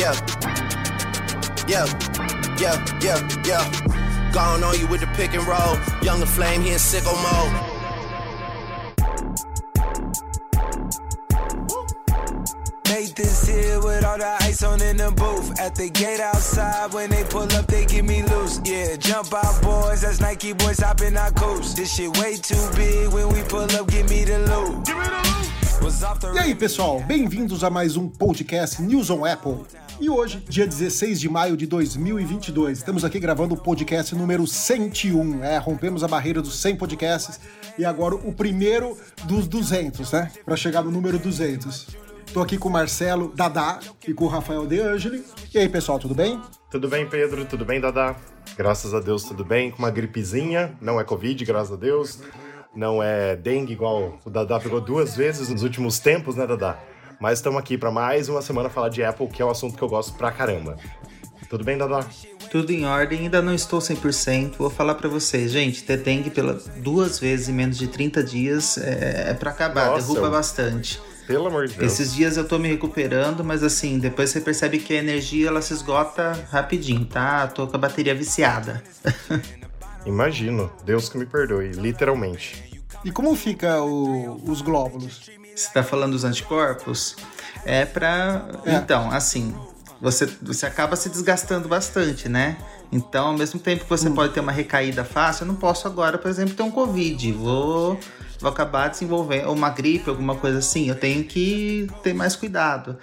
Yeah. 0.00 0.16
Yeah. 1.68 1.84
Yeah. 2.56 2.76
Yeah. 3.02 3.20
Yeah. 3.44 4.32
Gone 4.32 4.64
on 4.64 4.78
you 4.80 4.86
with 4.86 5.02
the 5.02 5.06
pick 5.08 5.34
and 5.34 5.46
roll. 5.46 5.76
Younger 6.00 6.24
flame, 6.24 6.62
he 6.62 6.70
in 6.70 6.78
sicko 6.78 7.12
mode. 7.20 7.52
Made 12.88 13.14
this 13.14 13.46
here 13.46 13.78
with 13.82 14.02
all 14.06 14.16
the 14.16 14.36
ice 14.40 14.62
on 14.62 14.80
in 14.80 14.96
the 14.96 15.10
booth. 15.10 15.60
At 15.60 15.74
the 15.74 15.90
gate 15.90 16.20
outside, 16.20 16.94
when 16.94 17.10
they 17.10 17.24
pull 17.24 17.52
up, 17.52 17.66
they 17.66 17.84
give 17.84 18.06
me 18.06 18.22
loose. 18.22 18.58
Yeah, 18.64 18.96
jump 18.96 19.34
out, 19.34 19.60
boys. 19.60 20.00
That's 20.00 20.18
Nike 20.18 20.54
boys 20.54 20.80
hopping 20.80 21.18
our 21.18 21.30
coops. 21.32 21.74
This 21.74 21.94
shit 21.94 22.16
way 22.16 22.36
too 22.36 22.70
big. 22.74 23.12
When 23.12 23.28
we 23.28 23.42
pull 23.42 23.70
up, 23.70 23.86
give 23.88 24.08
me 24.08 24.24
the 24.24 24.38
loot. 24.38 24.86
give 24.86 24.96
me 24.96 25.04
the 25.04 25.10
loot. 25.10 25.39
E 26.34 26.38
aí, 26.38 26.54
pessoal, 26.54 27.00
bem-vindos 27.00 27.64
a 27.64 27.70
mais 27.70 27.96
um 27.96 28.06
podcast 28.06 28.82
News 28.82 29.08
on 29.08 29.24
Apple. 29.24 29.60
E 29.98 30.10
hoje, 30.10 30.44
dia 30.46 30.66
16 30.66 31.18
de 31.18 31.26
maio 31.28 31.56
de 31.56 31.66
2022, 31.66 32.78
estamos 32.78 33.02
aqui 33.02 33.18
gravando 33.18 33.54
o 33.54 33.56
podcast 33.56 34.14
número 34.14 34.46
101. 34.46 35.42
É, 35.42 35.56
rompemos 35.56 36.04
a 36.04 36.08
barreira 36.08 36.42
dos 36.42 36.60
100 36.60 36.76
podcasts 36.76 37.40
e 37.78 37.84
agora 37.86 38.14
o 38.14 38.30
primeiro 38.32 38.94
dos 39.24 39.48
200, 39.48 40.12
né? 40.12 40.30
Para 40.44 40.54
chegar 40.54 40.82
no 40.82 40.90
número 40.90 41.18
200. 41.18 41.88
Tô 42.32 42.42
aqui 42.42 42.58
com 42.58 42.68
o 42.68 42.72
Marcelo 42.72 43.32
Dadá 43.34 43.80
e 44.06 44.12
com 44.12 44.26
o 44.26 44.28
Rafael 44.28 44.66
De 44.66 44.80
Angeli. 44.80 45.24
E 45.52 45.58
aí, 45.58 45.68
pessoal, 45.68 45.98
tudo 45.98 46.14
bem? 46.14 46.40
Tudo 46.70 46.88
bem, 46.88 47.08
Pedro? 47.08 47.44
Tudo 47.46 47.64
bem, 47.64 47.80
Dadá? 47.80 48.16
Graças 48.56 48.92
a 48.92 49.00
Deus, 49.00 49.24
tudo 49.24 49.44
bem. 49.44 49.70
Com 49.70 49.78
uma 49.78 49.90
gripezinha, 49.90 50.76
não 50.80 51.00
é 51.00 51.04
Covid, 51.04 51.42
graças 51.44 51.72
a 51.72 51.76
Deus. 51.76 52.20
Não 52.74 53.02
é 53.02 53.34
dengue, 53.34 53.72
igual 53.72 54.18
o 54.24 54.30
Dadá 54.30 54.60
pegou 54.60 54.80
duas 54.80 55.16
vezes 55.16 55.48
nos 55.48 55.62
últimos 55.62 55.98
tempos, 55.98 56.36
né, 56.36 56.46
Dadá? 56.46 56.78
Mas 57.20 57.38
estamos 57.38 57.58
aqui 57.58 57.76
para 57.76 57.90
mais 57.90 58.28
uma 58.28 58.40
semana 58.40 58.70
falar 58.70 58.88
de 58.88 59.02
Apple, 59.02 59.28
que 59.28 59.42
é 59.42 59.44
um 59.44 59.50
assunto 59.50 59.76
que 59.76 59.82
eu 59.82 59.88
gosto 59.88 60.14
pra 60.14 60.30
caramba. 60.30 60.76
Tudo 61.48 61.64
bem, 61.64 61.76
Dadá? 61.76 62.06
Tudo 62.50 62.70
em 62.70 62.86
ordem, 62.86 63.20
ainda 63.20 63.42
não 63.42 63.54
estou 63.54 63.80
100%. 63.80 64.56
Vou 64.56 64.70
falar 64.70 64.94
para 64.94 65.08
vocês, 65.08 65.50
gente, 65.50 65.82
ter 65.82 65.98
dengue 65.98 66.30
pela 66.30 66.54
duas 66.76 67.18
vezes 67.18 67.48
em 67.48 67.52
menos 67.52 67.76
de 67.76 67.88
30 67.88 68.22
dias 68.22 68.78
é, 68.78 69.30
é 69.30 69.34
para 69.34 69.50
acabar, 69.50 69.90
Nossa, 69.90 70.06
derruba 70.06 70.30
bastante. 70.30 71.00
Pelo 71.26 71.46
amor 71.46 71.66
de 71.68 71.74
Deus. 71.74 71.92
Esses 71.92 72.14
dias 72.14 72.36
eu 72.36 72.46
tô 72.46 72.58
me 72.58 72.68
recuperando, 72.68 73.44
mas 73.44 73.62
assim, 73.62 73.98
depois 73.98 74.30
você 74.30 74.40
percebe 74.40 74.78
que 74.78 74.94
a 74.94 74.96
energia 74.96 75.48
ela 75.48 75.62
se 75.62 75.72
esgota 75.72 76.32
rapidinho, 76.50 77.04
tá? 77.04 77.46
Tô 77.46 77.66
com 77.66 77.76
a 77.76 77.78
bateria 77.78 78.14
viciada. 78.14 78.82
Imagino. 80.06 80.70
Deus 80.84 81.08
que 81.08 81.18
me 81.18 81.26
perdoe, 81.26 81.72
literalmente. 81.72 82.82
E 83.04 83.10
como 83.10 83.34
fica 83.34 83.80
o- 83.82 84.40
os 84.50 84.60
glóbulos? 84.62 85.30
Você 85.54 85.70
tá 85.72 85.82
falando 85.82 86.12
dos 86.12 86.24
anticorpos? 86.24 87.16
É 87.64 87.84
pra. 87.84 88.46
É. 88.64 88.74
Então, 88.74 89.10
assim, 89.10 89.54
você, 90.00 90.26
você 90.42 90.66
acaba 90.66 90.96
se 90.96 91.08
desgastando 91.08 91.68
bastante, 91.68 92.28
né? 92.28 92.56
Então, 92.92 93.28
ao 93.28 93.36
mesmo 93.36 93.60
tempo 93.60 93.84
que 93.84 93.90
você 93.90 94.08
Hum. 94.08 94.14
pode 94.14 94.32
ter 94.32 94.40
uma 94.40 94.52
recaída 94.52 95.04
fácil, 95.04 95.44
eu 95.44 95.48
não 95.48 95.54
posso 95.54 95.86
agora, 95.86 96.18
por 96.18 96.28
exemplo, 96.30 96.54
ter 96.54 96.62
um 96.62 96.70
Covid. 96.70 97.32
Vou, 97.32 97.98
vou 98.40 98.50
acabar 98.50 98.88
desenvolvendo 98.88 99.46
ou 99.48 99.54
uma 99.54 99.70
gripe, 99.70 100.08
alguma 100.10 100.34
coisa 100.34 100.58
assim. 100.58 100.88
Eu 100.88 100.94
tenho 100.96 101.22
que 101.24 101.86
ter 102.02 102.14
mais 102.14 102.34
cuidado. 102.36 102.98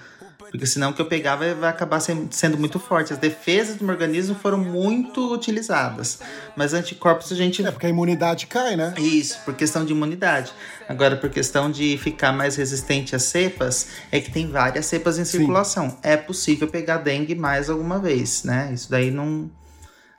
Porque 0.49 0.65
senão 0.65 0.91
o 0.91 0.93
que 0.93 1.01
eu 1.01 1.05
pegar 1.05 1.35
vai, 1.35 1.53
vai 1.53 1.69
acabar 1.69 1.99
sendo 1.99 2.57
muito 2.57 2.79
forte. 2.79 3.11
As 3.13 3.19
defesas 3.19 3.75
do 3.75 3.83
meu 3.85 3.93
organismo 3.93 4.35
foram 4.35 4.57
muito 4.57 5.33
utilizadas. 5.33 6.19
Mas 6.55 6.73
anticorpos 6.73 7.31
a 7.31 7.35
gente 7.35 7.65
É 7.65 7.71
porque 7.71 7.85
a 7.85 7.89
imunidade 7.89 8.47
cai, 8.47 8.75
né? 8.75 8.93
isso, 8.97 9.39
por 9.43 9.53
questão 9.53 9.83
de 9.85 9.91
imunidade. 9.91 10.51
Agora, 10.87 11.17
por 11.17 11.29
questão 11.29 11.69
de 11.69 11.97
ficar 11.97 12.31
mais 12.31 12.55
resistente 12.55 13.15
às 13.15 13.23
cepas, 13.23 13.87
é 14.11 14.19
que 14.21 14.31
tem 14.31 14.47
várias 14.49 14.85
cepas 14.85 15.17
em 15.19 15.25
circulação. 15.25 15.97
É 16.01 16.15
possível 16.15 16.67
pegar 16.67 16.97
dengue 16.97 17.35
mais 17.35 17.69
alguma 17.69 17.99
vez, 17.99 18.43
né? 18.43 18.71
Isso 18.73 18.89
daí 18.89 19.11
não. 19.11 19.49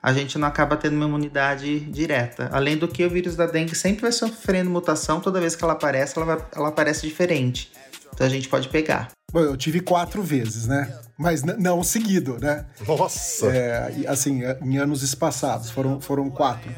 A 0.01 0.13
gente 0.13 0.39
não 0.39 0.47
acaba 0.47 0.77
tendo 0.77 0.95
uma 0.95 1.07
imunidade 1.07 1.81
direta. 1.81 2.49
Além 2.53 2.77
do 2.77 2.87
que, 2.87 3.05
o 3.05 3.11
vírus 3.11 3.35
da 3.35 3.47
dengue 3.47 3.75
sempre 3.75 4.03
vai 4.03 4.13
sofrendo 4.13 4.71
mutação. 4.71 5.21
Toda 5.21 5.41
vez 5.41 5.57
que 5.57 5.65
ela 5.65 5.73
aparece, 5.73 6.17
ela, 6.17 6.25
vai- 6.37 6.47
ela 6.55 6.69
aparece 6.69 7.07
diferente. 7.07 7.73
Então 8.19 8.27
a 8.27 8.31
gente 8.31 8.49
pode 8.49 8.69
pegar. 8.69 9.13
Bom, 9.33 9.39
eu 9.39 9.57
tive 9.57 9.79
quatro 9.81 10.25
vezes, 10.25 10.67
né? 10.67 10.93
Mas 11.17 11.45
não 11.45 11.85
seguido, 11.85 12.37
né? 12.41 12.67
Nossa! 12.85 13.47
É, 13.47 13.93
assim, 14.09 14.41
em 14.61 14.77
anos 14.77 15.05
espaçados, 15.05 15.71
foram, 15.71 16.01
foram 16.01 16.29
quatro. 16.29 16.69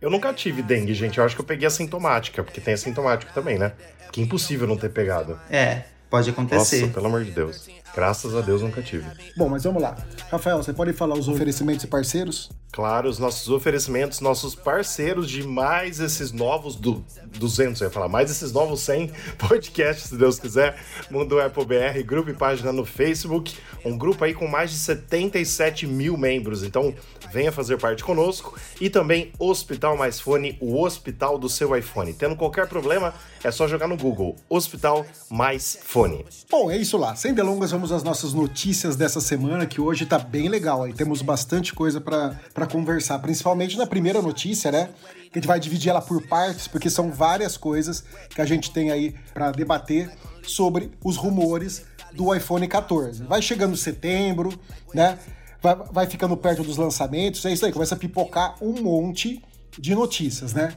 Eu 0.00 0.08
nunca 0.08 0.32
tive 0.32 0.62
dengue, 0.62 0.94
gente. 0.94 1.18
Eu 1.18 1.26
acho 1.26 1.34
que 1.34 1.42
eu 1.42 1.44
peguei 1.44 1.66
assintomática, 1.66 2.42
porque 2.42 2.58
tem 2.58 2.72
assintomático 2.72 3.30
também, 3.34 3.58
né? 3.58 3.72
Que 4.10 4.22
é 4.22 4.24
impossível 4.24 4.66
não 4.66 4.78
ter 4.78 4.88
pegado. 4.88 5.38
É, 5.50 5.82
pode 6.08 6.30
acontecer. 6.30 6.80
Nossa, 6.80 6.94
pelo 6.94 7.06
amor 7.06 7.22
de 7.22 7.32
Deus. 7.32 7.68
Graças 7.94 8.34
a 8.34 8.40
Deus 8.40 8.62
nunca 8.62 8.82
tive. 8.82 9.04
Bom, 9.36 9.48
mas 9.48 9.64
vamos 9.64 9.82
lá. 9.82 9.96
Rafael, 10.30 10.58
você 10.58 10.72
pode 10.72 10.92
falar 10.92 11.16
os 11.16 11.28
oferecimentos 11.28 11.84
e 11.84 11.86
parceiros? 11.86 12.50
Claro, 12.70 13.08
os 13.08 13.18
nossos 13.18 13.48
oferecimentos, 13.48 14.20
nossos 14.20 14.54
parceiros 14.54 15.28
de 15.28 15.42
mais 15.42 16.00
esses 16.00 16.32
novos 16.32 16.76
do 16.76 17.02
200, 17.38 17.80
eu 17.80 17.88
ia 17.88 17.90
falar, 17.90 18.08
mais 18.08 18.30
esses 18.30 18.52
novos 18.52 18.80
100 18.82 19.10
podcasts, 19.38 20.10
se 20.10 20.16
Deus 20.16 20.38
quiser. 20.38 20.78
Mundo 21.10 21.40
Apple 21.40 21.64
BR, 21.64 22.02
grupo 22.04 22.30
e 22.30 22.34
página 22.34 22.70
no 22.70 22.84
Facebook. 22.84 23.56
Um 23.84 23.96
grupo 23.96 24.22
aí 24.22 24.34
com 24.34 24.46
mais 24.46 24.70
de 24.70 24.76
77 24.76 25.86
mil 25.86 26.16
membros. 26.16 26.62
Então, 26.62 26.94
venha 27.32 27.50
fazer 27.50 27.78
parte 27.78 28.04
conosco. 28.04 28.58
E 28.80 28.90
também 28.90 29.32
Hospital 29.38 29.96
Mais 29.96 30.20
Fone, 30.20 30.56
o 30.60 30.80
hospital 30.80 31.38
do 31.38 31.48
seu 31.48 31.74
iPhone. 31.74 32.12
Tendo 32.12 32.36
qualquer 32.36 32.68
problema, 32.68 33.14
é 33.42 33.50
só 33.50 33.66
jogar 33.66 33.88
no 33.88 33.96
Google 33.96 34.36
Hospital 34.48 35.06
Mais 35.30 35.78
Fone. 35.82 36.24
Bom, 36.50 36.70
é 36.70 36.76
isso 36.76 36.98
lá. 36.98 37.16
Sem 37.16 37.32
delongas, 37.32 37.72
vamos 37.78 37.92
às 37.92 38.02
nossas 38.02 38.34
notícias 38.34 38.96
dessa 38.96 39.20
semana, 39.20 39.64
que 39.64 39.80
hoje 39.80 40.04
tá 40.04 40.18
bem 40.18 40.48
legal. 40.48 40.82
Aí 40.82 40.92
temos 40.92 41.22
bastante 41.22 41.72
coisa 41.72 42.00
para 42.00 42.66
conversar, 42.66 43.20
principalmente 43.20 43.78
na 43.78 43.86
primeira 43.86 44.20
notícia, 44.20 44.72
né? 44.72 44.90
Que 45.30 45.38
a 45.38 45.40
gente 45.40 45.46
vai 45.46 45.60
dividir 45.60 45.90
ela 45.90 46.02
por 46.02 46.26
partes, 46.26 46.66
porque 46.66 46.90
são 46.90 47.12
várias 47.12 47.56
coisas 47.56 48.02
que 48.30 48.40
a 48.40 48.44
gente 48.44 48.72
tem 48.72 48.90
aí 48.90 49.14
para 49.32 49.52
debater 49.52 50.10
sobre 50.42 50.90
os 51.04 51.16
rumores 51.16 51.84
do 52.12 52.34
iPhone 52.34 52.66
14. 52.66 53.22
Vai 53.22 53.40
chegando 53.40 53.76
setembro, 53.76 54.58
né? 54.92 55.16
Vai, 55.62 55.76
vai 55.76 56.06
ficando 56.08 56.36
perto 56.36 56.64
dos 56.64 56.78
lançamentos, 56.78 57.44
é 57.44 57.52
isso 57.52 57.64
aí, 57.64 57.70
começa 57.70 57.94
a 57.94 57.98
pipocar 57.98 58.56
um 58.60 58.82
monte 58.82 59.40
de 59.78 59.94
notícias, 59.94 60.52
né? 60.52 60.76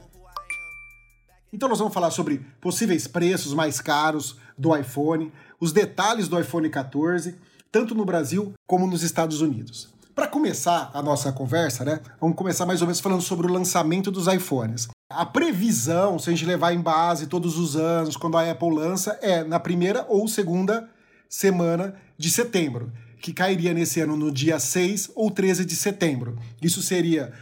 Então 1.52 1.68
nós 1.68 1.80
vamos 1.80 1.92
falar 1.92 2.12
sobre 2.12 2.38
possíveis 2.60 3.08
preços 3.08 3.52
mais 3.52 3.80
caros 3.80 4.38
do 4.56 4.74
iPhone, 4.76 5.32
os 5.62 5.70
detalhes 5.70 6.26
do 6.26 6.36
iPhone 6.40 6.68
14, 6.68 7.36
tanto 7.70 7.94
no 7.94 8.04
Brasil 8.04 8.52
como 8.66 8.84
nos 8.84 9.04
Estados 9.04 9.40
Unidos. 9.40 9.88
Para 10.12 10.26
começar 10.26 10.90
a 10.92 11.00
nossa 11.00 11.30
conversa, 11.30 11.84
né? 11.84 12.00
Vamos 12.20 12.36
começar 12.36 12.66
mais 12.66 12.80
ou 12.80 12.88
menos 12.88 12.98
falando 12.98 13.22
sobre 13.22 13.46
o 13.46 13.52
lançamento 13.52 14.10
dos 14.10 14.26
iPhones. 14.26 14.88
A 15.08 15.24
previsão, 15.24 16.18
se 16.18 16.28
a 16.28 16.32
gente 16.32 16.44
levar 16.44 16.72
em 16.72 16.80
base 16.80 17.28
todos 17.28 17.56
os 17.56 17.76
anos, 17.76 18.16
quando 18.16 18.36
a 18.36 18.50
Apple 18.50 18.74
lança, 18.74 19.16
é 19.22 19.44
na 19.44 19.60
primeira 19.60 20.04
ou 20.08 20.26
segunda 20.26 20.90
semana 21.28 21.94
de 22.18 22.28
setembro, 22.28 22.92
que 23.20 23.32
cairia 23.32 23.72
nesse 23.72 24.00
ano 24.00 24.16
no 24.16 24.32
dia 24.32 24.58
6 24.58 25.12
ou 25.14 25.30
13 25.30 25.64
de 25.64 25.76
setembro. 25.76 26.36
Isso 26.60 26.82
seria 26.82 27.32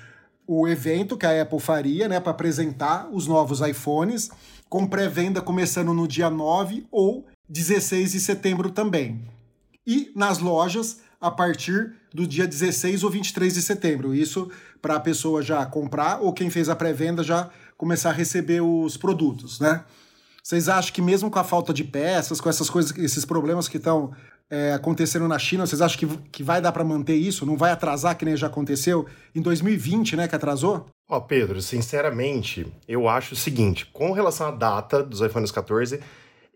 o 0.47 0.69
evento 0.69 1.17
que 1.17 1.25
a 1.25 1.41
Apple 1.41 1.59
faria, 1.59 2.07
né, 2.07 2.21
para 2.21 2.33
apresentar 2.33 3.09
os 3.11 3.27
novos 3.27 3.63
iPhones, 3.63 4.29
com 4.69 4.87
pré-venda 4.87 5.41
começando 5.41 5.95
no 5.95 6.07
dia 6.07 6.29
9 6.29 6.87
ou 6.91 7.25
16 7.51 8.13
de 8.13 8.21
setembro 8.21 8.71
também. 8.71 9.21
E 9.87 10.13
nas 10.15 10.39
lojas 10.39 11.01
a 11.21 11.31
partir 11.31 11.93
do 12.15 12.27
dia 12.27 12.47
16 12.47 13.05
ou 13.05 13.11
23 13.11 13.55
de 13.55 13.61
setembro. 13.61 14.15
Isso 14.15 14.51
para 14.81 14.97
a 14.97 15.01
pessoa 15.01 15.43
já 15.43 15.65
comprar 15.67 16.21
ou 16.21 16.33
quem 16.33 16.49
fez 16.49 16.69
a 16.69 16.77
pré-venda 16.77 17.23
já 17.23 17.51
começar 17.77 18.11
a 18.11 18.15
receber 18.15 18.63
os 18.63 18.97
produtos, 18.97 19.61
né? 19.61 19.85
Vocês 20.43 20.69
acham 20.69 20.93
que 20.93 21.03
mesmo 21.03 21.31
com 21.31 21.39
a 21.39 21.45
falta 21.45 21.73
de 21.73 21.85
peças, 21.85 22.41
com 22.41 22.49
essas 22.49 22.71
coisas, 22.71 22.97
esses 22.97 23.25
problemas 23.27 23.69
que 23.69 23.77
estão 23.77 24.13
é, 24.49 24.73
acontecendo 24.73 25.29
na 25.29 25.39
China, 25.39 25.67
vocês 25.67 25.83
acham 25.83 25.99
que, 25.99 26.07
que 26.33 26.43
vai 26.43 26.61
dar 26.61 26.73
para 26.73 26.83
manter 26.83 27.15
isso? 27.15 27.45
Não 27.45 27.57
vai 27.57 27.71
atrasar 27.71 28.17
que 28.17 28.25
nem 28.25 28.37
já 28.37 28.47
aconteceu 28.47 29.07
em 29.35 29.43
2020, 29.43 30.17
né, 30.17 30.27
que 30.27 30.35
atrasou? 30.35 30.87
Ó, 31.09 31.21
Pedro, 31.21 31.61
sinceramente, 31.61 32.67
eu 32.89 33.09
acho 33.09 33.35
o 33.35 33.37
seguinte, 33.37 33.87
com 33.93 34.13
relação 34.13 34.49
à 34.49 34.51
data 34.51 35.03
dos 35.03 35.21
iPhones 35.21 35.51
14, 35.51 36.01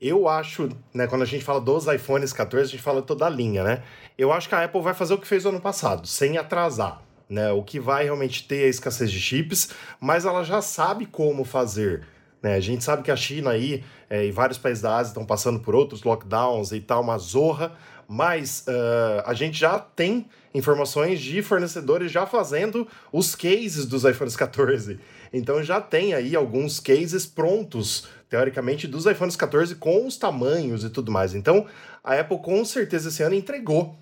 eu 0.06 0.28
acho, 0.28 0.68
né, 0.92 1.06
quando 1.06 1.22
a 1.22 1.26
gente 1.26 1.42
fala 1.42 1.60
dos 1.60 1.86
iPhones 1.86 2.32
14, 2.32 2.68
a 2.68 2.70
gente 2.72 2.82
fala 2.82 3.00
toda 3.00 3.24
a 3.24 3.30
linha, 3.30 3.64
né? 3.64 3.82
Eu 4.18 4.32
acho 4.32 4.48
que 4.48 4.54
a 4.54 4.62
Apple 4.62 4.82
vai 4.82 4.92
fazer 4.92 5.14
o 5.14 5.18
que 5.18 5.26
fez 5.26 5.44
no 5.44 5.50
ano 5.50 5.60
passado, 5.60 6.06
sem 6.06 6.36
atrasar, 6.36 7.00
né? 7.28 7.50
O 7.52 7.62
que 7.62 7.80
vai 7.80 8.04
realmente 8.04 8.46
ter 8.46 8.64
a 8.64 8.68
escassez 8.68 9.10
de 9.10 9.18
chips, 9.18 9.70
mas 9.98 10.26
ela 10.26 10.44
já 10.44 10.60
sabe 10.60 11.06
como 11.06 11.42
fazer. 11.44 12.06
Né? 12.42 12.54
A 12.54 12.60
gente 12.60 12.84
sabe 12.84 13.02
que 13.02 13.10
a 13.10 13.16
China 13.16 13.52
aí 13.52 13.82
é, 14.10 14.26
e 14.26 14.30
vários 14.30 14.58
países 14.58 14.82
da 14.82 14.94
Ásia 14.96 15.12
estão 15.12 15.24
passando 15.24 15.60
por 15.60 15.74
outros 15.74 16.02
lockdowns 16.02 16.72
e 16.72 16.80
tal, 16.80 17.00
uma 17.00 17.16
zorra, 17.16 17.72
mas 18.06 18.66
uh, 18.68 19.22
a 19.24 19.32
gente 19.32 19.58
já 19.58 19.78
tem 19.78 20.26
informações 20.52 21.18
de 21.18 21.40
fornecedores 21.40 22.12
já 22.12 22.26
fazendo 22.26 22.86
os 23.10 23.34
cases 23.34 23.86
dos 23.86 24.04
iPhones 24.04 24.36
14. 24.36 25.00
Então 25.32 25.62
já 25.62 25.80
tem 25.80 26.12
aí 26.12 26.36
alguns 26.36 26.78
cases 26.78 27.24
prontos, 27.24 28.06
teoricamente, 28.28 28.86
dos 28.86 29.06
iPhones 29.06 29.36
14 29.36 29.76
com 29.76 30.06
os 30.06 30.16
tamanhos 30.16 30.84
e 30.84 30.90
tudo 30.90 31.12
mais. 31.12 31.34
Então 31.34 31.66
a 32.02 32.14
Apple 32.18 32.38
com 32.38 32.64
certeza 32.64 33.08
esse 33.08 33.22
ano 33.22 33.34
entregou 33.34 33.96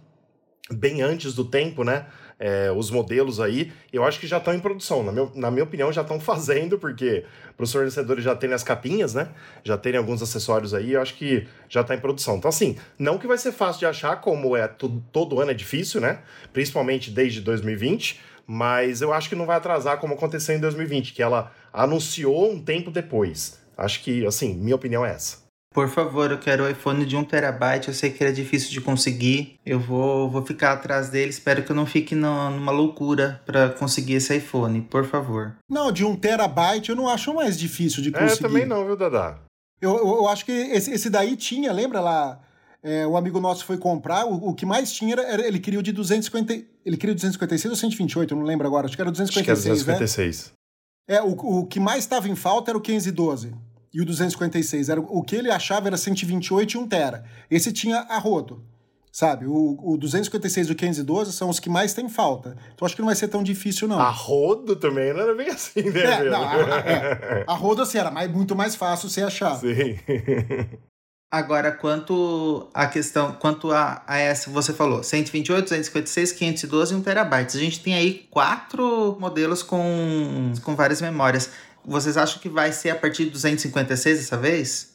bem 0.70 1.02
antes 1.02 1.34
do 1.34 1.44
tempo, 1.44 1.84
né? 1.84 2.06
É, 2.38 2.72
os 2.72 2.90
modelos 2.90 3.38
aí, 3.38 3.72
eu 3.92 4.04
acho 4.04 4.18
que 4.18 4.26
já 4.26 4.38
estão 4.38 4.52
em 4.52 4.58
produção. 4.58 5.02
Na, 5.04 5.12
meu, 5.12 5.30
na 5.34 5.48
minha 5.48 5.62
opinião, 5.62 5.92
já 5.92 6.02
estão 6.02 6.18
fazendo, 6.20 6.78
porque 6.78 7.24
para 7.56 7.62
os 7.62 7.70
fornecedores 7.70 8.24
já 8.24 8.34
terem 8.34 8.54
as 8.54 8.64
capinhas, 8.64 9.14
né? 9.14 9.28
Já 9.62 9.76
terem 9.78 9.98
alguns 9.98 10.22
acessórios 10.22 10.74
aí, 10.74 10.92
eu 10.92 11.00
acho 11.00 11.14
que 11.14 11.46
já 11.68 11.82
está 11.82 11.94
em 11.94 12.00
produção. 12.00 12.36
Então, 12.36 12.48
assim, 12.48 12.76
não 12.98 13.16
que 13.16 13.28
vai 13.28 13.38
ser 13.38 13.52
fácil 13.52 13.80
de 13.80 13.86
achar, 13.86 14.20
como 14.20 14.56
é 14.56 14.66
todo 14.66 15.40
ano 15.40 15.52
é 15.52 15.54
difícil, 15.54 16.00
né? 16.00 16.20
Principalmente 16.52 17.10
desde 17.10 17.40
2020, 17.40 18.20
mas 18.44 19.00
eu 19.00 19.12
acho 19.12 19.28
que 19.28 19.36
não 19.36 19.46
vai 19.46 19.56
atrasar 19.56 19.98
como 19.98 20.14
aconteceu 20.14 20.56
em 20.56 20.60
2020, 20.60 21.12
que 21.12 21.22
ela 21.22 21.52
anunciou 21.72 22.50
um 22.50 22.60
tempo 22.60 22.90
depois. 22.90 23.61
Acho 23.76 24.02
que, 24.02 24.24
assim, 24.26 24.54
minha 24.54 24.76
opinião 24.76 25.04
é 25.04 25.10
essa. 25.10 25.42
Por 25.74 25.88
favor, 25.88 26.30
eu 26.30 26.38
quero 26.38 26.64
o 26.64 26.68
iPhone 26.68 27.04
de 27.06 27.16
1 27.16 27.24
terabyte. 27.24 27.88
Eu 27.88 27.94
sei 27.94 28.10
que 28.10 28.22
era 28.22 28.30
difícil 28.32 28.70
de 28.70 28.80
conseguir. 28.80 29.58
Eu 29.64 29.80
vou, 29.80 30.28
vou 30.30 30.44
ficar 30.44 30.72
atrás 30.72 31.08
dele. 31.08 31.30
Espero 31.30 31.62
que 31.62 31.72
eu 31.72 31.76
não 31.76 31.86
fique 31.86 32.14
no, 32.14 32.50
numa 32.50 32.70
loucura 32.72 33.40
para 33.46 33.70
conseguir 33.70 34.14
esse 34.14 34.36
iPhone. 34.36 34.82
Por 34.82 35.06
favor. 35.06 35.56
Não, 35.70 35.90
de 35.90 36.04
1 36.04 36.16
terabyte 36.16 36.90
eu 36.90 36.96
não 36.96 37.08
acho 37.08 37.32
mais 37.32 37.58
difícil 37.58 38.02
de 38.02 38.10
É, 38.10 38.12
conseguir. 38.12 38.42
também 38.42 38.66
não, 38.66 38.84
viu, 38.84 38.96
Dadá? 38.96 39.38
Eu, 39.80 39.96
eu, 39.96 40.06
eu 40.08 40.28
acho 40.28 40.44
que 40.44 40.52
esse, 40.52 40.90
esse 40.92 41.08
daí 41.08 41.36
tinha, 41.36 41.72
lembra 41.72 42.00
lá? 42.00 42.38
É, 42.84 43.06
um 43.06 43.16
amigo 43.16 43.40
nosso 43.40 43.64
foi 43.64 43.78
comprar, 43.78 44.26
o, 44.26 44.48
o 44.50 44.54
que 44.54 44.66
mais 44.66 44.92
tinha 44.92 45.12
era, 45.14 45.22
era- 45.22 45.46
ele 45.46 45.58
queria 45.60 45.78
o 45.78 45.82
de 45.82 45.92
250, 45.92 46.52
ele 46.84 46.96
queria 46.96 47.12
o 47.12 47.14
256 47.14 47.70
ou 47.70 47.76
128, 47.76 48.34
eu 48.34 48.38
não 48.38 48.44
lembro 48.44 48.66
agora, 48.66 48.86
acho 48.86 48.96
que 48.96 49.00
era 49.00 49.08
o 49.08 49.12
Acho 49.12 49.32
que 49.32 49.38
é 49.50 49.54
256, 49.54 50.46
né? 50.48 50.52
256. 51.06 51.08
É, 51.08 51.22
o, 51.22 51.30
o 51.60 51.66
que 51.66 51.80
mais 51.80 52.00
estava 52.04 52.28
em 52.28 52.34
falta 52.36 52.70
era 52.70 52.78
o 52.78 52.80
512 52.80 53.54
e 53.94 54.00
o 54.00 54.06
256, 54.06 54.88
era, 54.88 55.00
o 55.00 55.22
que 55.22 55.36
ele 55.36 55.50
achava 55.50 55.86
era 55.88 55.96
128 55.98 56.72
e 56.74 56.78
1 56.78 56.88
tera. 56.88 57.24
Esse 57.50 57.70
tinha 57.72 57.98
a 58.08 58.18
rodo, 58.18 58.64
sabe? 59.12 59.44
O, 59.46 59.78
o 59.82 59.98
256 59.98 60.68
e 60.68 60.72
o 60.72 60.74
512 60.74 61.32
são 61.34 61.50
os 61.50 61.60
que 61.60 61.68
mais 61.68 61.92
tem 61.92 62.08
falta. 62.08 62.56
Então 62.74 62.86
acho 62.86 62.94
que 62.94 63.02
não 63.02 63.06
vai 63.08 63.16
ser 63.16 63.28
tão 63.28 63.42
difícil 63.42 63.86
não. 63.86 64.00
A 64.00 64.08
rodo 64.08 64.76
também 64.76 65.12
não 65.12 65.20
era 65.20 65.34
bem 65.34 65.48
assim, 65.50 65.82
né? 65.90 66.00
É, 66.00 66.24
não, 66.30 66.42
a, 66.42 66.54
a- 66.54 66.78
é. 66.80 67.44
A 67.48 67.54
rodo 67.54 67.82
assim, 67.82 67.98
era 67.98 68.10
mais, 68.10 68.30
muito 68.32 68.56
mais 68.56 68.74
fácil 68.74 69.10
você 69.10 69.22
achar. 69.22 69.56
Sim. 69.56 69.98
Agora, 71.32 71.72
quanto 71.72 72.68
a 72.74 72.86
questão, 72.86 73.32
quanto 73.32 73.72
a, 73.72 74.02
a 74.06 74.18
essa 74.18 74.50
você 74.50 74.70
falou, 74.70 75.02
128, 75.02 75.62
256, 75.62 76.30
512 76.30 76.92
e 76.92 76.96
1 76.98 77.02
terabyte. 77.02 77.56
A 77.56 77.60
gente 77.60 77.80
tem 77.80 77.94
aí 77.94 78.28
quatro 78.30 79.16
modelos 79.18 79.62
com, 79.62 80.52
com 80.62 80.76
várias 80.76 81.00
memórias. 81.00 81.50
Vocês 81.86 82.18
acham 82.18 82.38
que 82.38 82.50
vai 82.50 82.70
ser 82.70 82.90
a 82.90 82.96
partir 82.96 83.24
de 83.24 83.30
256 83.30 84.18
dessa 84.18 84.36
vez? 84.36 84.92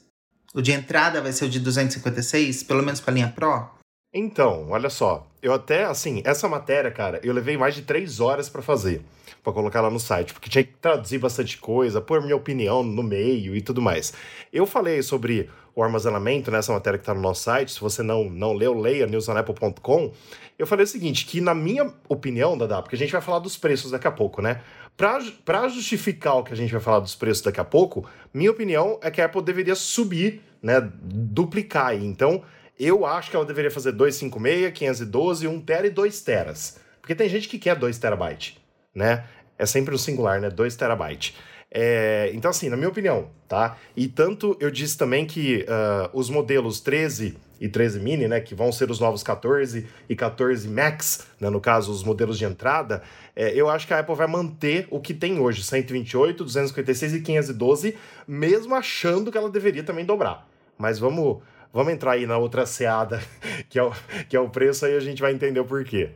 O 0.54 0.62
de 0.62 0.72
entrada 0.72 1.24
vai 1.24 1.32
ser 1.32 1.46
o 1.46 1.50
de 1.50 1.60
256, 1.60 2.62
pelo 2.62 2.84
menos 2.84 3.02
para 3.02 3.14
a 3.14 3.16
linha 3.16 3.34
Pro? 3.36 3.72
Então, 4.14 4.70
olha 4.70 4.92
só. 4.92 5.26
Eu 5.42 5.54
até, 5.54 5.86
assim, 5.86 6.22
essa 6.24 6.48
matéria, 6.48 6.92
cara, 6.92 7.20
eu 7.24 7.34
levei 7.34 7.58
mais 7.58 7.74
de 7.74 7.82
três 7.82 8.20
horas 8.20 8.48
pra 8.48 8.62
fazer. 8.62 9.02
Pra 9.44 9.52
colocar 9.52 9.82
lá 9.82 9.90
no 9.90 10.00
site. 10.00 10.34
Porque 10.34 10.52
tinha 10.52 10.64
que 10.64 10.74
traduzir 10.80 11.18
bastante 11.18 11.58
coisa, 11.58 12.00
pôr 12.00 12.22
minha 12.22 12.36
opinião 12.36 12.84
no 12.84 13.02
meio 13.02 13.56
e 13.56 13.62
tudo 13.62 13.82
mais. 13.82 14.14
Eu 14.54 14.68
falei 14.68 15.02
sobre 15.02 15.50
o 15.78 15.84
armazenamento 15.84 16.50
nessa 16.50 16.74
matéria 16.74 16.98
que 16.98 17.06
tá 17.06 17.14
no 17.14 17.22
nosso 17.22 17.44
site. 17.44 17.72
Se 17.72 17.80
você 17.80 18.02
não, 18.02 18.28
não 18.28 18.52
leu, 18.52 18.74
leia 18.74 19.06
newsonapple.com. 19.06 20.12
Eu 20.58 20.66
falei 20.66 20.84
o 20.84 20.88
seguinte, 20.88 21.24
que 21.28 21.40
na 21.40 21.54
minha 21.54 21.94
opinião, 22.10 22.58
Dada, 22.58 22.82
porque 22.82 22.96
a 22.96 22.98
gente 22.98 23.12
vai 23.12 23.22
falar 23.22 23.38
dos 23.38 23.56
preços 23.58 23.92
daqui 23.92 24.08
a 24.08 24.12
pouco, 24.12 24.42
né? 24.42 24.60
Pra 24.98 25.70
justificar 25.70 26.38
o 26.38 26.44
que 26.44 26.52
a 26.52 26.58
gente 26.58 26.72
vai 26.72 26.82
falar 26.82 27.00
dos 27.00 27.14
preços 27.14 27.44
daqui 27.44 27.60
a 27.60 27.64
pouco, 27.64 28.10
minha 28.34 28.50
opinião 28.50 28.98
é 29.04 29.12
que 29.12 29.22
a 29.22 29.26
Apple 29.26 29.44
deveria 29.44 29.76
subir, 29.76 30.42
né? 30.64 30.82
Duplicar 30.82 31.90
aí. 31.90 32.04
Então, 32.04 32.42
eu 32.80 33.06
acho 33.06 33.30
que 33.30 33.36
ela 33.36 33.46
deveria 33.46 33.70
fazer 33.70 33.92
256, 33.92 34.74
512, 34.74 35.48
1 35.48 35.62
tera 35.62 35.86
e 35.86 35.92
2 35.92 36.22
teras. 36.22 36.80
Porque 37.00 37.14
tem 37.14 37.30
gente 37.30 37.48
que 37.48 37.60
quer 37.60 37.76
2 37.76 38.00
terabyte, 38.00 38.60
né? 38.96 39.26
É 39.60 39.66
sempre 39.68 39.94
o 39.94 39.98
singular, 40.00 40.42
né? 40.42 40.50
2 40.50 40.76
terabyte. 40.76 41.36
É, 41.70 42.32
então, 42.34 42.50
assim, 42.50 42.70
na 42.70 42.78
minha 42.78 42.90
opinião, 42.90 43.30
tá? 43.48 43.78
E 43.96 44.08
tanto 44.08 44.56
eu 44.60 44.72
disse 44.72 44.98
também 44.98 45.26
que 45.26 45.66
ah, 45.68 46.10
os 46.14 46.30
modelos 46.30 46.80
13 46.80 47.38
e 47.60 47.68
13 47.68 48.00
mini, 48.00 48.28
né? 48.28 48.40
Que 48.40 48.56
vão 48.56 48.72
ser 48.72 48.90
os 48.90 49.00
novos 49.00 49.24
14 49.24 49.88
e 50.08 50.16
14 50.16 50.68
Max, 50.68 51.28
né, 51.40 51.50
no 51.50 51.60
caso, 51.60 51.92
os 51.92 52.04
modelos 52.04 52.38
de 52.38 52.46
entrada, 52.46 53.02
é, 53.36 53.54
eu 53.54 53.70
acho 53.70 53.86
que 53.88 53.94
a 53.94 54.00
Apple 54.00 54.16
vai 54.16 54.28
manter 54.28 54.88
o 54.90 55.00
que 55.00 55.14
tem 55.14 55.40
hoje, 55.40 55.64
128, 55.64 56.44
256 56.44 57.14
e 57.14 57.22
512, 57.22 57.98
mesmo 58.28 58.76
achando 58.76 59.32
que 59.32 59.38
ela 59.38 59.50
deveria 59.50 59.84
também 59.84 60.06
dobrar. 60.06 60.48
Mas 60.78 61.00
vamos, 61.00 61.42
vamos 61.74 61.94
entrar 61.94 62.12
aí 62.12 62.26
na 62.26 62.38
outra 62.38 62.66
seada, 62.66 63.22
que 63.70 63.78
é, 63.78 63.84
o, 63.84 63.92
que 64.30 64.36
é 64.36 64.40
o 64.40 64.50
preço, 64.50 64.86
aí 64.86 64.96
a 64.96 65.00
gente 65.00 65.22
vai 65.22 65.34
entender 65.34 65.60
o 65.60 65.66
porquê. 65.66 66.12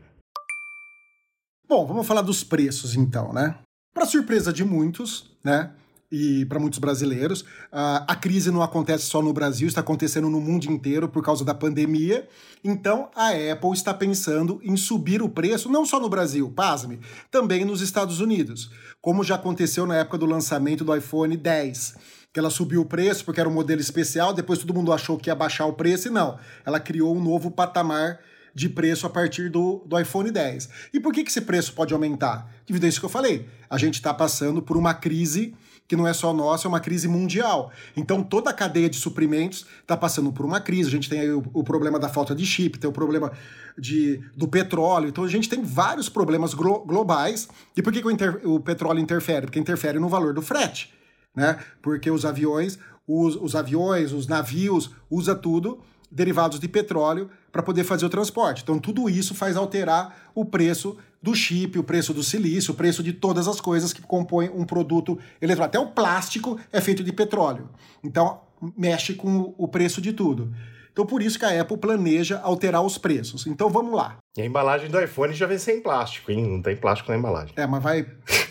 Bom, 1.68 1.86
vamos 1.86 2.06
falar 2.06 2.22
dos 2.22 2.44
preços 2.44 2.96
então, 2.96 3.32
né? 3.34 3.58
Para 3.94 4.06
surpresa 4.06 4.54
de 4.54 4.64
muitos, 4.64 5.30
né? 5.44 5.72
E 6.12 6.46
para 6.46 6.60
muitos 6.60 6.78
brasileiros, 6.78 7.46
a 7.72 8.14
crise 8.18 8.52
não 8.52 8.62
acontece 8.62 9.06
só 9.06 9.22
no 9.22 9.32
Brasil, 9.32 9.66
está 9.66 9.80
acontecendo 9.80 10.30
no 10.30 10.42
mundo 10.42 10.66
inteiro 10.66 11.08
por 11.08 11.24
causa 11.24 11.46
da 11.46 11.54
pandemia. 11.54 12.28
Então, 12.62 13.10
a 13.16 13.30
Apple 13.30 13.72
está 13.72 13.94
pensando 13.94 14.60
em 14.62 14.76
subir 14.76 15.22
o 15.22 15.30
preço, 15.30 15.70
não 15.70 15.86
só 15.86 16.02
no 16.02 16.10
Brasil, 16.10 16.52
pasme, 16.52 17.00
também 17.30 17.64
nos 17.64 17.80
Estados 17.80 18.20
Unidos, 18.20 18.70
como 19.02 19.24
já 19.24 19.36
aconteceu 19.36 19.88
na 19.88 19.96
época 19.96 20.18
do 20.18 20.26
lançamento 20.26 20.84
do 20.84 20.94
iPhone 20.94 21.38
10 21.38 21.96
que 22.34 22.40
ela 22.40 22.50
subiu 22.50 22.82
o 22.82 22.86
preço 22.86 23.26
porque 23.26 23.42
era 23.42 23.50
um 23.50 23.54
modelo 23.54 23.82
especial, 23.82 24.34
depois 24.34 24.60
todo 24.60 24.74
mundo 24.74 24.94
achou 24.94 25.18
que 25.18 25.30
ia 25.30 25.36
baixar 25.36 25.66
o 25.66 25.74
preço 25.74 26.08
e 26.08 26.12
não. 26.12 26.40
Ela 26.66 26.80
criou 26.80 27.14
um 27.16 27.22
novo 27.22 27.52
patamar 27.52 28.20
de 28.54 28.68
preço 28.70 29.06
a 29.06 29.10
partir 29.10 29.50
do, 29.50 29.84
do 29.86 30.00
iPhone 30.00 30.30
10. 30.32 30.70
E 30.94 31.00
por 31.00 31.14
que, 31.14 31.24
que 31.24 31.30
esse 31.30 31.42
preço 31.42 31.74
pode 31.74 31.94
aumentar? 31.94 32.50
Devido 32.68 32.84
a 32.86 32.88
isso 32.88 33.00
que 33.00 33.06
eu 33.06 33.10
falei. 33.10 33.48
A 33.70 33.78
gente 33.78 33.96
está 33.96 34.14
passando 34.14 34.62
por 34.62 34.76
uma 34.78 34.94
crise 34.94 35.54
que 35.88 35.96
não 35.96 36.08
é 36.08 36.14
só 36.14 36.34
nossa, 36.34 36.68
é 36.68 36.70
uma 36.70 36.80
crise 36.80 37.08
mundial. 37.08 37.70
Então 37.98 38.24
toda 38.24 38.50
a 38.50 38.54
cadeia 38.54 38.90
de 38.90 38.96
suprimentos 38.96 39.66
está 39.82 39.98
passando 39.98 40.32
por 40.32 40.46
uma 40.46 40.62
crise. 40.62 40.88
A 40.88 40.92
gente 40.92 41.10
tem 41.10 41.20
aí 41.20 41.32
o, 41.32 41.44
o 41.54 41.64
problema 41.64 42.00
da 42.00 42.08
falta 42.08 42.34
de 42.34 42.46
chip, 42.46 42.78
tem 42.80 42.90
o 42.90 42.94
problema 42.94 43.32
de, 43.78 44.22
do 44.36 44.48
petróleo. 44.48 45.10
Então 45.10 45.24
a 45.24 45.28
gente 45.28 45.50
tem 45.50 45.62
vários 45.64 46.08
problemas 46.08 46.54
glo- 46.54 46.86
globais. 46.86 47.48
E 47.76 47.82
por 47.82 47.92
que, 47.92 48.02
que 48.02 48.08
o, 48.08 48.12
inter- 48.12 48.40
o 48.46 48.60
petróleo 48.60 49.00
interfere? 49.00 49.48
Porque 49.48 49.60
interfere 49.60 50.00
no 50.00 50.08
valor 50.10 50.34
do 50.34 50.42
frete 50.42 50.94
né? 51.34 51.58
Porque 51.82 52.12
os 52.12 52.26
aviões, 52.26 52.78
os, 53.08 53.38
os 53.38 53.56
aviões, 53.56 54.12
os 54.12 54.28
navios, 54.28 54.92
usa 55.10 55.34
tudo 55.34 55.80
derivados 56.12 56.60
de 56.60 56.68
petróleo 56.68 57.30
para 57.52 57.62
poder 57.64 57.84
fazer 57.84 58.06
o 58.06 58.10
transporte. 58.10 58.64
Então 58.64 58.80
tudo 58.80 59.10
isso 59.10 59.34
faz 59.36 59.56
alterar 59.58 60.30
o 60.34 60.46
preço 60.46 60.98
do 61.22 61.36
chip, 61.36 61.78
o 61.78 61.84
preço 61.84 62.14
do 62.14 62.24
silício, 62.24 62.74
o 62.74 62.76
preço 62.76 63.04
de 63.04 63.14
todas 63.14 63.48
as 63.48 63.60
coisas 63.62 63.94
que 63.94 64.02
compõem 64.02 64.50
um 64.50 64.66
produto 64.66 65.20
eletrônico. 65.42 65.66
Até 65.78 65.80
o 65.80 65.92
plástico 65.92 66.60
é 66.72 66.80
feito 66.82 67.04
de 67.04 67.12
petróleo. 67.14 67.70
Então 68.04 68.42
mexe 68.78 69.14
com 69.14 69.54
o- 69.58 69.68
preço 69.68 70.02
de 70.02 70.14
tudo. 70.14 70.54
Então 70.92 71.06
por 71.06 71.22
isso 71.22 71.40
que 71.40 71.46
a 71.46 71.62
Apple 71.62 71.78
planeja 71.78 72.40
alterar 72.44 72.82
os 72.82 72.98
preços. 72.98 73.46
Então 73.48 73.70
vamos 73.70 73.94
lá. 73.94 74.18
E 74.38 74.42
a 74.42 74.46
embalagem 74.46 74.90
do 74.90 75.00
iPhone 75.02 75.34
já 75.34 75.46
vem 75.46 75.58
sem 75.58 75.82
plástico, 75.82 76.32
hein? 76.32 76.46
Não 76.48 76.62
tem 76.62 76.76
plástico 76.76 77.12
na 77.12 77.18
embalagem. 77.18 77.54
É, 77.56 77.66
mas 77.68 77.82
vai 77.84 78.06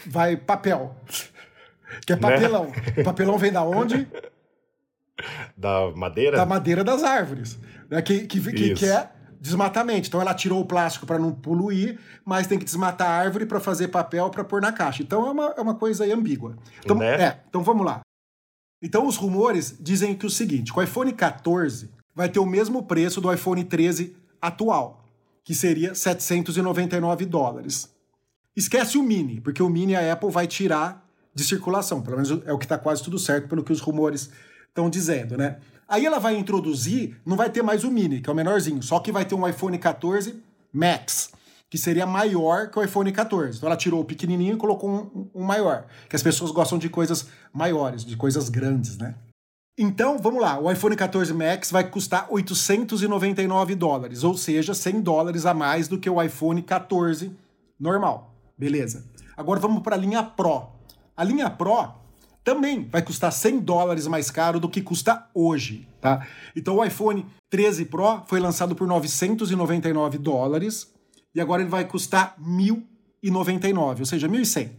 vai 0.07 0.37
papel. 0.37 0.95
Que 2.07 2.13
é 2.13 2.17
papelão. 2.17 2.73
O 2.99 3.05
papelão 3.05 3.37
vem 3.39 3.53
da 3.53 3.63
onde? 3.63 4.07
Da 5.57 5.91
madeira? 5.95 6.37
da 6.37 6.47
madeira 6.47 6.85
das 6.85 7.03
árvores, 7.03 7.59
né? 7.89 8.01
que, 8.03 8.21
que, 8.27 8.41
que, 8.41 8.75
que 8.75 8.87
é 8.87 9.11
desmatamento. 9.41 10.09
Então 10.09 10.21
ela 10.21 10.35
tirou 10.35 10.61
o 10.61 10.65
plástico 10.65 11.07
para 11.07 11.19
não 11.19 11.33
poluir, 11.33 11.99
mas 12.25 12.47
tem 12.47 12.59
que 12.59 12.65
desmatar 12.65 13.09
a 13.09 13.15
árvore 13.15 13.47
para 13.47 13.59
fazer 13.59 13.89
papel 13.89 14.29
para 14.31 14.45
pôr 14.45 14.61
na 14.61 14.73
caixa. 14.73 15.03
Então 15.03 15.27
é 15.27 15.31
uma, 15.31 15.55
é 15.57 15.61
uma 15.61 15.75
coisa 15.75 16.05
aí 16.05 16.13
ambígua. 16.13 16.57
Então, 16.85 16.97
Né? 16.97 17.23
é, 17.23 17.41
então 17.49 17.63
vamos 17.63 17.87
lá. 17.87 18.01
Então 18.83 19.07
os 19.07 19.17
rumores 19.17 19.77
dizem 19.81 20.15
que 20.15 20.27
o 20.27 20.31
seguinte, 20.31 20.73
o 20.75 20.83
iPhone 20.83 21.13
14 21.13 21.91
vai 22.15 22.29
ter 22.29 22.39
o 22.39 22.47
mesmo 22.47 22.83
preço 22.83 23.21
do 23.21 23.33
iPhone 23.33 23.63
13 23.65 24.17
atual, 24.41 25.05
que 25.45 25.55
seria 25.55 25.95
799 25.95 27.25
dólares. 27.27 27.91
Esquece 28.57 28.99
o 28.99 29.03
Mini, 29.03 29.41
porque 29.41 29.63
o 29.63 29.69
Mini 29.69 29.95
a 29.95 30.13
Apple 30.13 30.31
vai 30.31 30.47
tirar 30.47 31.07
de 31.35 31.45
circulação. 31.45 32.03
Pelo 32.03 32.17
menos 32.17 32.43
é 32.47 32.53
o 32.53 32.59
que 32.59 32.65
está 32.65 32.77
quase 32.77 33.03
tudo 33.03 33.19
certo 33.19 33.49
pelo 33.49 33.63
que 33.63 33.73
os 33.73 33.81
rumores 33.81 34.31
estão 34.71 34.89
dizendo, 34.89 35.37
né? 35.37 35.59
Aí 35.89 36.07
ela 36.07 36.19
vai 36.19 36.37
introduzir, 36.37 37.17
não 37.27 37.37
vai 37.37 37.51
ter 37.51 37.63
mais 37.63 37.83
o 37.83 37.91
Mini, 37.91 38.21
que 38.21 38.31
é 38.31 38.33
o 38.33 38.37
menorzinho, 38.37 38.83
só 38.83 39.01
que 39.01 39.11
vai 39.11 39.25
ter 39.25 39.35
um 39.35 39.47
iPhone 39.47 39.77
14 39.77 40.41
Max, 40.73 41.33
que 41.69 41.77
seria 41.77 42.07
maior 42.07 42.71
que 42.71 42.79
o 42.79 42.83
iPhone 42.83 43.11
14. 43.11 43.59
Então 43.59 43.69
ela 43.69 43.77
tirou 43.77 44.01
o 44.01 44.05
pequenininho 44.05 44.55
e 44.55 44.57
colocou 44.57 44.89
um, 44.89 45.29
um 45.35 45.45
maior, 45.45 45.87
que 46.09 46.15
as 46.15 46.23
pessoas 46.23 46.53
gostam 46.53 46.79
de 46.79 46.89
coisas 46.89 47.27
maiores, 47.53 48.05
de 48.05 48.17
coisas 48.17 48.49
grandes, 48.49 48.97
né? 48.97 49.17
Então, 49.77 50.19
vamos 50.19 50.43
lá, 50.43 50.61
o 50.61 50.71
iPhone 50.71 50.95
14 50.95 51.33
Max 51.33 51.71
vai 51.71 51.89
custar 51.89 52.27
899 52.29 53.75
dólares, 53.75 54.23
ou 54.23 54.37
seja, 54.37 54.75
100 54.75 55.01
dólares 55.01 55.47
a 55.47 55.55
mais 55.55 55.89
do 55.89 55.99
que 55.99 56.11
o 56.11 56.23
iPhone 56.23 56.63
14 56.63 57.35
normal. 57.79 58.35
Beleza. 58.57 59.07
Agora 59.37 59.59
vamos 59.59 59.83
para 59.83 59.97
a 59.97 59.99
linha 59.99 60.23
Pro. 60.23 60.69
A 61.17 61.25
linha 61.25 61.49
Pro 61.49 62.00
também 62.43 62.89
vai 62.89 63.03
custar 63.03 63.33
100 63.33 63.61
dólares 63.61 64.07
mais 64.07 64.31
caro 64.31 64.59
do 64.59 64.69
que 64.69 64.81
custa 64.81 65.29
hoje, 65.35 65.87
tá? 66.01 66.27
Então 66.57 66.77
o 66.77 66.85
iPhone 66.85 67.27
13 67.51 67.85
Pro 67.87 68.23
foi 68.27 68.41
lançado 68.41 68.75
por 68.75 68.87
999 68.87 70.19
dólares 70.19 70.91
e 71.35 71.41
agora 71.41 71.63
ele 71.63 71.71
vai 71.71 71.85
custar 71.85 72.37
1.099, 72.41 74.01
ou 74.01 74.07
seja, 74.07 74.29
1.100. 74.29 74.71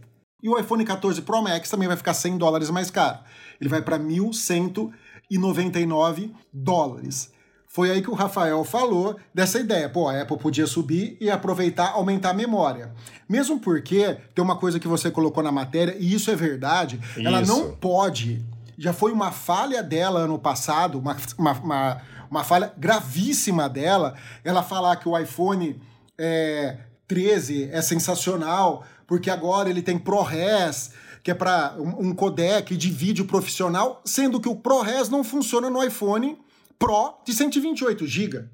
E 0.42 0.48
o 0.48 0.58
iPhone 0.58 0.84
14 0.84 1.22
Pro 1.22 1.40
Max 1.40 1.70
também 1.70 1.86
vai 1.86 1.96
ficar 1.96 2.14
100 2.14 2.36
dólares 2.36 2.68
mais 2.68 2.90
caro. 2.90 3.20
Ele 3.60 3.70
vai 3.70 3.80
para 3.80 3.96
1.199 3.98 6.32
dólares. 6.52 7.31
Foi 7.72 7.90
aí 7.90 8.02
que 8.02 8.10
o 8.10 8.14
Rafael 8.14 8.62
falou 8.64 9.18
dessa 9.32 9.58
ideia. 9.58 9.88
Pô, 9.88 10.06
a 10.06 10.20
Apple 10.20 10.36
podia 10.36 10.66
subir 10.66 11.16
e 11.18 11.30
aproveitar, 11.30 11.92
aumentar 11.92 12.30
a 12.30 12.34
memória. 12.34 12.92
Mesmo 13.26 13.58
porque 13.58 14.18
tem 14.34 14.44
uma 14.44 14.56
coisa 14.56 14.78
que 14.78 14.86
você 14.86 15.10
colocou 15.10 15.42
na 15.42 15.50
matéria, 15.50 15.96
e 15.98 16.12
isso 16.12 16.30
é 16.30 16.36
verdade, 16.36 17.00
isso. 17.16 17.26
ela 17.26 17.40
não 17.40 17.74
pode. 17.74 18.44
Já 18.76 18.92
foi 18.92 19.10
uma 19.10 19.32
falha 19.32 19.82
dela 19.82 20.20
ano 20.20 20.38
passado, 20.38 20.98
uma, 20.98 21.16
uma, 21.38 21.52
uma, 21.52 22.02
uma 22.30 22.44
falha 22.44 22.70
gravíssima 22.76 23.70
dela, 23.70 24.16
ela 24.44 24.62
falar 24.62 24.96
que 24.96 25.08
o 25.08 25.18
iPhone 25.18 25.80
é, 26.18 26.76
13 27.08 27.70
é 27.72 27.80
sensacional, 27.80 28.84
porque 29.06 29.30
agora 29.30 29.70
ele 29.70 29.80
tem 29.80 29.96
ProRes, 29.98 30.90
que 31.22 31.30
é 31.30 31.34
para 31.34 31.74
um, 31.78 32.08
um 32.08 32.14
codec 32.14 32.76
de 32.76 32.90
vídeo 32.90 33.24
profissional, 33.24 34.02
sendo 34.04 34.38
que 34.38 34.48
o 34.48 34.56
ProRes 34.56 35.08
não 35.08 35.24
funciona 35.24 35.70
no 35.70 35.82
iPhone 35.82 36.38
Pro 36.82 37.14
de 37.24 37.32
128 37.32 38.04
GB. 38.08 38.44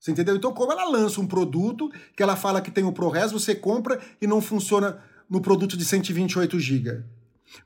Você 0.00 0.10
entendeu? 0.10 0.34
Então, 0.34 0.54
como 0.54 0.72
ela 0.72 0.88
lança 0.88 1.20
um 1.20 1.26
produto 1.26 1.92
que 2.16 2.22
ela 2.22 2.34
fala 2.34 2.62
que 2.62 2.70
tem 2.70 2.82
o 2.82 2.92
ProRes, 2.92 3.30
você 3.30 3.54
compra 3.54 4.00
e 4.22 4.26
não 4.26 4.40
funciona 4.40 4.98
no 5.28 5.38
produto 5.42 5.76
de 5.76 5.84
128 5.84 6.58
GB. 6.58 7.04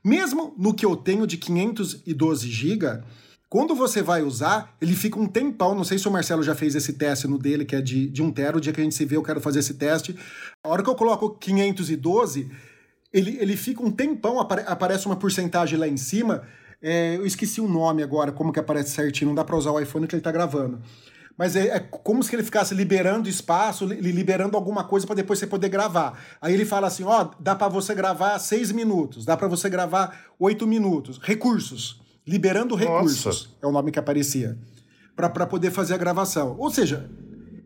Mesmo 0.03 0.53
no 0.57 0.73
que 0.73 0.85
eu 0.85 0.97
tenho 0.97 1.25
de 1.25 1.37
512 1.37 2.49
GB, 2.49 3.01
quando 3.47 3.73
você 3.73 4.01
vai 4.01 4.23
usar, 4.23 4.75
ele 4.81 4.93
fica 4.93 5.17
um 5.17 5.25
tempão. 5.25 5.73
Não 5.73 5.85
sei 5.85 5.97
se 5.97 6.05
o 6.05 6.11
Marcelo 6.11 6.43
já 6.43 6.53
fez 6.53 6.75
esse 6.75 6.91
teste 6.91 7.25
no 7.25 7.37
dele, 7.37 7.63
que 7.63 7.75
é 7.77 7.81
de, 7.81 8.09
de 8.09 8.21
1 8.21 8.31
tera. 8.33 8.57
O 8.57 8.59
dia 8.59 8.73
que 8.73 8.81
a 8.81 8.83
gente 8.83 8.95
se 8.95 9.05
vê, 9.05 9.15
eu 9.15 9.23
quero 9.23 9.39
fazer 9.39 9.59
esse 9.59 9.75
teste. 9.75 10.13
A 10.61 10.67
hora 10.67 10.83
que 10.83 10.89
eu 10.89 10.95
coloco 10.95 11.29
512, 11.29 12.51
ele, 13.13 13.37
ele 13.39 13.55
fica 13.55 13.81
um 13.81 13.91
tempão, 13.91 14.37
apare, 14.37 14.65
aparece 14.67 15.05
uma 15.05 15.15
porcentagem 15.15 15.79
lá 15.79 15.87
em 15.87 15.95
cima 15.95 16.43
é, 16.83 17.15
eu 17.15 17.25
esqueci 17.25 17.61
o 17.61 17.67
nome 17.67 18.03
agora, 18.03 18.31
como 18.31 18.51
que 18.51 18.59
aparece 18.59 18.91
certinho, 18.91 19.29
não 19.29 19.35
dá 19.35 19.43
para 19.45 19.55
usar 19.55 19.71
o 19.71 19.79
iPhone 19.79 20.05
que 20.05 20.13
ele 20.13 20.21
tá 20.21 20.31
gravando. 20.31 20.81
Mas 21.37 21.55
é, 21.55 21.67
é, 21.67 21.79
como 21.79 22.21
se 22.21 22.35
ele 22.35 22.43
ficasse 22.43 22.75
liberando 22.75 23.27
espaço, 23.29 23.85
li, 23.85 24.11
liberando 24.11 24.57
alguma 24.57 24.83
coisa 24.83 25.07
para 25.07 25.15
depois 25.15 25.39
você 25.39 25.47
poder 25.47 25.69
gravar. 25.69 26.19
Aí 26.41 26.53
ele 26.53 26.65
fala 26.65 26.87
assim: 26.87 27.03
ó, 27.03 27.29
dá 27.39 27.55
para 27.55 27.69
você 27.69 27.95
gravar 27.95 28.37
seis 28.37 28.71
minutos, 28.71 29.25
dá 29.25 29.35
para 29.35 29.47
você 29.47 29.69
gravar 29.69 30.25
oito 30.37 30.67
minutos. 30.67 31.17
Recursos. 31.17 32.01
Liberando 32.25 32.75
recursos 32.75 33.25
Nossa. 33.25 33.47
é 33.61 33.67
o 33.67 33.71
nome 33.71 33.91
que 33.91 33.99
aparecia. 33.99 34.57
para 35.15 35.45
poder 35.45 35.71
fazer 35.71 35.93
a 35.93 35.97
gravação. 35.97 36.55
Ou 36.59 36.69
seja, 36.69 37.09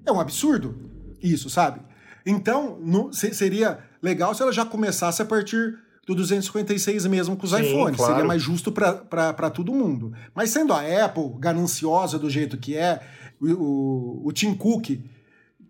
é 0.05 0.11
um 0.11 0.19
absurdo 0.19 0.75
isso, 1.21 1.49
sabe? 1.49 1.81
Então, 2.25 2.77
no, 2.81 3.11
seria 3.13 3.79
legal 4.01 4.33
se 4.33 4.41
ela 4.41 4.51
já 4.51 4.65
começasse 4.65 5.21
a 5.21 5.25
partir 5.25 5.77
do 6.07 6.15
256 6.15 7.05
mesmo 7.07 7.35
com 7.35 7.45
os 7.45 7.51
Sim, 7.51 7.63
iPhones. 7.63 7.97
Claro. 7.97 8.13
Seria 8.13 8.25
mais 8.25 8.41
justo 8.41 8.71
para 8.71 9.49
todo 9.49 9.73
mundo. 9.73 10.13
Mas 10.33 10.51
sendo 10.51 10.71
a 10.71 10.79
Apple 11.05 11.33
gananciosa 11.37 12.17
do 12.17 12.29
jeito 12.29 12.57
que 12.57 12.77
é, 12.77 13.01
o, 13.41 13.51
o, 13.51 14.27
o 14.27 14.31
Tim 14.31 14.53
Cook, 14.53 15.01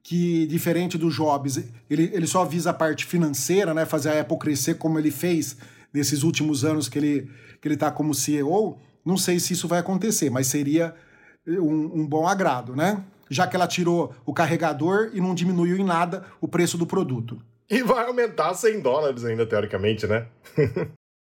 que 0.03 0.45
diferente 0.45 0.95
do 0.95 1.09
Jobs, 1.09 1.57
ele, 1.89 2.11
ele 2.13 2.27
só 2.27 2.45
visa 2.45 2.69
a 2.69 2.73
parte 2.73 3.03
financeira, 3.03 3.73
né? 3.73 3.83
Fazer 3.83 4.09
a 4.09 4.21
Apple 4.21 4.37
crescer 4.37 4.75
como 4.75 4.99
ele 4.99 5.09
fez 5.09 5.57
nesses 5.91 6.21
últimos 6.21 6.63
anos 6.63 6.87
que 6.87 6.99
ele 6.99 7.31
que 7.59 7.67
ele 7.67 7.73
está 7.73 7.89
como 7.89 8.13
CEO. 8.13 8.77
Não 9.03 9.17
sei 9.17 9.39
se 9.39 9.53
isso 9.53 9.67
vai 9.67 9.79
acontecer, 9.79 10.29
mas 10.29 10.45
seria 10.45 10.93
um, 11.47 12.01
um 12.01 12.05
bom 12.05 12.27
agrado, 12.27 12.75
né? 12.75 13.03
Já 13.27 13.47
que 13.47 13.55
ela 13.55 13.67
tirou 13.67 14.13
o 14.23 14.33
carregador 14.33 15.09
e 15.13 15.19
não 15.19 15.33
diminuiu 15.33 15.77
em 15.77 15.83
nada 15.83 16.25
o 16.39 16.47
preço 16.47 16.77
do 16.77 16.85
produto. 16.85 17.41
E 17.69 17.83
vai 17.83 18.05
aumentar 18.05 18.53
100 18.53 18.79
dólares 18.79 19.25
ainda, 19.25 19.45
teoricamente, 19.45 20.07
né? 20.07 20.27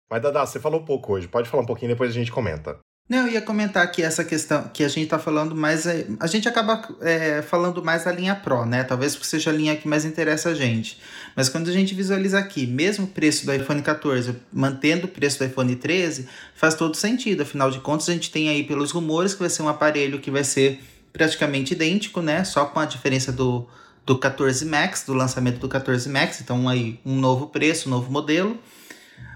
Mas, 0.09 0.21
Dada, 0.21 0.45
você 0.45 0.59
falou 0.59 0.83
pouco 0.83 1.13
hoje. 1.13 1.27
Pode 1.27 1.49
falar 1.49 1.63
um 1.63 1.65
pouquinho, 1.65 1.91
depois 1.91 2.09
a 2.09 2.13
gente 2.13 2.31
comenta. 2.31 2.79
Não, 3.09 3.27
eu 3.27 3.33
ia 3.33 3.41
comentar 3.41 3.83
aqui 3.83 4.01
essa 4.01 4.23
questão 4.23 4.69
que 4.73 4.83
a 4.83 4.87
gente 4.87 5.09
tá 5.09 5.19
falando 5.19 5.53
mais. 5.53 5.85
É, 5.85 6.07
a 6.19 6.27
gente 6.27 6.47
acaba 6.47 6.81
é, 7.01 7.41
falando 7.41 7.83
mais 7.83 8.05
da 8.05 8.11
linha 8.11 8.35
Pro, 8.35 8.65
né? 8.65 8.85
Talvez 8.85 9.15
porque 9.15 9.27
seja 9.27 9.49
a 9.49 9.53
linha 9.53 9.75
que 9.75 9.87
mais 9.87 10.05
interessa 10.05 10.49
a 10.49 10.53
gente. 10.53 10.97
Mas 11.35 11.49
quando 11.49 11.69
a 11.69 11.73
gente 11.73 11.93
visualiza 11.93 12.39
aqui, 12.39 12.65
mesmo 12.65 13.05
o 13.05 13.07
preço 13.09 13.45
do 13.45 13.53
iPhone 13.53 13.81
14 13.81 14.35
mantendo 14.53 15.07
o 15.07 15.09
preço 15.09 15.39
do 15.39 15.45
iPhone 15.45 15.75
13, 15.75 16.27
faz 16.55 16.75
todo 16.75 16.95
sentido. 16.95 17.41
Afinal 17.41 17.69
de 17.69 17.81
contas, 17.81 18.07
a 18.07 18.13
gente 18.13 18.31
tem 18.31 18.47
aí 18.47 18.63
pelos 18.63 18.91
rumores 18.91 19.33
que 19.33 19.41
vai 19.41 19.49
ser 19.49 19.63
um 19.63 19.67
aparelho 19.67 20.19
que 20.19 20.31
vai 20.31 20.45
ser 20.45 20.79
praticamente 21.11 21.73
idêntico, 21.73 22.21
né? 22.21 22.45
Só 22.45 22.65
com 22.65 22.79
a 22.79 22.85
diferença 22.85 23.31
do, 23.33 23.67
do 24.05 24.17
14 24.17 24.65
Max, 24.65 25.03
do 25.05 25.13
lançamento 25.13 25.59
do 25.59 25.67
14 25.67 26.09
Max, 26.09 26.41
então 26.41 26.67
aí 26.67 26.99
um 27.05 27.15
novo 27.15 27.47
preço, 27.47 27.87
um 27.87 27.91
novo 27.91 28.11
modelo, 28.11 28.57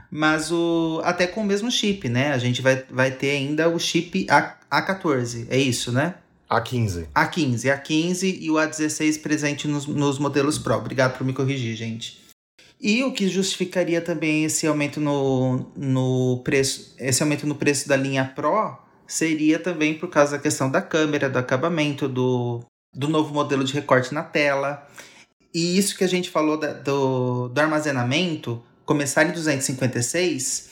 mas 0.09 0.51
o 0.51 1.01
até 1.03 1.27
com 1.27 1.41
o 1.41 1.45
mesmo 1.45 1.69
chip, 1.69 2.07
né? 2.09 2.31
A 2.31 2.37
gente 2.37 2.61
vai, 2.61 2.83
vai 2.89 3.11
ter 3.11 3.31
ainda 3.31 3.69
o 3.69 3.79
chip 3.79 4.27
A, 4.29 4.57
A14, 4.71 5.47
é 5.49 5.57
isso, 5.57 5.91
né? 5.91 6.15
A15. 6.49 7.07
A15, 7.13 7.63
A15 7.63 8.37
e 8.39 8.51
o 8.51 8.55
A16 8.55 9.21
presente 9.21 9.67
nos, 9.67 9.87
nos 9.87 10.19
modelos 10.19 10.57
Pro. 10.57 10.75
Obrigado 10.75 11.17
por 11.17 11.25
me 11.25 11.33
corrigir, 11.33 11.75
gente. 11.75 12.23
E 12.79 13.03
o 13.03 13.11
que 13.11 13.27
justificaria 13.27 13.99
também 13.99 14.45
esse 14.45 14.67
aumento 14.67 14.99
no, 14.99 15.71
no 15.75 16.41
preço, 16.43 16.93
esse 16.99 17.23
aumento 17.23 17.47
no 17.47 17.55
preço 17.55 17.87
da 17.87 17.95
linha 17.95 18.25
Pro 18.35 18.77
seria 19.07 19.57
também 19.57 19.93
por 19.97 20.09
causa 20.09 20.33
da 20.33 20.39
questão 20.41 20.69
da 20.69 20.81
câmera, 20.81 21.29
do 21.29 21.39
acabamento, 21.39 22.07
do, 22.07 22.63
do 22.95 23.07
novo 23.07 23.33
modelo 23.33 23.63
de 23.63 23.73
recorte 23.73 24.13
na 24.13 24.23
tela. 24.23 24.87
E 25.53 25.77
isso 25.77 25.97
que 25.97 26.03
a 26.03 26.07
gente 26.07 26.29
falou 26.29 26.57
da, 26.57 26.73
do, 26.73 27.49
do 27.49 27.59
armazenamento, 27.59 28.61
começar 28.85 29.25
em 29.25 29.31
256, 29.31 30.69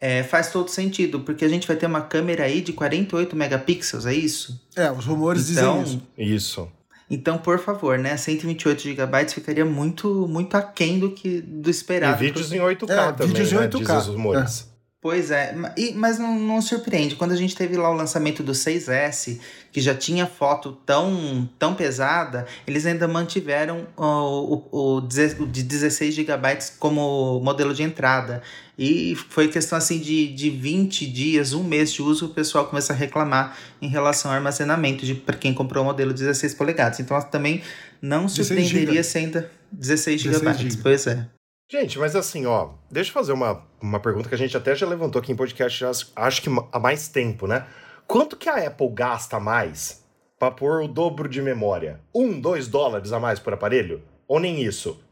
é, 0.00 0.22
faz 0.22 0.50
todo 0.50 0.68
sentido, 0.68 1.20
porque 1.20 1.44
a 1.44 1.48
gente 1.48 1.66
vai 1.66 1.76
ter 1.76 1.86
uma 1.86 2.02
câmera 2.02 2.44
aí 2.44 2.60
de 2.60 2.72
48 2.72 3.34
megapixels, 3.34 4.06
é 4.06 4.14
isso? 4.14 4.60
É, 4.76 4.90
os 4.90 5.06
rumores 5.06 5.50
então, 5.50 5.82
dizem 5.82 6.02
isso. 6.18 6.34
Isso. 6.34 6.72
Então, 7.10 7.38
por 7.38 7.58
favor, 7.58 7.98
né? 7.98 8.16
128 8.16 8.82
GB 8.82 9.28
ficaria 9.28 9.64
muito, 9.64 10.26
muito 10.26 10.56
aquém 10.56 10.98
do 10.98 11.10
que 11.10 11.40
do 11.40 11.70
esperado. 11.70 12.22
E 12.22 12.26
vídeos 12.26 12.52
em 12.52 12.58
8K 12.58 12.90
é, 12.90 13.12
também, 13.12 13.28
vídeos 13.28 13.52
em 13.52 13.56
8K. 13.56 13.60
Né? 13.60 13.68
Diz 13.78 13.90
os 13.90 14.06
rumores. 14.06 14.68
É. 14.70 14.73
Pois 15.04 15.30
é, 15.30 15.54
mas 15.96 16.18
não, 16.18 16.34
não, 16.40 16.62
surpreende. 16.62 17.14
Quando 17.14 17.32
a 17.32 17.36
gente 17.36 17.54
teve 17.54 17.76
lá 17.76 17.90
o 17.90 17.92
lançamento 17.92 18.42
do 18.42 18.52
6S, 18.52 19.38
que 19.70 19.78
já 19.78 19.94
tinha 19.94 20.26
foto 20.26 20.72
tão, 20.86 21.46
tão 21.58 21.74
pesada, 21.74 22.46
eles 22.66 22.86
ainda 22.86 23.06
mantiveram 23.06 23.86
o, 23.98 24.62
o, 24.72 24.96
o 24.96 25.00
de 25.02 25.62
16 25.62 26.14
GB 26.14 26.58
como 26.78 27.38
modelo 27.40 27.74
de 27.74 27.82
entrada. 27.82 28.40
E 28.78 29.14
foi 29.28 29.48
questão 29.48 29.76
assim 29.76 29.98
de, 29.98 30.32
de 30.32 30.48
20 30.48 31.06
dias, 31.06 31.52
um 31.52 31.62
mês 31.62 31.92
de 31.92 32.00
uso, 32.00 32.24
o 32.24 32.30
pessoal 32.30 32.64
começa 32.64 32.94
a 32.94 32.96
reclamar 32.96 33.58
em 33.82 33.88
relação 33.88 34.30
ao 34.30 34.38
armazenamento 34.38 35.04
para 35.16 35.36
quem 35.36 35.52
comprou 35.52 35.84
o 35.84 35.86
modelo 35.86 36.14
16 36.14 36.54
polegadas. 36.54 36.98
Então 36.98 37.20
também 37.24 37.60
não 38.00 38.26
surpreenderia 38.26 39.02
se 39.02 39.18
ainda 39.18 39.50
16 39.70 40.22
GB. 40.22 40.78
Pois 40.82 41.06
é. 41.06 41.26
Gente, 41.70 41.98
mas 41.98 42.14
assim, 42.14 42.44
ó, 42.46 42.70
deixa 42.90 43.10
eu 43.10 43.14
fazer 43.14 43.32
uma, 43.32 43.66
uma 43.80 43.98
pergunta 43.98 44.28
que 44.28 44.34
a 44.34 44.38
gente 44.38 44.56
até 44.56 44.74
já 44.74 44.86
levantou 44.86 45.20
aqui 45.20 45.32
em 45.32 45.36
podcast, 45.36 45.80
já, 45.80 45.90
acho 46.16 46.42
que 46.42 46.50
há 46.70 46.78
mais 46.78 47.08
tempo, 47.08 47.46
né? 47.46 47.66
Quanto 48.06 48.36
que 48.36 48.48
a 48.48 48.66
Apple 48.66 48.90
gasta 48.90 49.40
mais 49.40 50.04
para 50.38 50.50
pôr 50.50 50.82
o 50.82 50.88
dobro 50.88 51.28
de 51.28 51.40
memória? 51.40 52.00
Um, 52.14 52.38
dois 52.38 52.68
dólares 52.68 53.12
a 53.12 53.18
mais 53.18 53.38
por 53.38 53.54
aparelho? 53.54 54.02
Ou 54.28 54.38
nem 54.38 54.62
isso? 54.62 55.02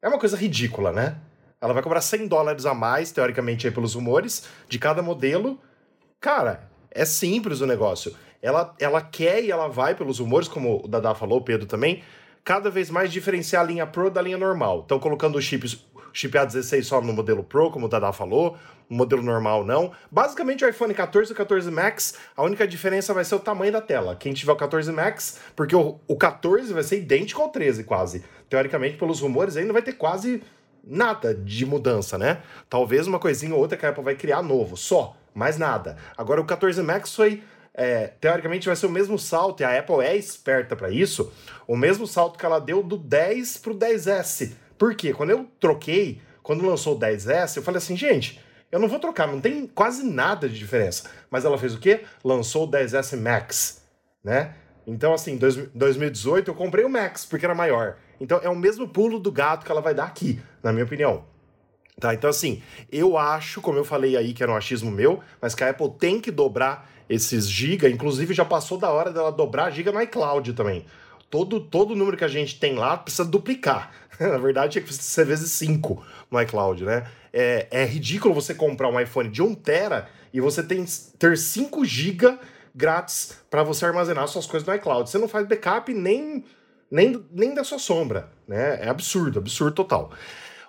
É 0.00 0.08
uma 0.08 0.20
coisa 0.20 0.36
ridícula, 0.36 0.92
né? 0.92 1.18
Ela 1.60 1.74
vai 1.74 1.82
cobrar 1.82 2.00
100 2.00 2.28
dólares 2.28 2.64
a 2.64 2.72
mais, 2.72 3.10
teoricamente, 3.10 3.66
aí 3.66 3.72
pelos 3.72 3.94
rumores, 3.94 4.44
de 4.68 4.78
cada 4.78 5.02
modelo. 5.02 5.58
Cara, 6.20 6.70
é 6.92 7.04
simples 7.04 7.60
o 7.60 7.66
negócio. 7.66 8.14
Ela, 8.40 8.72
ela 8.78 9.02
quer 9.02 9.42
e 9.42 9.50
ela 9.50 9.66
vai 9.66 9.96
pelos 9.96 10.20
rumores, 10.20 10.46
como 10.46 10.84
o 10.84 10.88
Dada 10.88 11.14
falou, 11.16 11.38
o 11.38 11.44
Pedro 11.44 11.66
também, 11.66 12.04
cada 12.44 12.70
vez 12.70 12.88
mais 12.88 13.12
diferenciar 13.12 13.62
a 13.62 13.66
linha 13.66 13.86
Pro 13.86 14.10
da 14.10 14.22
linha 14.22 14.38
normal. 14.38 14.80
Estão 14.80 14.98
colocando 14.98 15.40
chips 15.42 15.84
chip 16.12 16.36
A16 16.36 16.82
só 16.84 17.00
no 17.00 17.12
modelo 17.12 17.42
Pro, 17.42 17.70
como 17.70 17.86
o 17.86 17.88
Dada 17.88 18.12
falou, 18.12 18.56
o 18.88 18.94
modelo 18.94 19.22
normal 19.22 19.64
não. 19.64 19.92
Basicamente, 20.10 20.64
o 20.64 20.68
iPhone 20.68 20.94
14 20.94 21.30
e 21.30 21.32
o 21.32 21.36
14 21.36 21.70
Max, 21.70 22.14
a 22.36 22.42
única 22.42 22.66
diferença 22.66 23.12
vai 23.12 23.24
ser 23.24 23.34
o 23.34 23.40
tamanho 23.40 23.72
da 23.72 23.80
tela. 23.80 24.16
Quem 24.16 24.32
tiver 24.32 24.52
o 24.52 24.56
14 24.56 24.90
Max, 24.92 25.40
porque 25.54 25.76
o, 25.76 26.00
o 26.06 26.16
14 26.16 26.72
vai 26.72 26.82
ser 26.82 26.98
idêntico 26.98 27.42
ao 27.42 27.50
13 27.50 27.84
quase. 27.84 28.24
Teoricamente, 28.48 28.96
pelos 28.96 29.20
rumores, 29.20 29.56
ainda 29.56 29.72
vai 29.72 29.82
ter 29.82 29.92
quase 29.92 30.42
nada 30.82 31.34
de 31.34 31.66
mudança, 31.66 32.16
né? 32.16 32.42
Talvez 32.68 33.06
uma 33.06 33.18
coisinha 33.18 33.54
ou 33.54 33.60
outra 33.60 33.76
que 33.76 33.84
a 33.84 33.90
Apple 33.90 34.02
vai 34.02 34.14
criar 34.14 34.42
novo, 34.42 34.76
só, 34.76 35.16
mais 35.34 35.58
nada. 35.58 35.96
Agora 36.16 36.40
o 36.40 36.44
14 36.44 36.82
Max 36.82 37.14
foi 37.14 37.42
é, 37.78 38.08
teoricamente 38.20 38.66
vai 38.66 38.74
ser 38.74 38.86
o 38.86 38.90
mesmo 38.90 39.16
salto, 39.16 39.60
e 39.60 39.64
a 39.64 39.78
Apple 39.78 40.00
é 40.00 40.16
esperta 40.16 40.74
para 40.74 40.90
isso, 40.90 41.32
o 41.64 41.76
mesmo 41.76 42.08
salto 42.08 42.36
que 42.36 42.44
ela 42.44 42.58
deu 42.58 42.82
do 42.82 42.96
10 42.96 43.58
pro 43.58 43.72
10S. 43.72 44.50
Por 44.78 44.94
quê? 44.94 45.12
Quando 45.12 45.30
eu 45.30 45.46
troquei, 45.58 46.20
quando 46.42 46.64
lançou 46.64 46.96
o 46.96 46.98
10S, 46.98 47.56
eu 47.56 47.62
falei 47.62 47.78
assim, 47.78 47.96
gente, 47.96 48.40
Eu 48.70 48.78
não 48.78 48.88
vou 48.88 48.98
trocar, 48.98 49.26
não 49.26 49.40
tem 49.40 49.66
quase 49.66 50.04
nada 50.04 50.48
de 50.48 50.58
diferença. 50.58 51.10
Mas 51.30 51.44
ela 51.44 51.56
fez 51.56 51.74
o 51.74 51.78
quê? 51.78 52.02
Lançou 52.22 52.64
o 52.66 52.70
10S 52.70 53.18
Max, 53.18 53.82
né? 54.22 54.54
Então, 54.86 55.14
assim, 55.14 55.32
em 55.32 55.38
2018 55.74 56.50
eu 56.50 56.54
comprei 56.54 56.84
o 56.84 56.88
Max, 56.88 57.24
porque 57.24 57.46
era 57.46 57.54
maior. 57.54 57.96
Então 58.20 58.40
é 58.42 58.48
o 58.48 58.56
mesmo 58.56 58.88
pulo 58.88 59.18
do 59.18 59.32
gato 59.32 59.64
que 59.64 59.72
ela 59.72 59.80
vai 59.80 59.94
dar 59.94 60.04
aqui, 60.04 60.40
na 60.62 60.72
minha 60.72 60.84
opinião. 60.84 61.24
Tá, 62.00 62.14
então 62.14 62.30
assim, 62.30 62.62
eu 62.92 63.18
acho, 63.18 63.60
como 63.60 63.76
eu 63.76 63.84
falei 63.84 64.16
aí, 64.16 64.32
que 64.32 64.40
era 64.40 64.52
um 64.52 64.56
achismo 64.56 64.88
meu, 64.88 65.20
mas 65.42 65.52
que 65.52 65.64
a 65.64 65.70
Apple 65.70 65.90
tem 65.98 66.20
que 66.20 66.30
dobrar 66.30 66.88
esses 67.08 67.48
giga, 67.50 67.88
inclusive 67.88 68.32
já 68.32 68.44
passou 68.44 68.78
da 68.78 68.88
hora 68.88 69.10
dela 69.10 69.32
dobrar 69.32 69.70
giga 69.72 69.90
no 69.90 70.00
iCloud 70.02 70.52
também. 70.52 70.86
Todo, 71.28 71.58
todo 71.58 71.96
número 71.96 72.16
que 72.16 72.24
a 72.24 72.28
gente 72.28 72.60
tem 72.60 72.76
lá 72.76 72.96
precisa 72.96 73.24
duplicar. 73.24 73.92
Na 74.26 74.38
verdade, 74.38 74.72
tinha 74.72 74.84
que 74.84 74.92
ser 74.92 75.24
vezes 75.24 75.50
5 75.52 76.04
no 76.30 76.40
iCloud, 76.42 76.84
né? 76.84 77.06
É, 77.32 77.66
é 77.70 77.84
ridículo 77.84 78.34
você 78.34 78.54
comprar 78.54 78.88
um 78.88 78.98
iPhone 78.98 79.28
de 79.28 79.42
1 79.42 79.54
tera 79.54 80.08
e 80.32 80.40
você 80.40 80.62
tem, 80.62 80.84
ter 81.18 81.36
5 81.36 81.84
GB 81.84 82.38
grátis 82.74 83.38
para 83.50 83.62
você 83.62 83.86
armazenar 83.86 84.26
suas 84.28 84.46
coisas 84.46 84.66
no 84.66 84.74
iCloud. 84.74 85.08
Você 85.08 85.18
não 85.18 85.28
faz 85.28 85.46
backup 85.46 85.92
nem, 85.92 86.44
nem, 86.90 87.24
nem 87.32 87.54
da 87.54 87.64
sua 87.64 87.78
sombra, 87.78 88.28
né? 88.46 88.78
É 88.82 88.88
absurdo, 88.88 89.38
absurdo 89.38 89.74
total. 89.74 90.10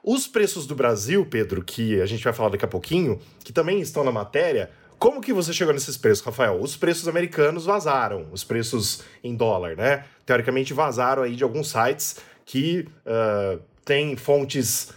Os 0.03 0.27
preços 0.27 0.65
do 0.65 0.75
Brasil, 0.75 1.25
Pedro, 1.25 1.63
que 1.63 2.01
a 2.01 2.05
gente 2.05 2.23
vai 2.23 2.33
falar 2.33 2.49
daqui 2.49 2.65
a 2.65 2.69
pouquinho, 2.69 3.19
que 3.43 3.51
também 3.51 3.81
estão 3.81 4.03
na 4.03 4.11
matéria, 4.11 4.71
como 4.97 5.21
que 5.21 5.31
você 5.31 5.53
chegou 5.53 5.73
nesses 5.73 5.95
preços, 5.95 6.25
Rafael? 6.25 6.59
Os 6.59 6.75
preços 6.75 7.07
americanos 7.07 7.65
vazaram, 7.65 8.27
os 8.33 8.43
preços 8.43 9.01
em 9.23 9.33
dólar, 9.33 9.77
né? 9.77 10.03
Teoricamente 10.25 10.73
vazaram 10.73 11.23
aí 11.23 11.35
de 11.35 11.43
alguns 11.43 11.69
sites 11.69 12.17
que 12.49 12.87
uh, 13.05 13.61
têm 13.85 14.17
fontes 14.17 14.91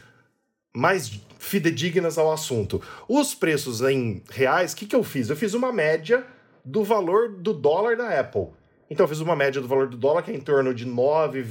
mais 0.75 1.21
fidedignas 1.39 2.17
ao 2.17 2.33
assunto. 2.33 2.81
Os 3.07 3.35
preços 3.35 3.83
em 3.83 4.23
reais, 4.31 4.73
o 4.73 4.77
que, 4.77 4.87
que 4.87 4.97
eu 4.97 5.05
fiz? 5.05 5.29
Eu 5.29 5.37
fiz 5.37 5.53
uma 5.53 5.71
média 5.71 6.25
do 6.65 6.83
valor 6.83 7.29
do 7.29 7.53
dólar 7.53 7.95
da 7.95 8.19
Apple. 8.19 8.47
Então 8.89 9.05
eu 9.05 9.09
fiz 9.09 9.21
uma 9.21 9.37
média 9.37 9.61
do 9.61 9.69
valor 9.69 9.87
do 9.87 9.99
dólar, 9.99 10.23
que 10.23 10.31
é 10.31 10.35
em 10.35 10.41
torno 10.41 10.73
de 10.73 10.87
9, 10.87 11.45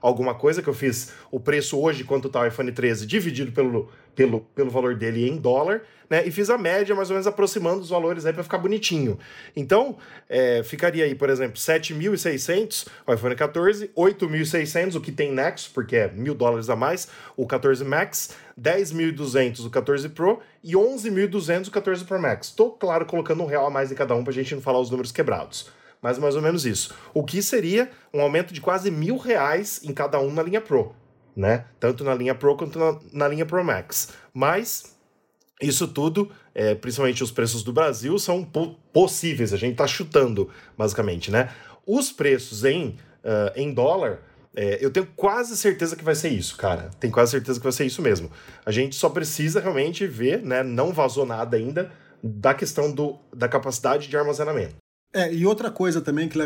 alguma 0.00 0.32
coisa, 0.32 0.62
que 0.62 0.68
eu 0.68 0.74
fiz 0.74 1.12
o 1.28 1.40
preço 1.40 1.76
hoje, 1.76 2.04
quanto 2.04 2.28
está 2.28 2.42
o 2.42 2.46
iPhone 2.46 2.70
13, 2.70 3.04
dividido 3.04 3.50
pelo, 3.50 3.90
pelo, 4.16 4.40
pelo 4.40 4.70
valor 4.70 4.96
dele 4.96 5.28
em 5.28 5.36
dólar, 5.36 5.82
né? 6.08 6.26
E 6.26 6.30
fiz 6.30 6.48
a 6.48 6.56
média, 6.56 6.94
mais 6.94 7.10
ou 7.10 7.14
menos 7.14 7.26
aproximando 7.26 7.80
os 7.80 7.90
valores 7.90 8.24
aí 8.24 8.32
para 8.32 8.42
ficar 8.42 8.58
bonitinho. 8.58 9.18
Então, 9.54 9.98
é, 10.28 10.62
ficaria 10.64 11.04
aí, 11.04 11.14
por 11.14 11.28
exemplo, 11.28 11.56
7.600 11.56 12.88
o 13.06 13.12
iPhone 13.12 13.36
14, 13.36 13.90
8.600 13.94 14.96
o 14.96 15.00
que 15.00 15.12
tem 15.12 15.32
Nexus, 15.32 15.68
porque 15.68 15.96
é 15.96 16.08
mil 16.08 16.34
dólares 16.34 16.70
a 16.70 16.74
mais, 16.74 17.08
o 17.36 17.46
14 17.46 17.84
Max, 17.84 18.30
10.200 18.58 19.66
o 19.66 19.70
14 19.70 20.08
Pro 20.08 20.40
e 20.64 20.72
11.200 20.72 21.68
o 21.68 21.70
14 21.70 22.04
Pro 22.04 22.20
Max. 22.20 22.48
Estou, 22.48 22.70
claro, 22.72 23.04
colocando 23.04 23.42
um 23.42 23.46
real 23.46 23.66
a 23.66 23.70
mais 23.70 23.92
em 23.92 23.94
cada 23.94 24.14
um 24.14 24.24
para 24.24 24.32
a 24.32 24.34
gente 24.34 24.54
não 24.54 24.62
falar 24.62 24.80
os 24.80 24.90
números 24.90 25.12
quebrados 25.12 25.70
mas 26.02 26.18
mais 26.18 26.36
ou 26.36 26.42
menos 26.42 26.64
isso. 26.64 26.94
O 27.12 27.24
que 27.24 27.42
seria 27.42 27.90
um 28.12 28.20
aumento 28.20 28.54
de 28.54 28.60
quase 28.60 28.90
mil 28.92 29.16
reais 29.16 29.80
em 29.82 29.92
cada 29.92 30.20
um 30.20 30.30
na 30.32 30.42
linha 30.42 30.60
Pro, 30.60 30.94
né? 31.36 31.66
Tanto 31.78 32.02
na 32.02 32.14
linha 32.14 32.34
Pro 32.34 32.56
quanto 32.56 32.78
na, 32.78 32.98
na 33.12 33.28
linha 33.28 33.44
Pro 33.44 33.62
Max. 33.62 34.14
Mas 34.32 34.96
isso 35.60 35.86
tudo, 35.88 36.30
é, 36.54 36.74
principalmente 36.74 37.22
os 37.22 37.30
preços 37.30 37.62
do 37.62 37.72
Brasil, 37.72 38.18
são 38.18 38.44
po 38.44 38.74
possíveis, 38.92 39.52
a 39.52 39.56
gente 39.56 39.72
está 39.72 39.86
chutando, 39.86 40.50
basicamente, 40.76 41.30
né? 41.30 41.50
Os 41.86 42.10
preços 42.10 42.64
em, 42.64 42.96
uh, 43.22 43.52
em 43.54 43.72
dólar, 43.72 44.22
é, 44.54 44.78
eu 44.80 44.90
tenho 44.90 45.06
quase 45.14 45.54
certeza 45.56 45.94
que 45.94 46.02
vai 46.02 46.14
ser 46.14 46.30
isso, 46.30 46.56
cara. 46.56 46.90
Tenho 46.98 47.12
quase 47.12 47.32
certeza 47.32 47.60
que 47.60 47.64
vai 47.64 47.72
ser 47.72 47.84
isso 47.84 48.00
mesmo. 48.00 48.30
A 48.64 48.70
gente 48.70 48.96
só 48.96 49.10
precisa 49.10 49.60
realmente 49.60 50.06
ver, 50.06 50.42
né? 50.42 50.62
Não 50.62 50.92
vazou 50.92 51.26
nada 51.26 51.58
ainda 51.58 51.92
da 52.22 52.54
questão 52.54 52.90
do, 52.90 53.18
da 53.34 53.48
capacidade 53.48 54.08
de 54.08 54.16
armazenamento. 54.16 54.76
É, 55.16 55.32
e 55.32 55.46
outra 55.46 55.70
coisa 55.70 56.02
também 56.02 56.28
que 56.28 56.38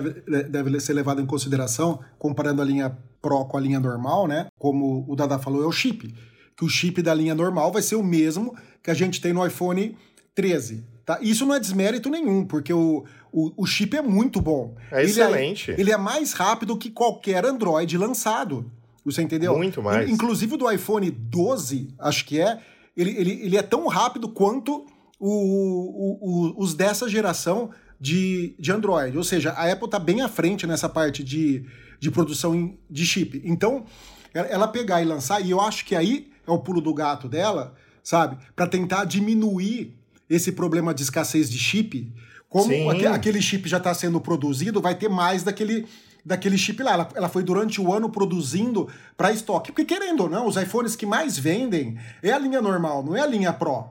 deve 0.49 0.79
ser 0.79 0.93
levada 0.93 1.21
em 1.21 1.27
consideração, 1.27 1.99
comparando 2.17 2.63
a 2.63 2.65
linha 2.65 2.97
Pro 3.21 3.45
com 3.45 3.57
a 3.57 3.61
linha 3.61 3.81
normal, 3.81 4.29
né? 4.29 4.47
Como 4.57 5.05
o 5.09 5.17
Dada 5.17 5.41
falou, 5.41 5.65
é 5.65 5.67
o 5.67 5.73
chip. 5.73 6.15
Que 6.57 6.65
o 6.65 6.69
chip 6.69 7.03
da 7.03 7.13
linha 7.13 7.35
normal 7.35 7.73
vai 7.73 7.83
ser 7.83 7.97
o 7.97 8.03
mesmo 8.03 8.57
que 8.81 8.89
a 8.89 8.95
gente 8.95 9.21
tem 9.21 9.33
no 9.33 9.45
iPhone 9.45 9.97
13. 10.37 10.85
Tá? 11.05 11.19
Isso 11.21 11.45
não 11.45 11.53
é 11.53 11.59
desmérito 11.59 12.09
nenhum, 12.09 12.47
porque 12.47 12.73
o, 12.73 13.05
o, 13.33 13.53
o 13.57 13.67
chip 13.67 13.97
é 13.97 14.03
muito 14.03 14.41
bom. 14.41 14.77
É 14.93 15.01
ele 15.01 15.11
excelente. 15.11 15.73
É, 15.73 15.81
ele 15.81 15.91
é 15.91 15.97
mais 15.97 16.33
rápido 16.33 16.77
que 16.77 16.91
qualquer 16.91 17.45
Android 17.45 17.99
lançado. 17.99 18.71
Você 19.05 19.21
entendeu? 19.21 19.57
Muito 19.57 19.83
mais. 19.83 20.09
Inclusive 20.09 20.55
o 20.55 20.57
do 20.57 20.71
iPhone 20.71 21.11
12, 21.11 21.89
acho 21.99 22.25
que 22.25 22.41
é, 22.41 22.61
ele, 22.97 23.11
ele, 23.19 23.33
ele 23.43 23.57
é 23.57 23.63
tão 23.63 23.89
rápido 23.89 24.29
quanto 24.29 24.87
o, 25.19 25.29
o, 25.29 26.19
o, 26.21 26.63
os 26.63 26.73
dessa 26.73 27.09
geração 27.09 27.71
de, 28.01 28.55
de 28.59 28.73
Android. 28.73 29.17
Ou 29.17 29.25
seja, 29.25 29.51
a 29.51 29.71
Apple 29.71 29.85
está 29.85 29.99
bem 29.99 30.23
à 30.23 30.29
frente 30.29 30.67
nessa 30.67 30.89
parte 30.89 31.23
de, 31.23 31.65
de 31.99 32.11
produção 32.11 32.75
de 32.89 33.05
chip. 33.05 33.43
Então, 33.45 33.85
ela 34.33 34.67
pegar 34.67 35.03
e 35.03 35.05
lançar, 35.05 35.41
e 35.45 35.51
eu 35.51 35.61
acho 35.61 35.85
que 35.85 35.95
aí 35.95 36.31
é 36.47 36.51
o 36.51 36.59
pulo 36.59 36.81
do 36.81 36.95
gato 36.95 37.29
dela, 37.29 37.75
sabe? 38.03 38.39
Para 38.57 38.67
tentar 38.67 39.05
diminuir 39.05 39.97
esse 40.29 40.53
problema 40.53 40.95
de 40.95 41.03
escassez 41.03 41.51
de 41.51 41.59
chip. 41.59 42.13
Como 42.49 42.73
aquele 43.13 43.43
chip 43.43 43.69
já 43.69 43.77
está 43.77 43.93
sendo 43.93 44.21
produzido, 44.21 44.81
vai 44.81 44.95
ter 44.95 45.09
mais 45.09 45.43
daquele 45.43 45.87
daquele 46.25 46.59
chip 46.59 46.83
lá. 46.83 46.93
Ela, 46.93 47.09
ela 47.15 47.29
foi 47.29 47.43
durante 47.43 47.81
o 47.81 47.93
ano 47.93 48.11
produzindo 48.11 48.89
para 49.17 49.33
estoque. 49.33 49.73
Porque, 49.73 49.85
querendo 49.85 50.25
ou 50.25 50.29
não, 50.29 50.47
os 50.47 50.57
iPhones 50.57 50.95
que 50.95 51.07
mais 51.07 51.39
vendem 51.39 51.99
é 52.23 52.31
a 52.31 52.39
linha 52.39 52.61
normal, 52.61 53.03
não 53.03 53.17
é 53.17 53.21
a 53.21 53.27
linha 53.27 53.53
Pro. 53.53 53.89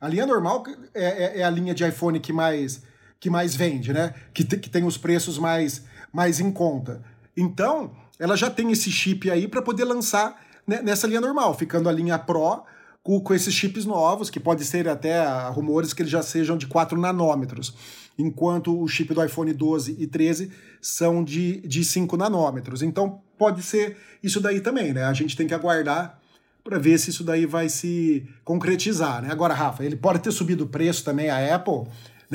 A 0.00 0.08
linha 0.08 0.26
normal 0.26 0.64
é, 0.92 1.04
é, 1.04 1.40
é 1.40 1.44
a 1.44 1.50
linha 1.50 1.74
de 1.74 1.86
iPhone 1.86 2.20
que 2.20 2.32
mais 2.32 2.82
que 3.24 3.30
mais 3.30 3.56
vende, 3.56 3.90
né? 3.90 4.12
Que, 4.34 4.44
que 4.44 4.68
tem 4.68 4.84
os 4.84 4.98
preços 4.98 5.38
mais, 5.38 5.82
mais 6.12 6.40
em 6.40 6.52
conta. 6.52 7.02
Então, 7.34 7.90
ela 8.18 8.36
já 8.36 8.50
tem 8.50 8.70
esse 8.70 8.90
chip 8.90 9.30
aí 9.30 9.48
para 9.48 9.62
poder 9.62 9.84
lançar 9.84 10.38
né, 10.66 10.82
nessa 10.82 11.06
linha 11.06 11.22
normal, 11.22 11.54
ficando 11.54 11.88
a 11.88 11.92
linha 11.92 12.18
Pro 12.18 12.64
com, 13.02 13.18
com, 13.18 13.32
esses 13.32 13.54
chips 13.54 13.86
novos, 13.86 14.28
que 14.28 14.38
pode 14.38 14.62
ser 14.66 14.86
até 14.90 15.26
rumores 15.48 15.94
que 15.94 16.02
eles 16.02 16.12
já 16.12 16.20
sejam 16.20 16.58
de 16.58 16.66
4 16.66 17.00
nanômetros, 17.00 17.74
enquanto 18.18 18.78
o 18.78 18.86
chip 18.86 19.14
do 19.14 19.24
iPhone 19.24 19.54
12 19.54 19.96
e 19.98 20.06
13 20.06 20.52
são 20.82 21.24
de, 21.24 21.62
de 21.66 21.82
5 21.82 22.18
nanômetros. 22.18 22.82
Então, 22.82 23.22
pode 23.38 23.62
ser 23.62 23.96
isso 24.22 24.38
daí 24.38 24.60
também, 24.60 24.92
né? 24.92 25.04
A 25.04 25.14
gente 25.14 25.34
tem 25.34 25.46
que 25.46 25.54
aguardar 25.54 26.20
para 26.62 26.78
ver 26.78 26.98
se 26.98 27.08
isso 27.08 27.24
daí 27.24 27.46
vai 27.46 27.70
se 27.70 28.28
concretizar, 28.44 29.22
né? 29.22 29.28
Agora, 29.32 29.54
Rafa, 29.54 29.82
ele 29.82 29.96
pode 29.96 30.18
ter 30.18 30.30
subido 30.30 30.64
o 30.64 30.68
preço 30.68 31.02
também, 31.02 31.30
a 31.30 31.54
Apple, 31.54 31.84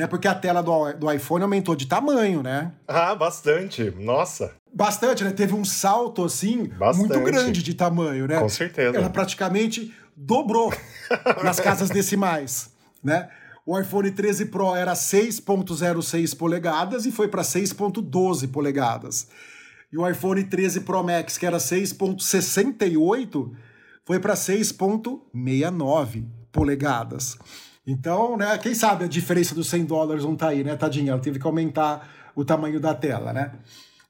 né? 0.00 0.06
Porque 0.06 0.26
a 0.26 0.34
tela 0.34 0.62
do, 0.62 0.94
do 0.94 1.12
iPhone 1.12 1.42
aumentou 1.42 1.76
de 1.76 1.86
tamanho, 1.86 2.42
né? 2.42 2.72
Ah, 2.88 3.14
bastante. 3.14 3.90
Nossa. 3.98 4.54
Bastante, 4.72 5.22
né? 5.22 5.30
Teve 5.30 5.52
um 5.54 5.62
salto, 5.64 6.24
assim, 6.24 6.68
bastante. 6.68 7.08
muito 7.08 7.20
grande 7.22 7.62
de 7.62 7.74
tamanho, 7.74 8.26
né? 8.26 8.40
Com 8.40 8.48
certeza. 8.48 8.96
Ela 8.96 9.10
praticamente 9.10 9.94
dobrou 10.16 10.72
nas 11.44 11.60
casas 11.60 11.90
decimais, 11.90 12.70
né? 13.04 13.28
O 13.66 13.78
iPhone 13.78 14.10
13 14.10 14.46
Pro 14.46 14.74
era 14.74 14.94
6.06 14.94 16.34
polegadas 16.34 17.04
e 17.04 17.12
foi 17.12 17.28
para 17.28 17.42
6.12 17.42 18.50
polegadas. 18.50 19.28
E 19.92 19.98
o 19.98 20.08
iPhone 20.08 20.42
13 20.42 20.80
Pro 20.80 21.04
Max, 21.04 21.36
que 21.36 21.44
era 21.44 21.58
6.68, 21.58 23.52
foi 24.06 24.18
para 24.18 24.32
6.69 24.32 26.24
polegadas. 26.50 27.36
Então, 27.90 28.36
né, 28.36 28.56
quem 28.56 28.72
sabe 28.72 29.04
a 29.04 29.08
diferença 29.08 29.52
dos 29.52 29.68
100 29.68 29.84
dólares 29.84 30.24
não 30.24 30.36
tá 30.36 30.48
aí, 30.48 30.62
né, 30.62 30.76
tadinha? 30.76 31.10
Ela 31.10 31.20
teve 31.20 31.40
que 31.40 31.46
aumentar 31.46 32.08
o 32.36 32.44
tamanho 32.44 32.78
da 32.78 32.94
tela, 32.94 33.32
né? 33.32 33.52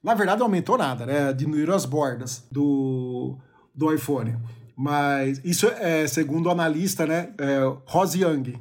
Na 0.05 0.13
verdade, 0.13 0.39
não 0.39 0.47
aumentou 0.47 0.77
nada, 0.77 1.07
né? 1.07 1.33
Diminuíram 1.33 1.75
as 1.75 1.87
bordas 1.87 2.45
do, 2.53 3.39
do 3.75 3.91
iPhone. 3.91 4.37
Mas 4.77 5.41
isso 5.43 5.67
é 5.67 6.07
segundo 6.07 6.47
o 6.47 6.51
analista, 6.51 7.07
né, 7.07 7.31
é, 7.39 7.61
Rose 7.87 8.23
Young, 8.23 8.55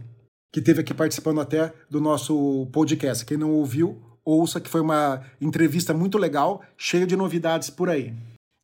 que 0.53 0.61
teve 0.61 0.79
aqui 0.79 0.93
participando 0.93 1.41
até 1.41 1.73
do 1.89 1.99
nosso 1.99 2.67
podcast. 2.71 3.25
Quem 3.25 3.37
não 3.37 3.51
ouviu, 3.51 4.01
ouça 4.23 4.61
que 4.61 4.69
foi 4.69 4.79
uma 4.79 5.21
entrevista 5.41 5.93
muito 5.93 6.17
legal, 6.17 6.61
cheia 6.77 7.05
de 7.05 7.17
novidades 7.17 7.69
por 7.69 7.89
aí. 7.89 8.13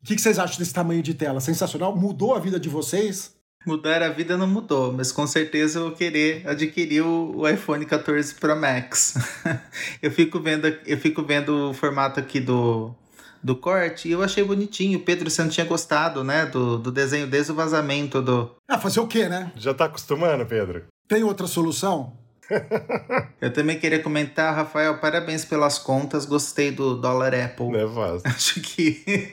O 0.01 0.05
que, 0.05 0.15
que 0.15 0.21
vocês 0.21 0.39
acham 0.39 0.57
desse 0.57 0.73
tamanho 0.73 1.03
de 1.03 1.13
tela? 1.13 1.41
Sensacional? 1.41 1.95
Mudou 1.97 2.33
a 2.33 2.39
vida 2.39 2.57
de 2.57 2.69
vocês? 2.69 3.34
Mudar 3.65 4.03
a 4.03 4.09
vida 4.09 4.37
não 4.37 4.45
mudou, 4.45 4.93
mas 4.93 5.11
com 5.11 5.25
certeza 5.25 5.79
eu 5.79 5.83
vou 5.85 5.91
querer 5.93 6.47
adquirir 6.47 7.01
o, 7.01 7.47
iPhone 7.49 7.83
14 7.85 8.35
Pro 8.35 8.55
Max. 8.55 9.15
eu 10.01 10.11
fico 10.11 10.39
vendo, 10.39 10.67
eu 10.85 10.97
fico 10.97 11.23
vendo 11.23 11.71
o 11.71 11.73
formato 11.73 12.19
aqui 12.19 12.39
do, 12.39 12.93
do 13.41 13.55
corte 13.55 14.07
e 14.07 14.11
eu 14.11 14.21
achei 14.21 14.43
bonitinho. 14.43 14.99
Pedro, 14.99 15.29
você 15.29 15.41
não 15.41 15.49
tinha 15.49 15.65
gostado, 15.65 16.23
né, 16.23 16.45
do, 16.45 16.77
do 16.77 16.91
desenho 16.91 17.25
desde 17.25 17.51
o 17.51 17.55
vazamento 17.55 18.21
do. 18.21 18.51
Ah, 18.67 18.77
fazer 18.77 18.99
o 18.99 19.07
quê, 19.07 19.27
né? 19.27 19.51
Já 19.55 19.73
tá 19.73 19.85
acostumando, 19.85 20.45
Pedro? 20.45 20.83
Tem 21.07 21.23
outra 21.23 21.47
solução? 21.47 22.13
Eu 23.41 23.51
também 23.51 23.79
queria 23.79 24.01
comentar, 24.01 24.55
Rafael, 24.55 24.97
parabéns 24.97 25.45
pelas 25.45 25.77
contas, 25.77 26.25
gostei 26.25 26.71
do 26.71 26.95
dólar 26.95 27.33
Apple. 27.33 27.75
É 27.75 27.87
fácil. 27.87 28.21
Acho 28.25 28.61
que 28.61 29.31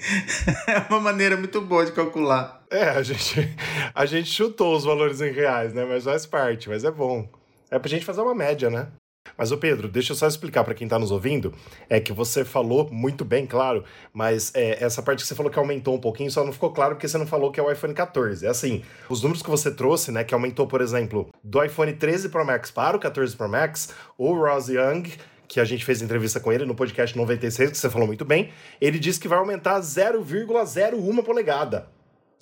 é 0.66 0.86
uma 0.88 1.00
maneira 1.00 1.36
muito 1.36 1.60
boa 1.60 1.84
de 1.84 1.92
calcular. 1.92 2.61
É, 2.72 2.88
a 2.88 3.02
gente, 3.02 3.54
a 3.94 4.06
gente 4.06 4.30
chutou 4.30 4.74
os 4.74 4.84
valores 4.84 5.20
em 5.20 5.30
reais, 5.30 5.74
né? 5.74 5.84
Mas 5.84 6.04
faz 6.04 6.24
parte, 6.24 6.70
mas 6.70 6.84
é 6.84 6.90
bom. 6.90 7.28
É 7.70 7.78
pra 7.78 7.88
gente 7.88 8.04
fazer 8.04 8.22
uma 8.22 8.34
média, 8.34 8.70
né? 8.70 8.88
Mas, 9.36 9.52
o 9.52 9.58
Pedro, 9.58 9.88
deixa 9.88 10.12
eu 10.12 10.16
só 10.16 10.26
explicar 10.26 10.64
para 10.64 10.74
quem 10.74 10.86
está 10.86 10.98
nos 10.98 11.10
ouvindo, 11.10 11.54
é 11.88 12.00
que 12.00 12.12
você 12.12 12.44
falou 12.44 12.88
muito 12.90 13.24
bem, 13.24 13.46
claro, 13.46 13.84
mas 14.12 14.52
é, 14.54 14.82
essa 14.82 15.02
parte 15.02 15.22
que 15.22 15.26
você 15.26 15.34
falou 15.34 15.50
que 15.50 15.58
aumentou 15.58 15.94
um 15.94 16.00
pouquinho 16.00 16.30
só 16.30 16.44
não 16.44 16.52
ficou 16.52 16.72
claro 16.72 16.94
porque 16.96 17.08
você 17.08 17.16
não 17.16 17.26
falou 17.26 17.50
que 17.50 17.60
é 17.60 17.62
o 17.62 17.70
iPhone 17.70 17.94
14. 17.94 18.44
É 18.44 18.48
assim, 18.48 18.82
os 19.08 19.22
números 19.22 19.42
que 19.42 19.48
você 19.48 19.70
trouxe, 19.70 20.10
né, 20.10 20.24
que 20.24 20.34
aumentou, 20.34 20.66
por 20.66 20.80
exemplo, 20.80 21.28
do 21.42 21.62
iPhone 21.62 21.92
13 21.92 22.30
Pro 22.30 22.44
Max 22.44 22.70
para 22.70 22.96
o 22.96 23.00
14 23.00 23.36
Pro 23.36 23.48
Max, 23.48 23.94
o 24.18 24.34
Ross 24.34 24.68
Young 24.68 25.04
que 25.48 25.60
a 25.60 25.64
gente 25.66 25.84
fez 25.84 26.00
entrevista 26.00 26.40
com 26.40 26.50
ele 26.50 26.64
no 26.64 26.74
podcast 26.74 27.14
96, 27.14 27.72
que 27.72 27.76
você 27.76 27.90
falou 27.90 28.06
muito 28.06 28.24
bem, 28.24 28.50
ele 28.80 28.98
disse 28.98 29.20
que 29.20 29.28
vai 29.28 29.38
aumentar 29.38 29.78
0,01 29.80 31.22
polegada, 31.22 31.90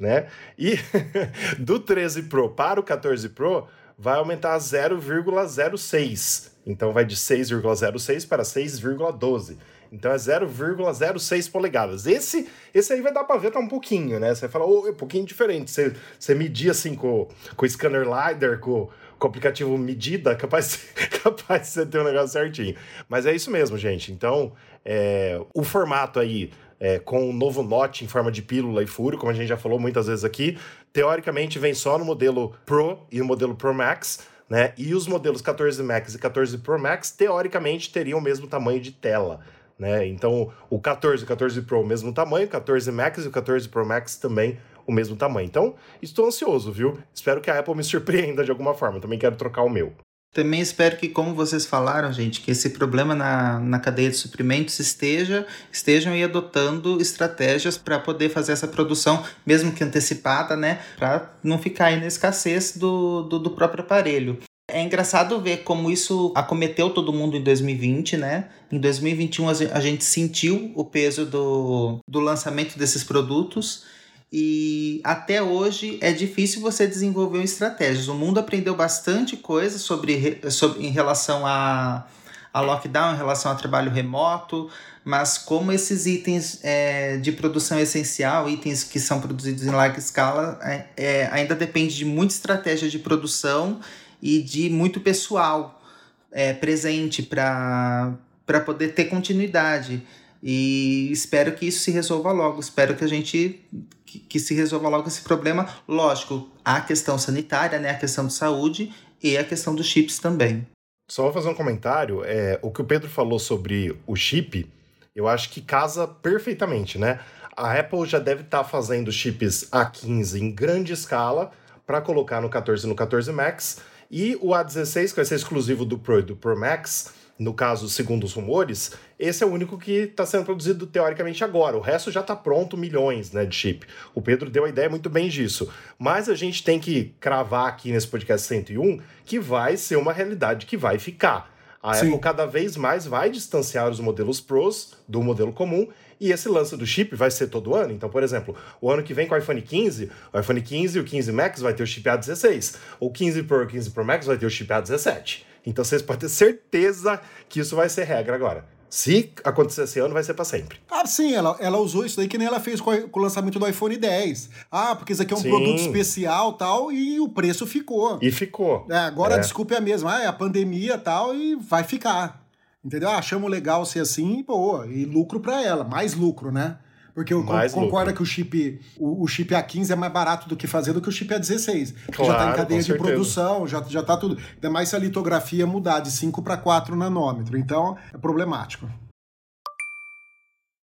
né? 0.00 0.26
E 0.58 0.78
do 1.58 1.78
13 1.78 2.24
Pro 2.24 2.50
para 2.50 2.80
o 2.80 2.82
14 2.82 3.28
Pro 3.30 3.66
vai 3.98 4.16
aumentar 4.16 4.56
0,06. 4.58 6.50
Então 6.66 6.92
vai 6.92 7.04
de 7.04 7.16
6,06 7.16 8.26
para 8.26 8.42
6,12. 8.42 9.56
Então 9.92 10.12
é 10.12 10.16
0,06 10.16 11.50
polegadas. 11.50 12.06
Esse, 12.06 12.48
esse 12.72 12.92
aí 12.92 13.00
vai 13.00 13.12
dar 13.12 13.24
para 13.24 13.38
ver 13.38 13.50
tá 13.50 13.58
um 13.58 13.66
pouquinho, 13.66 14.20
né? 14.20 14.34
Você 14.34 14.48
fala, 14.48 14.64
oh, 14.64 14.86
é 14.86 14.90
um 14.90 14.94
pouquinho 14.94 15.26
diferente. 15.26 15.70
Você, 15.70 15.92
você 16.18 16.34
medir 16.34 16.70
assim 16.70 16.94
com, 16.94 17.28
com 17.56 17.66
o 17.66 17.68
scanner 17.68 18.04
LiDAR, 18.04 18.60
com, 18.60 18.88
com 19.18 19.26
o 19.26 19.28
aplicativo 19.28 19.76
medida, 19.76 20.34
capaz, 20.36 20.86
capaz 21.22 21.62
de 21.62 21.68
você 21.68 21.86
ter 21.86 22.00
um 22.00 22.04
negócio 22.04 22.28
certinho. 22.28 22.76
Mas 23.08 23.26
é 23.26 23.34
isso 23.34 23.50
mesmo, 23.50 23.76
gente. 23.76 24.12
Então, 24.12 24.52
é, 24.84 25.40
o 25.52 25.64
formato 25.64 26.20
aí 26.20 26.52
é, 26.80 26.98
com 26.98 27.28
o 27.28 27.32
novo 27.32 27.62
Note 27.62 28.04
em 28.04 28.08
forma 28.08 28.32
de 28.32 28.40
pílula 28.40 28.82
e 28.82 28.86
furo, 28.86 29.18
como 29.18 29.30
a 29.30 29.34
gente 29.34 29.46
já 29.46 29.56
falou 29.56 29.78
muitas 29.78 30.06
vezes 30.06 30.24
aqui, 30.24 30.58
teoricamente 30.92 31.58
vem 31.58 31.74
só 31.74 31.98
no 31.98 32.04
modelo 32.04 32.54
Pro 32.64 32.98
e 33.12 33.18
no 33.18 33.26
modelo 33.26 33.54
Pro 33.54 33.74
Max, 33.74 34.26
né? 34.48 34.72
E 34.76 34.94
os 34.94 35.06
modelos 35.06 35.42
14 35.42 35.82
Max 35.82 36.14
e 36.14 36.18
14 36.18 36.58
Pro 36.58 36.80
Max, 36.80 37.10
teoricamente, 37.12 37.92
teriam 37.92 38.18
o 38.18 38.22
mesmo 38.22 38.48
tamanho 38.48 38.80
de 38.80 38.90
tela. 38.90 39.40
Né? 39.78 40.06
Então, 40.06 40.52
o 40.68 40.80
14 40.80 41.22
e 41.22 41.24
o 41.24 41.28
14 41.28 41.62
Pro, 41.62 41.80
o 41.80 41.86
mesmo 41.86 42.12
tamanho, 42.12 42.46
o 42.46 42.50
14 42.50 42.90
Max 42.90 43.24
e 43.24 43.28
o 43.28 43.30
14 43.30 43.68
Pro 43.68 43.86
Max 43.86 44.16
também 44.16 44.58
o 44.86 44.92
mesmo 44.92 45.16
tamanho. 45.16 45.46
Então, 45.46 45.74
estou 46.02 46.26
ansioso, 46.26 46.72
viu? 46.72 46.98
Espero 47.14 47.40
que 47.40 47.50
a 47.50 47.58
Apple 47.58 47.74
me 47.74 47.84
surpreenda 47.84 48.44
de 48.44 48.50
alguma 48.50 48.74
forma. 48.74 49.00
Também 49.00 49.18
quero 49.18 49.36
trocar 49.36 49.62
o 49.62 49.70
meu. 49.70 49.94
Também 50.32 50.60
espero 50.60 50.96
que, 50.96 51.08
como 51.08 51.34
vocês 51.34 51.66
falaram, 51.66 52.12
gente, 52.12 52.40
que 52.40 52.52
esse 52.52 52.70
problema 52.70 53.16
na, 53.16 53.58
na 53.58 53.80
cadeia 53.80 54.10
de 54.10 54.16
suprimentos 54.16 54.78
esteja, 54.78 55.44
estejam 55.72 56.12
aí 56.12 56.22
adotando 56.22 57.00
estratégias 57.00 57.76
para 57.76 57.98
poder 57.98 58.28
fazer 58.28 58.52
essa 58.52 58.68
produção, 58.68 59.24
mesmo 59.44 59.72
que 59.72 59.82
antecipada, 59.82 60.56
né? 60.56 60.80
Para 60.96 61.34
não 61.42 61.58
ficar 61.58 61.86
aí 61.86 61.98
na 61.98 62.06
escassez 62.06 62.76
do, 62.76 63.22
do, 63.22 63.40
do 63.40 63.50
próprio 63.50 63.82
aparelho. 63.82 64.38
É 64.68 64.80
engraçado 64.80 65.40
ver 65.40 65.64
como 65.64 65.90
isso 65.90 66.32
acometeu 66.36 66.90
todo 66.90 67.12
mundo 67.12 67.36
em 67.36 67.42
2020, 67.42 68.16
né? 68.16 68.50
Em 68.70 68.78
2021 68.78 69.48
a 69.48 69.80
gente 69.80 70.04
sentiu 70.04 70.70
o 70.76 70.84
peso 70.84 71.26
do, 71.26 71.98
do 72.08 72.20
lançamento 72.20 72.78
desses 72.78 73.02
produtos 73.02 73.84
e 74.32 75.00
até 75.02 75.42
hoje 75.42 75.98
é 76.00 76.12
difícil 76.12 76.60
você 76.60 76.86
desenvolver 76.86 77.42
estratégias. 77.42 78.06
O 78.06 78.14
mundo 78.14 78.38
aprendeu 78.38 78.76
bastante 78.76 79.36
coisa 79.36 79.76
sobre, 79.78 80.40
sobre 80.50 80.86
em 80.86 80.90
relação 80.90 81.44
a, 81.44 82.06
a 82.52 82.60
lockdown, 82.60 83.14
em 83.14 83.16
relação 83.16 83.50
ao 83.50 83.58
trabalho 83.58 83.90
remoto, 83.90 84.70
mas 85.04 85.36
como 85.36 85.72
esses 85.72 86.06
itens 86.06 86.60
é, 86.62 87.16
de 87.16 87.32
produção 87.32 87.80
essencial, 87.80 88.48
itens 88.48 88.84
que 88.84 89.00
são 89.00 89.20
produzidos 89.20 89.64
em 89.64 89.70
larga 89.70 89.98
escala, 89.98 90.60
é, 90.62 90.84
é, 90.96 91.28
ainda 91.32 91.56
depende 91.56 91.96
de 91.96 92.04
muita 92.04 92.32
estratégia 92.32 92.88
de 92.88 93.00
produção 93.00 93.80
e 94.22 94.40
de 94.40 94.70
muito 94.70 95.00
pessoal 95.00 95.82
é, 96.30 96.52
presente 96.52 97.20
para 97.20 98.16
poder 98.64 98.94
ter 98.94 99.06
continuidade. 99.06 100.06
E 100.42 101.10
espero 101.12 101.52
que 101.52 101.66
isso 101.66 101.80
se 101.80 101.90
resolva 101.90 102.32
logo. 102.32 102.60
Espero 102.60 102.96
que 102.96 103.04
a 103.04 103.08
gente 103.08 103.60
que, 104.06 104.18
que, 104.18 104.40
se 104.40 104.54
resolva 104.54 104.88
logo 104.88 105.08
esse 105.08 105.22
problema. 105.22 105.68
Lógico, 105.86 106.48
a 106.64 106.80
questão 106.80 107.18
sanitária, 107.18 107.78
né, 107.78 107.90
a 107.90 107.98
questão 107.98 108.26
de 108.26 108.32
saúde 108.32 108.92
e 109.22 109.36
a 109.36 109.44
questão 109.44 109.74
dos 109.74 109.86
chips 109.86 110.18
também. 110.18 110.66
Só 111.10 111.24
vou 111.24 111.32
fazer 111.32 111.48
um 111.48 111.54
comentário. 111.54 112.22
É, 112.24 112.58
o 112.62 112.70
que 112.70 112.80
o 112.80 112.84
Pedro 112.84 113.08
falou 113.08 113.38
sobre 113.38 113.96
o 114.06 114.16
chip, 114.16 114.70
eu 115.14 115.28
acho 115.28 115.50
que 115.50 115.60
casa 115.60 116.06
perfeitamente, 116.06 116.98
né? 116.98 117.20
A 117.56 117.78
Apple 117.78 118.06
já 118.06 118.18
deve 118.18 118.42
estar 118.42 118.62
tá 118.62 118.64
fazendo 118.64 119.12
chips 119.12 119.68
A15 119.70 120.40
em 120.40 120.50
grande 120.50 120.92
escala 120.92 121.50
para 121.86 122.00
colocar 122.00 122.40
no 122.40 122.48
14 122.48 122.86
e 122.86 122.88
no 122.88 122.94
14 122.94 123.30
Max 123.32 123.78
e 124.10 124.36
o 124.40 124.48
A16, 124.48 125.10
que 125.10 125.16
vai 125.16 125.24
ser 125.24 125.36
exclusivo 125.36 125.84
do 125.84 125.98
Pro 125.98 126.18
e 126.18 126.22
do 126.22 126.34
Pro 126.34 126.58
Max, 126.58 127.12
no 127.40 127.54
caso, 127.54 127.88
segundo 127.88 128.24
os 128.24 128.34
rumores, 128.34 128.92
esse 129.18 129.42
é 129.42 129.46
o 129.46 129.50
único 129.50 129.78
que 129.78 129.92
está 129.92 130.26
sendo 130.26 130.44
produzido 130.44 130.86
teoricamente 130.86 131.42
agora. 131.42 131.74
O 131.74 131.80
resto 131.80 132.10
já 132.10 132.20
está 132.20 132.36
pronto, 132.36 132.76
milhões 132.76 133.32
né, 133.32 133.46
de 133.46 133.56
chip. 133.56 133.86
O 134.14 134.20
Pedro 134.20 134.50
deu 134.50 134.66
a 134.66 134.68
ideia 134.68 134.90
muito 134.90 135.08
bem 135.08 135.26
disso. 135.26 135.72
Mas 135.98 136.28
a 136.28 136.34
gente 136.34 136.62
tem 136.62 136.78
que 136.78 137.14
cravar 137.18 137.66
aqui 137.66 137.90
nesse 137.92 138.06
podcast 138.06 138.46
101 138.46 139.00
que 139.24 139.40
vai 139.40 139.78
ser 139.78 139.96
uma 139.96 140.12
realidade 140.12 140.66
que 140.66 140.76
vai 140.76 140.98
ficar. 140.98 141.50
A 141.82 141.94
Sim. 141.94 142.08
Apple 142.08 142.20
cada 142.20 142.44
vez 142.44 142.76
mais 142.76 143.06
vai 143.06 143.30
distanciar 143.30 143.88
os 143.88 144.00
modelos 144.00 144.38
Pros 144.38 144.98
do 145.08 145.22
modelo 145.22 145.50
comum 145.50 145.88
e 146.20 146.32
esse 146.32 146.46
lance 146.46 146.76
do 146.76 146.86
chip 146.86 147.16
vai 147.16 147.30
ser 147.30 147.46
todo 147.46 147.74
ano. 147.74 147.90
Então, 147.90 148.10
por 148.10 148.22
exemplo, 148.22 148.54
o 148.82 148.90
ano 148.90 149.02
que 149.02 149.14
vem 149.14 149.26
com 149.26 149.34
o 149.34 149.38
iPhone 149.38 149.62
15, 149.62 150.10
o 150.30 150.38
iPhone 150.38 150.60
15 150.60 150.98
e 150.98 151.00
o 151.00 151.04
15 151.04 151.32
Max 151.32 151.62
vai 151.62 151.72
ter 151.72 151.82
o 151.82 151.86
chip 151.86 152.06
A16. 152.06 152.76
O 153.00 153.10
15 153.10 153.44
Pro 153.44 153.62
e 153.62 153.64
o 153.64 153.66
15 153.66 153.90
Pro 153.92 154.04
Max 154.04 154.26
vai 154.26 154.36
ter 154.36 154.44
o 154.44 154.50
chip 154.50 154.70
A17. 154.70 155.48
Então 155.64 155.84
vocês 155.84 156.02
podem 156.02 156.20
ter 156.20 156.28
certeza 156.28 157.20
que 157.48 157.60
isso 157.60 157.76
vai 157.76 157.88
ser 157.88 158.04
regra 158.04 158.34
agora. 158.34 158.64
Se 158.90 159.32
acontecer 159.44 159.84
esse 159.84 160.00
ano, 160.00 160.12
vai 160.12 160.24
ser 160.24 160.34
para 160.34 160.44
sempre. 160.44 160.78
Ah, 160.90 161.06
sim, 161.06 161.32
ela, 161.32 161.56
ela 161.60 161.78
usou 161.78 162.04
isso 162.04 162.16
daí 162.16 162.26
que 162.26 162.36
nem 162.36 162.48
ela 162.48 162.58
fez 162.58 162.80
com, 162.80 162.90
o 162.90 163.18
lançamento 163.20 163.56
do 163.56 163.68
iPhone 163.68 163.96
10. 163.96 164.50
Ah, 164.68 164.96
porque 164.96 165.12
isso 165.12 165.22
aqui 165.22 165.32
é 165.32 165.36
um 165.36 165.40
sim. 165.40 165.48
produto 165.48 165.78
especial 165.78 166.54
tal, 166.54 166.90
e 166.90 167.20
o 167.20 167.28
preço 167.28 167.68
ficou. 167.68 168.18
E 168.20 168.32
ficou. 168.32 168.86
É, 168.90 168.96
agora 168.96 169.34
é. 169.34 169.36
a 169.36 169.40
desculpa 169.40 169.74
é 169.74 169.78
a 169.78 169.80
mesma. 169.80 170.16
Ah, 170.16 170.22
é 170.24 170.26
a 170.26 170.32
pandemia 170.32 170.98
tal, 170.98 171.32
e 171.32 171.54
vai 171.54 171.84
ficar. 171.84 172.44
Entendeu? 172.84 173.10
Ah, 173.10 173.18
achamos 173.18 173.48
legal 173.48 173.86
ser 173.86 174.00
assim, 174.00 174.42
boa. 174.42 174.84
E 174.88 175.04
lucro 175.04 175.38
para 175.38 175.62
ela, 175.62 175.84
mais 175.84 176.14
lucro, 176.14 176.50
né? 176.50 176.78
Porque 177.20 177.34
eu 177.34 177.44
mais 177.44 177.74
concordo 177.74 178.14
que 178.14 178.22
o 178.22 178.24
chip, 178.24 178.80
o, 178.98 179.22
o, 179.22 179.28
chip 179.28 179.52
A15 179.52 179.90
é 179.90 179.94
mais 179.94 180.10
barato 180.10 180.48
do 180.48 180.56
que 180.56 180.66
fazer 180.66 180.94
do 180.94 181.02
que 181.02 181.08
o 181.10 181.12
chip 181.12 181.28
A16. 181.34 181.94
Claro, 182.10 182.32
já 182.32 182.38
tá 182.38 182.50
em 182.50 182.56
cadeia 182.56 182.82
de 182.82 182.94
produção, 182.94 183.68
já, 183.68 183.82
já 183.82 184.02
tá 184.02 184.16
tudo. 184.16 184.38
Ainda 184.54 184.70
mais 184.70 184.88
se 184.88 184.96
a 184.96 184.98
litografia 184.98 185.66
mudar 185.66 186.00
de 186.00 186.10
5 186.10 186.40
para 186.40 186.56
4 186.56 186.96
nanômetro. 186.96 187.58
Então, 187.58 187.94
é 188.10 188.16
problemático. 188.16 188.90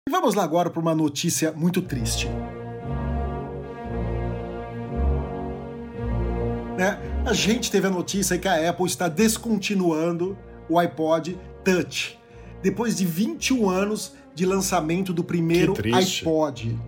E 0.06 0.10
vamos 0.10 0.34
lá 0.34 0.44
agora 0.44 0.68
para 0.68 0.80
uma 0.82 0.94
notícia 0.94 1.50
muito 1.52 1.80
triste. 1.80 2.28
Né? 6.76 7.22
A 7.24 7.32
gente 7.32 7.70
teve 7.70 7.86
a 7.86 7.90
notícia 7.90 8.36
que 8.36 8.46
a 8.46 8.68
Apple 8.68 8.84
está 8.84 9.08
descontinuando 9.08 10.36
o 10.68 10.78
iPod 10.78 11.40
Touch. 11.64 12.18
Depois 12.62 12.98
de 12.98 13.06
21 13.06 13.70
anos 13.70 14.12
de 14.38 14.46
lançamento 14.46 15.12
do 15.12 15.24
primeiro 15.24 15.74
iPod. 15.92 16.79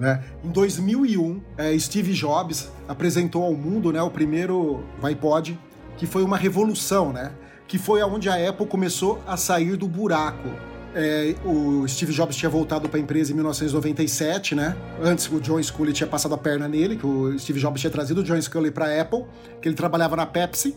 Né? 0.00 0.24
Em 0.42 0.48
2001, 0.48 1.38
é, 1.58 1.78
Steve 1.78 2.14
Jobs 2.14 2.70
apresentou 2.88 3.42
ao 3.42 3.52
mundo 3.52 3.92
né, 3.92 4.00
o 4.00 4.10
primeiro 4.10 4.82
iPod, 5.02 5.58
que 5.98 6.06
foi 6.06 6.24
uma 6.24 6.38
revolução, 6.38 7.12
né? 7.12 7.32
que 7.68 7.76
foi 7.76 8.00
aonde 8.00 8.30
a 8.30 8.48
Apple 8.48 8.66
começou 8.66 9.22
a 9.26 9.36
sair 9.36 9.76
do 9.76 9.86
buraco. 9.86 10.48
É, 10.94 11.34
o 11.44 11.86
Steve 11.86 12.14
Jobs 12.14 12.36
tinha 12.36 12.48
voltado 12.48 12.88
para 12.88 12.98
a 12.98 13.02
empresa 13.02 13.32
em 13.32 13.34
1997, 13.34 14.54
né? 14.54 14.74
Antes 15.02 15.30
o 15.30 15.40
John 15.40 15.60
Sculley 15.60 15.92
tinha 15.92 16.06
passado 16.06 16.34
a 16.34 16.38
perna 16.38 16.68
nele, 16.68 16.96
que 16.96 17.04
o 17.04 17.36
Steve 17.38 17.58
Jobs 17.58 17.80
tinha 17.80 17.90
trazido 17.90 18.20
o 18.20 18.24
John 18.24 18.40
Sculley 18.40 18.70
para 18.70 18.86
a 18.86 19.02
Apple, 19.02 19.24
que 19.60 19.68
ele 19.68 19.74
trabalhava 19.74 20.14
na 20.16 20.24
Pepsi. 20.24 20.74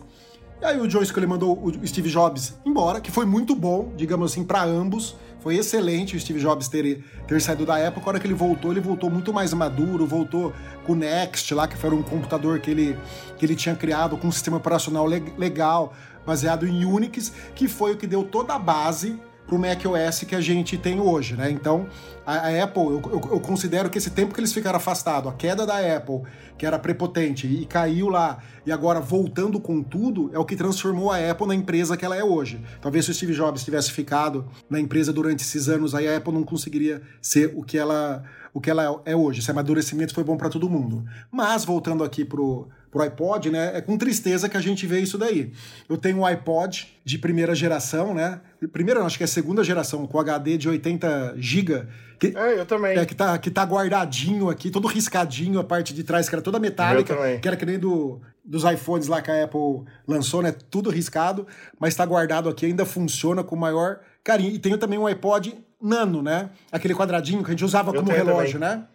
E 0.59 0.65
aí 0.65 0.81
o 0.81 0.87
John 0.87 1.05
Sculley 1.05 1.29
mandou 1.29 1.63
o 1.63 1.87
Steve 1.87 2.09
Jobs 2.09 2.55
embora, 2.65 2.99
que 2.99 3.11
foi 3.11 3.27
muito 3.27 3.55
bom, 3.55 3.93
digamos 3.95 4.31
assim, 4.31 4.43
para 4.43 4.63
ambos. 4.63 5.15
Foi 5.39 5.55
excelente 5.55 6.15
o 6.15 6.19
Steve 6.19 6.39
Jobs 6.39 6.67
ter, 6.67 7.03
ter 7.27 7.41
saído 7.41 7.65
da 7.65 7.77
época. 7.77 8.05
A 8.05 8.09
hora 8.09 8.19
que 8.19 8.27
ele 8.27 8.33
voltou, 8.33 8.71
ele 8.71 8.81
voltou 8.81 9.09
muito 9.09 9.33
mais 9.33 9.53
maduro, 9.53 10.05
voltou 10.05 10.53
com 10.83 10.93
o 10.93 10.95
Next 10.95 11.53
lá, 11.53 11.67
que 11.67 11.77
foi 11.77 11.91
um 11.91 12.01
computador 12.01 12.59
que 12.59 12.71
ele, 12.71 12.97
que 13.37 13.45
ele 13.45 13.55
tinha 13.55 13.75
criado 13.75 14.17
com 14.17 14.27
um 14.27 14.31
sistema 14.31 14.57
operacional 14.57 15.05
legal, 15.05 15.93
baseado 16.25 16.67
em 16.67 16.85
Unix, 16.85 17.31
que 17.55 17.67
foi 17.67 17.93
o 17.93 17.97
que 17.97 18.07
deu 18.07 18.23
toda 18.23 18.53
a 18.55 18.59
base 18.59 19.19
para 19.47 19.55
o 19.55 19.59
macOS 19.59 20.25
que 20.27 20.35
a 20.35 20.41
gente 20.41 20.77
tem 20.77 20.99
hoje, 20.99 21.35
né? 21.35 21.49
Então, 21.49 21.87
a, 22.25 22.49
a 22.49 22.63
Apple, 22.63 22.83
eu, 22.83 23.01
eu, 23.05 23.29
eu, 23.31 23.39
considero 23.39 23.89
que 23.89 23.97
esse 23.97 24.11
tempo 24.11 24.33
que 24.33 24.39
eles 24.41 24.51
ficaram 24.51 24.75
afastados, 24.75 25.31
a 25.31 25.33
queda 25.33 25.65
da 25.65 25.77
Apple, 25.95 26.23
que 26.57 26.65
era 26.65 26.77
prepotente 26.77 27.47
e 27.47 27.65
caiu 27.65 28.09
lá, 28.09 28.39
e 28.65 28.71
agora 28.71 28.99
voltando 28.99 29.59
com 29.61 29.81
tudo, 29.81 30.29
é 30.33 30.37
o 30.37 30.43
que 30.43 30.57
transformou 30.57 31.09
a 31.09 31.31
Apple 31.31 31.47
na 31.47 31.55
empresa 31.55 31.95
que 31.95 32.03
ela 32.03 32.17
é 32.17 32.23
hoje. 32.23 32.61
Talvez 32.81 33.05
se 33.05 33.11
o 33.11 33.13
Steve 33.13 33.33
Jobs 33.33 33.63
tivesse 33.63 33.89
ficado 33.91 34.45
na 34.69 34.79
empresa 34.79 35.13
durante 35.13 35.43
esses 35.43 35.69
anos, 35.69 35.95
aí 35.95 36.07
a 36.07 36.17
Apple 36.17 36.33
não 36.33 36.43
conseguiria 36.43 37.01
ser 37.21 37.53
o 37.55 37.63
que 37.63 37.77
ela, 37.77 38.23
o 38.53 38.59
que 38.59 38.69
ela 38.69 39.01
é 39.05 39.15
hoje. 39.15 39.39
Esse 39.39 39.49
amadurecimento 39.49 40.13
foi 40.13 40.25
bom 40.25 40.35
para 40.35 40.49
todo 40.49 40.69
mundo. 40.69 41.05
Mas, 41.31 41.63
voltando 41.63 42.03
aqui 42.03 42.25
pro 42.25 42.67
pro 42.91 43.01
iPod, 43.01 43.49
né? 43.49 43.71
É 43.75 43.81
com 43.81 43.97
tristeza 43.97 44.47
que 44.47 44.57
a 44.57 44.61
gente 44.61 44.85
vê 44.87 44.99
isso 44.99 45.17
daí. 45.17 45.51
Eu 45.89 45.97
tenho 45.97 46.19
um 46.19 46.25
iPod 46.25 46.87
de 47.03 47.17
primeira 47.17 47.53
geração, 47.53 48.13
né? 48.13 48.41
Primeira, 48.71 49.03
acho 49.03 49.17
que 49.17 49.23
é 49.23 49.27
segunda 49.27 49.63
geração, 49.63 50.05
com 50.07 50.19
HD 50.19 50.57
de 50.57 50.69
80 50.69 51.35
GB. 51.37 51.87
Que, 52.19 52.33
é, 52.35 52.59
eu 52.59 52.65
também. 52.65 52.97
É, 52.97 53.05
que 53.05 53.13
tá, 53.13 53.37
que 53.37 53.51
tá 53.51 53.63
guardadinho 53.63 54.49
aqui, 54.49 54.71
todo 54.71 54.87
riscadinho, 54.87 55.59
a 55.59 55.63
parte 55.63 55.93
de 55.93 56.03
trás, 56.03 56.27
que 56.27 56.35
era 56.35 56.41
toda 56.41 56.59
metálica, 56.59 57.15
que 57.39 57.47
era 57.47 57.55
que 57.55 57.65
nem 57.65 57.77
do, 57.77 58.19
dos 58.43 58.63
iPhones 58.63 59.07
lá 59.07 59.21
que 59.21 59.29
a 59.29 59.43
Apple 59.43 59.83
lançou, 60.07 60.41
né? 60.41 60.53
Tudo 60.69 60.89
riscado, 60.89 61.45
mas 61.79 61.93
tá 61.93 62.05
guardado 62.05 62.49
aqui, 62.49 62.65
ainda 62.65 62.85
funciona 62.85 63.43
com 63.43 63.55
o 63.55 63.59
maior 63.59 63.99
carinho. 64.23 64.51
E 64.51 64.59
tenho 64.59 64.77
também 64.77 64.97
um 64.97 65.05
iPod 65.05 65.53
Nano, 65.79 66.23
né? 66.23 66.49
Aquele 66.71 66.95
quadradinho 66.95 67.43
que 67.43 67.49
a 67.49 67.51
gente 67.51 67.63
usava 67.63 67.91
eu 67.91 67.95
como 67.95 68.11
relógio, 68.11 68.59
também. 68.59 68.77
né? 68.77 68.87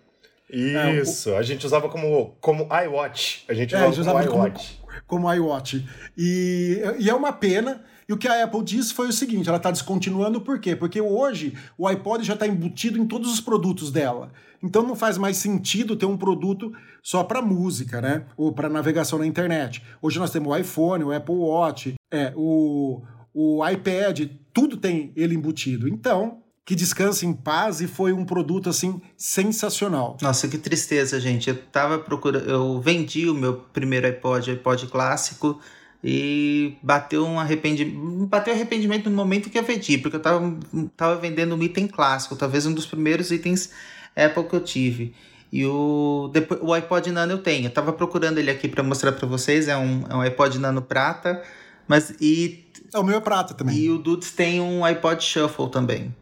Isso, 0.53 1.31
é, 1.31 1.33
o... 1.33 1.37
a 1.39 1.43
gente 1.43 1.65
usava 1.65 1.89
como, 1.89 2.37
como 2.41 2.69
iWatch. 2.85 3.45
A 3.49 3.55
gente, 3.55 3.75
é, 3.75 3.79
a 3.79 3.87
gente 3.87 4.01
usava 4.01 4.27
como 4.27 4.47
iWatch. 4.47 4.81
Como, 4.81 5.03
como 5.07 5.35
iWatch. 5.35 5.87
E, 6.17 6.83
e 6.99 7.09
é 7.09 7.15
uma 7.15 7.33
pena. 7.33 7.83
E 8.09 8.13
o 8.13 8.19
que 8.19 8.29
a 8.29 8.45
Apple 8.45 8.63
disse 8.63 8.93
foi 8.93 9.09
o 9.09 9.13
seguinte: 9.13 9.49
ela 9.49 9.57
está 9.57 9.71
descontinuando 9.71 10.41
por 10.41 10.61
quê? 10.61 10.77
Porque 10.77 11.01
hoje 11.01 11.57
o 11.79 11.87
iPod 11.87 12.23
já 12.25 12.35
está 12.35 12.47
embutido 12.47 12.99
em 12.99 13.07
todos 13.07 13.33
os 13.33 13.41
produtos 13.41 13.91
dela. 13.91 14.31
Então 14.63 14.83
não 14.87 14.95
faz 14.95 15.19
mais 15.19 15.39
sentido 15.39 15.97
ter 15.97 16.07
um 16.07 16.17
produto 16.17 16.73
só 17.03 17.25
para 17.25 17.43
música, 17.43 18.01
né? 18.01 18.25
Ou 18.37 18.53
para 18.53 18.69
navegação 18.69 19.19
na 19.19 19.27
internet. 19.27 19.83
Hoje 20.01 20.19
nós 20.19 20.31
temos 20.31 20.53
o 20.53 20.57
iPhone, 20.57 21.05
o 21.05 21.13
Apple 21.13 21.35
Watch, 21.35 21.95
é, 22.13 22.33
o, 22.37 23.03
o 23.35 23.67
iPad, 23.67 24.29
tudo 24.53 24.77
tem 24.77 25.13
ele 25.17 25.35
embutido. 25.35 25.89
Então, 25.89 26.43
que 26.65 26.75
descanse 26.75 27.27
em 27.27 27.33
paz 27.33 27.81
e 27.81 27.89
foi 27.89 28.13
um 28.13 28.25
produto 28.25 28.69
assim 28.69 29.01
sensacional. 29.17 30.17
Nossa, 30.23 30.47
que 30.47 30.59
tristeza, 30.59 31.19
gente. 31.19 31.51
Eu 31.51 31.57
tava 31.57 31.99
procurando, 31.99 32.49
eu 32.49 32.81
vendi 32.81 33.29
o 33.29 33.35
meu 33.35 33.55
primeiro 33.73 34.07
iPod, 34.07 34.51
iPod 34.51 34.87
clássico 34.87 35.61
e 36.05 36.77
bateu 36.83 37.25
um 37.25 37.39
arrependimento, 37.39 38.27
bateu 38.27 38.55
arrependimento 38.55 39.11
no 39.11 39.17
momento 39.17 39.51
que 39.51 39.59
eu 39.59 39.65
vendi, 39.65 39.99
porque 39.99 40.17
eu 40.17 40.23
tava, 40.23 40.59
tava 40.97 41.17
vendendo 41.17 41.55
um 41.55 41.63
item 41.63 41.87
clássico, 41.87 42.37
talvez 42.37 42.65
um 42.67 42.73
dos 42.73 42.87
primeiros 42.87 43.31
itens 43.31 43.71
Apple 44.17 44.45
que 44.45 44.55
eu 44.55 44.61
tive. 44.61 45.15
E 45.53 45.67
o, 45.67 46.31
depois, 46.33 46.61
o 46.63 46.73
iPod 46.73 47.11
Nano 47.11 47.33
eu 47.33 47.39
tenho. 47.39 47.67
Eu 47.67 47.71
tava 47.71 47.93
procurando 47.93 48.39
ele 48.39 48.51
aqui 48.51 48.69
para 48.69 48.83
mostrar 48.83 49.13
para 49.13 49.29
vocês. 49.29 49.69
É 49.69 49.77
um, 49.77 50.05
é 50.09 50.15
um 50.15 50.21
iPod 50.23 50.59
Nano 50.59 50.81
prata. 50.81 51.43
Mas 51.87 52.15
e. 52.21 52.65
É, 52.95 52.99
o 52.99 53.05
meu 53.05 53.19
é 53.19 53.21
prata 53.21 53.53
também. 53.53 53.77
E 53.77 53.91
o 53.91 53.99
Dudes 53.99 54.31
tem 54.31 54.61
um 54.61 54.83
iPod 54.83 55.23
Shuffle 55.23 55.69
também. 55.69 56.15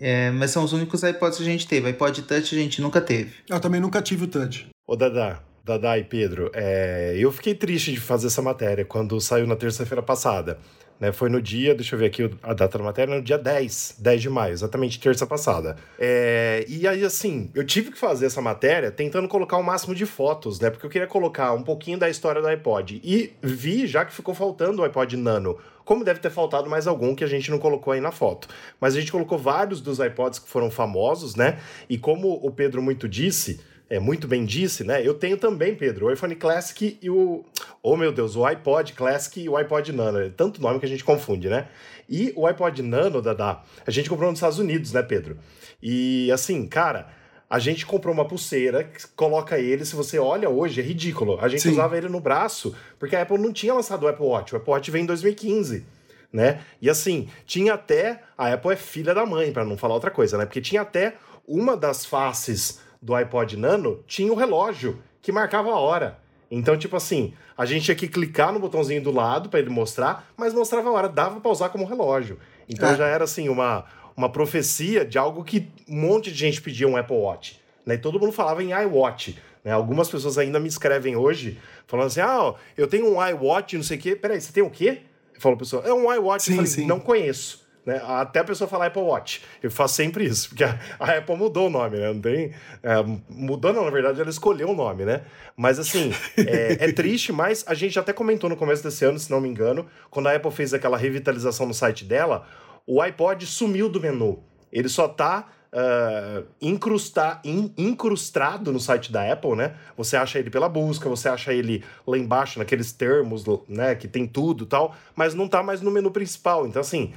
É, 0.00 0.30
mas 0.30 0.50
são 0.50 0.64
os 0.64 0.72
únicos 0.72 1.02
iPods 1.02 1.38
que 1.38 1.44
a 1.44 1.46
gente 1.46 1.66
teve. 1.66 1.88
iPod 1.88 2.22
Touch 2.22 2.54
a 2.54 2.58
gente 2.58 2.80
nunca 2.80 3.00
teve. 3.00 3.32
Eu 3.48 3.60
também 3.60 3.80
nunca 3.80 4.00
tive 4.00 4.24
o 4.24 4.28
Touch. 4.28 4.68
Ô, 4.86 4.96
Dada, 4.96 5.40
Dada 5.64 5.98
e 5.98 6.04
Pedro, 6.04 6.50
é, 6.54 7.14
eu 7.18 7.30
fiquei 7.30 7.54
triste 7.54 7.92
de 7.92 8.00
fazer 8.00 8.28
essa 8.28 8.40
matéria 8.40 8.84
quando 8.84 9.20
saiu 9.20 9.46
na 9.46 9.56
terça-feira 9.56 10.02
passada. 10.02 10.58
Né, 11.00 11.12
foi 11.12 11.28
no 11.28 11.40
dia, 11.40 11.76
deixa 11.76 11.94
eu 11.94 11.98
ver 12.00 12.06
aqui 12.06 12.28
a 12.42 12.52
data 12.52 12.76
da 12.76 12.82
matéria, 12.82 13.14
no 13.14 13.22
dia 13.22 13.38
10, 13.38 13.96
10 14.00 14.20
de 14.20 14.28
maio, 14.28 14.52
exatamente 14.52 14.98
terça 14.98 15.24
passada. 15.24 15.76
É, 15.96 16.64
e 16.66 16.88
aí, 16.88 17.04
assim, 17.04 17.50
eu 17.54 17.64
tive 17.64 17.92
que 17.92 17.98
fazer 17.98 18.26
essa 18.26 18.42
matéria 18.42 18.90
tentando 18.90 19.28
colocar 19.28 19.58
o 19.58 19.62
máximo 19.62 19.94
de 19.94 20.04
fotos, 20.04 20.58
né? 20.58 20.70
Porque 20.70 20.84
eu 20.84 20.90
queria 20.90 21.06
colocar 21.06 21.52
um 21.52 21.62
pouquinho 21.62 21.98
da 21.98 22.10
história 22.10 22.42
do 22.42 22.48
iPod. 22.48 23.00
E 23.04 23.32
vi 23.40 23.86
já 23.86 24.04
que 24.04 24.12
ficou 24.12 24.34
faltando 24.34 24.82
o 24.82 24.84
iPod 24.84 25.16
Nano 25.16 25.56
como 25.88 26.04
deve 26.04 26.20
ter 26.20 26.28
faltado 26.28 26.68
mais 26.68 26.86
algum 26.86 27.14
que 27.14 27.24
a 27.24 27.26
gente 27.26 27.50
não 27.50 27.58
colocou 27.58 27.94
aí 27.94 28.00
na 28.00 28.12
foto. 28.12 28.46
Mas 28.78 28.94
a 28.94 29.00
gente 29.00 29.10
colocou 29.10 29.38
vários 29.38 29.80
dos 29.80 29.98
iPods 29.98 30.38
que 30.38 30.46
foram 30.46 30.70
famosos, 30.70 31.34
né? 31.34 31.58
E 31.88 31.96
como 31.96 32.28
o 32.42 32.50
Pedro 32.50 32.82
muito 32.82 33.08
disse, 33.08 33.58
é, 33.88 33.98
muito 33.98 34.28
bem 34.28 34.44
disse, 34.44 34.84
né? 34.84 35.00
Eu 35.02 35.14
tenho 35.14 35.38
também, 35.38 35.74
Pedro, 35.74 36.04
o 36.04 36.12
iPhone 36.12 36.36
Classic 36.36 36.98
e 37.00 37.08
o. 37.08 37.42
Oh, 37.82 37.96
meu 37.96 38.12
Deus, 38.12 38.36
o 38.36 38.44
iPod 38.44 38.92
Classic 38.92 39.40
e 39.40 39.48
o 39.48 39.56
iPod 39.56 39.90
Nano. 39.94 40.18
É 40.18 40.28
tanto 40.28 40.60
nome 40.60 40.78
que 40.78 40.84
a 40.84 40.88
gente 40.90 41.02
confunde, 41.02 41.48
né? 41.48 41.68
E 42.06 42.34
o 42.36 42.46
iPod 42.46 42.82
Nano, 42.82 43.22
Dada, 43.22 43.60
a 43.86 43.90
gente 43.90 44.10
comprou 44.10 44.28
nos 44.28 44.40
Estados 44.40 44.58
Unidos, 44.58 44.92
né, 44.92 45.02
Pedro? 45.02 45.38
E 45.82 46.30
assim, 46.30 46.66
cara. 46.66 47.16
A 47.50 47.58
gente 47.58 47.86
comprou 47.86 48.12
uma 48.12 48.26
pulseira, 48.26 48.90
coloca 49.16 49.58
ele, 49.58 49.84
se 49.84 49.96
você 49.96 50.18
olha 50.18 50.50
hoje, 50.50 50.80
é 50.80 50.84
ridículo. 50.84 51.38
A 51.40 51.48
gente 51.48 51.62
Sim. 51.62 51.70
usava 51.70 51.96
ele 51.96 52.08
no 52.08 52.20
braço, 52.20 52.74
porque 52.98 53.16
a 53.16 53.22
Apple 53.22 53.38
não 53.38 53.52
tinha 53.52 53.72
lançado 53.72 54.02
o 54.02 54.08
Apple 54.08 54.26
Watch. 54.26 54.54
O 54.54 54.58
Apple 54.58 54.70
Watch 54.70 54.90
veio 54.90 55.02
em 55.02 55.06
2015. 55.06 55.86
Né? 56.30 56.60
E 56.82 56.90
assim, 56.90 57.28
tinha 57.46 57.72
até. 57.72 58.22
A 58.36 58.52
Apple 58.52 58.72
é 58.72 58.76
filha 58.76 59.14
da 59.14 59.24
mãe, 59.24 59.50
para 59.50 59.64
não 59.64 59.78
falar 59.78 59.94
outra 59.94 60.10
coisa, 60.10 60.36
né? 60.36 60.44
Porque 60.44 60.60
tinha 60.60 60.82
até 60.82 61.14
uma 61.46 61.74
das 61.74 62.04
faces 62.04 62.80
do 63.00 63.14
iPod 63.14 63.56
Nano 63.56 64.04
tinha 64.06 64.30
o 64.30 64.34
um 64.34 64.38
relógio 64.38 64.98
que 65.22 65.32
marcava 65.32 65.70
a 65.70 65.78
hora. 65.78 66.18
Então, 66.50 66.76
tipo 66.76 66.96
assim, 66.96 67.34
a 67.56 67.64
gente 67.64 67.84
tinha 67.84 67.94
que 67.94 68.08
clicar 68.08 68.52
no 68.52 68.58
botãozinho 68.58 69.02
do 69.02 69.10
lado 69.10 69.48
para 69.48 69.60
ele 69.60 69.70
mostrar, 69.70 70.30
mas 70.36 70.54
mostrava 70.54 70.88
a 70.88 70.92
hora, 70.92 71.08
dava 71.08 71.40
para 71.40 71.50
usar 71.50 71.68
como 71.68 71.84
relógio. 71.84 72.38
Então 72.68 72.90
é. 72.90 72.96
já 72.96 73.06
era 73.06 73.24
assim 73.24 73.48
uma 73.48 73.84
uma 74.18 74.28
profecia 74.28 75.04
de 75.04 75.16
algo 75.16 75.44
que 75.44 75.68
um 75.88 76.00
monte 76.00 76.32
de 76.32 76.36
gente 76.36 76.60
pedia 76.60 76.88
um 76.88 76.96
Apple 76.96 77.16
Watch. 77.16 77.60
Né? 77.86 77.94
E 77.94 77.98
todo 77.98 78.18
mundo 78.18 78.32
falava 78.32 78.60
em 78.64 78.72
iWatch. 78.72 79.38
Né? 79.64 79.70
Algumas 79.70 80.10
pessoas 80.10 80.36
ainda 80.36 80.58
me 80.58 80.66
escrevem 80.66 81.14
hoje 81.14 81.56
falando 81.86 82.08
assim: 82.08 82.20
ah, 82.20 82.52
eu 82.76 82.88
tenho 82.88 83.06
um 83.06 83.24
iWatch, 83.24 83.74
não 83.74 83.84
sei 83.84 83.96
o 83.96 84.00
quê. 84.00 84.16
Peraí, 84.16 84.40
você 84.40 84.52
tem 84.52 84.64
o 84.64 84.70
quê? 84.70 85.02
Falou 85.38 85.54
a 85.54 85.58
pessoa: 85.58 85.84
é 85.86 85.94
um 85.94 86.12
iWatch. 86.12 86.42
Sim, 86.42 86.50
eu 86.50 86.56
falei, 86.56 86.70
sim. 86.70 86.84
não 86.84 86.98
conheço. 86.98 87.64
Né? 87.86 88.02
Até 88.04 88.40
a 88.40 88.44
pessoa 88.44 88.66
falar 88.66 88.86
Apple 88.86 89.02
Watch. 89.02 89.40
Eu 89.62 89.70
faço 89.70 89.94
sempre 89.94 90.24
isso, 90.24 90.48
porque 90.48 90.64
a, 90.64 90.78
a 90.98 91.18
Apple 91.18 91.36
mudou 91.36 91.68
o 91.68 91.70
nome, 91.70 91.98
né? 91.98 92.12
Não 92.12 92.20
tem. 92.20 92.52
É, 92.82 92.96
mudou, 93.30 93.72
não, 93.72 93.84
na 93.84 93.90
verdade, 93.90 94.20
ela 94.20 94.28
escolheu 94.28 94.70
o 94.70 94.74
nome, 94.74 95.04
né? 95.04 95.22
Mas 95.56 95.78
assim, 95.78 96.12
é, 96.36 96.72
é, 96.86 96.92
triste, 96.92 97.32
mas 97.32 97.64
a 97.68 97.72
gente 97.72 97.96
até 97.98 98.12
comentou 98.12 98.50
no 98.50 98.56
começo 98.56 98.82
desse 98.82 99.04
ano, 99.04 99.16
se 99.16 99.30
não 99.30 99.40
me 99.40 99.48
engano, 99.48 99.86
quando 100.10 100.26
a 100.26 100.34
Apple 100.34 100.50
fez 100.50 100.74
aquela 100.74 100.98
revitalização 100.98 101.66
no 101.66 101.72
site 101.72 102.04
dela, 102.04 102.46
o 102.88 103.02
iPod 103.02 103.44
sumiu 103.44 103.86
do 103.86 104.00
menu. 104.00 104.42
Ele 104.72 104.88
só 104.88 105.04
está 105.04 105.46
uh, 105.72 106.46
incrustar, 106.60 107.40
in, 107.44 107.70
incrustado 107.76 108.72
no 108.72 108.80
site 108.80 109.12
da 109.12 109.30
Apple, 109.30 109.54
né? 109.54 109.74
Você 109.94 110.16
acha 110.16 110.38
ele 110.38 110.48
pela 110.48 110.70
busca, 110.70 111.06
você 111.06 111.28
acha 111.28 111.52
ele 111.52 111.84
lá 112.06 112.16
embaixo, 112.16 112.58
naqueles 112.58 112.90
termos, 112.90 113.44
né? 113.68 113.94
Que 113.94 114.08
tem 114.08 114.26
tudo 114.26 114.64
tal, 114.64 114.96
mas 115.14 115.34
não 115.34 115.44
está 115.44 115.62
mais 115.62 115.82
no 115.82 115.90
menu 115.90 116.10
principal. 116.10 116.66
Então, 116.66 116.80
assim, 116.80 117.12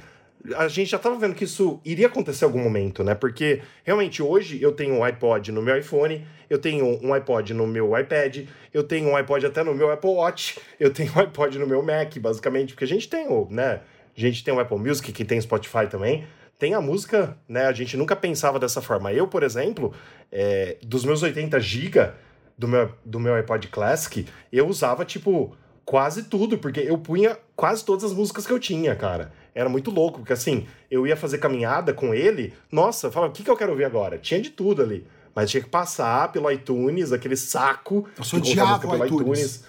a 0.56 0.68
gente 0.68 0.90
já 0.90 0.98
estava 0.98 1.16
vendo 1.16 1.34
que 1.34 1.44
isso 1.44 1.80
iria 1.84 2.06
acontecer 2.06 2.44
em 2.44 2.48
algum 2.48 2.62
momento, 2.62 3.02
né? 3.02 3.14
Porque 3.14 3.62
realmente 3.82 4.22
hoje 4.22 4.60
eu 4.60 4.72
tenho 4.72 4.96
um 4.96 5.04
iPod 5.04 5.52
no 5.52 5.62
meu 5.62 5.78
iPhone, 5.78 6.26
eu 6.50 6.58
tenho 6.58 6.98
um 7.02 7.14
iPod 7.14 7.54
no 7.54 7.66
meu 7.66 7.98
iPad, 7.98 8.46
eu 8.74 8.82
tenho 8.82 9.08
um 9.08 9.16
iPod 9.16 9.46
até 9.46 9.64
no 9.64 9.74
meu 9.74 9.90
Apple 9.90 10.10
Watch, 10.10 10.58
eu 10.78 10.92
tenho 10.92 11.10
um 11.16 11.20
iPod 11.22 11.58
no 11.58 11.66
meu 11.66 11.82
Mac, 11.82 12.18
basicamente, 12.18 12.74
porque 12.74 12.84
a 12.84 12.88
gente 12.88 13.08
tem 13.08 13.26
o, 13.28 13.48
né? 13.50 13.80
A 14.16 14.20
gente 14.20 14.44
tem 14.44 14.52
o 14.52 14.60
Apple 14.60 14.78
Music, 14.78 15.12
que 15.12 15.24
tem 15.24 15.40
Spotify 15.40 15.86
também. 15.88 16.24
Tem 16.58 16.74
a 16.74 16.80
música, 16.80 17.36
né? 17.48 17.66
A 17.66 17.72
gente 17.72 17.96
nunca 17.96 18.14
pensava 18.14 18.58
dessa 18.58 18.80
forma. 18.80 19.12
Eu, 19.12 19.26
por 19.26 19.42
exemplo, 19.42 19.92
é, 20.30 20.76
dos 20.82 21.04
meus 21.04 21.22
80 21.22 21.58
GB 21.58 22.12
do 22.56 22.68
meu, 22.68 22.92
do 23.04 23.18
meu 23.18 23.34
iPod 23.34 23.68
Classic, 23.68 24.26
eu 24.52 24.68
usava, 24.68 25.04
tipo, 25.04 25.56
quase 25.84 26.24
tudo, 26.24 26.58
porque 26.58 26.80
eu 26.80 26.98
punha 26.98 27.36
quase 27.56 27.84
todas 27.84 28.04
as 28.04 28.12
músicas 28.12 28.46
que 28.46 28.52
eu 28.52 28.58
tinha, 28.58 28.94
cara. 28.94 29.32
Era 29.54 29.68
muito 29.68 29.90
louco, 29.90 30.20
porque 30.20 30.32
assim, 30.32 30.66
eu 30.90 31.06
ia 31.06 31.16
fazer 31.16 31.38
caminhada 31.38 31.92
com 31.92 32.14
ele, 32.14 32.54
nossa, 32.70 33.08
eu 33.08 33.12
falava, 33.12 33.32
o 33.32 33.34
que, 33.34 33.42
que 33.42 33.50
eu 33.50 33.56
quero 33.56 33.72
ouvir 33.72 33.84
agora? 33.84 34.18
Tinha 34.18 34.40
de 34.40 34.50
tudo 34.50 34.82
ali. 34.82 35.06
Mas 35.34 35.50
tinha 35.50 35.62
que 35.62 35.68
passar 35.68 36.30
pelo 36.30 36.50
iTunes, 36.50 37.10
aquele 37.10 37.36
saco. 37.36 38.06
Eu 38.16 38.24
sou 38.24 38.38
diabo 38.38 38.80
pelo 38.80 39.04
iTunes. 39.04 39.20
iTunes. 39.20 39.64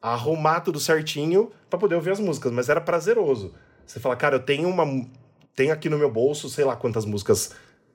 Arrumar 0.00 0.60
tudo 0.60 0.78
certinho 0.78 1.50
para 1.68 1.78
poder 1.78 1.96
ouvir 1.96 2.10
as 2.10 2.20
músicas, 2.20 2.52
mas 2.52 2.68
era 2.68 2.80
prazeroso. 2.80 3.52
Você 3.90 3.98
fala, 3.98 4.14
cara, 4.14 4.36
eu 4.36 4.40
tenho 4.40 4.68
uma. 4.68 4.84
Tenho 5.56 5.72
aqui 5.72 5.88
no 5.88 5.98
meu 5.98 6.08
bolso, 6.08 6.48
sei 6.48 6.64
lá 6.64 6.76
quantas 6.76 7.04
músicas 7.04 7.50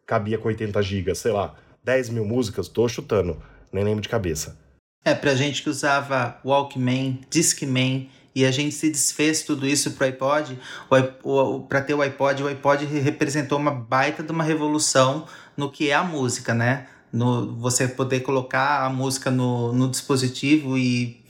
cabia 0.05 0.37
com 0.37 0.49
80 0.49 0.81
gigas, 0.83 1.19
sei 1.19 1.31
lá, 1.31 1.55
10 1.85 2.09
mil 2.09 2.25
músicas, 2.25 2.67
tô 2.67 2.85
chutando, 2.85 3.41
nem 3.71 3.81
lembro 3.81 4.01
de 4.01 4.09
cabeça. 4.09 4.57
É, 5.05 5.15
pra 5.15 5.33
gente 5.35 5.63
que 5.63 5.69
usava 5.69 6.37
Walkman, 6.43 7.21
Discman, 7.29 8.09
e 8.35 8.45
a 8.45 8.51
gente 8.51 8.75
se 8.75 8.89
desfez 8.89 9.43
tudo 9.43 9.65
isso 9.65 9.91
pro 9.91 10.05
iPod, 10.05 10.59
para 11.69 11.81
ter 11.81 11.93
o 11.93 12.01
iPod, 12.01 12.43
o 12.43 12.47
iPod 12.47 12.85
representou 12.85 13.57
uma 13.57 13.71
baita 13.71 14.21
de 14.21 14.31
uma 14.33 14.43
revolução 14.43 15.25
no 15.55 15.71
que 15.71 15.91
é 15.91 15.93
a 15.95 16.03
música, 16.03 16.53
né? 16.53 16.87
No, 17.11 17.55
você 17.55 17.87
poder 17.87 18.19
colocar 18.19 18.83
a 18.83 18.89
música 18.89 19.31
no, 19.31 19.71
no 19.71 19.89
dispositivo 19.89 20.77
e, 20.77 21.23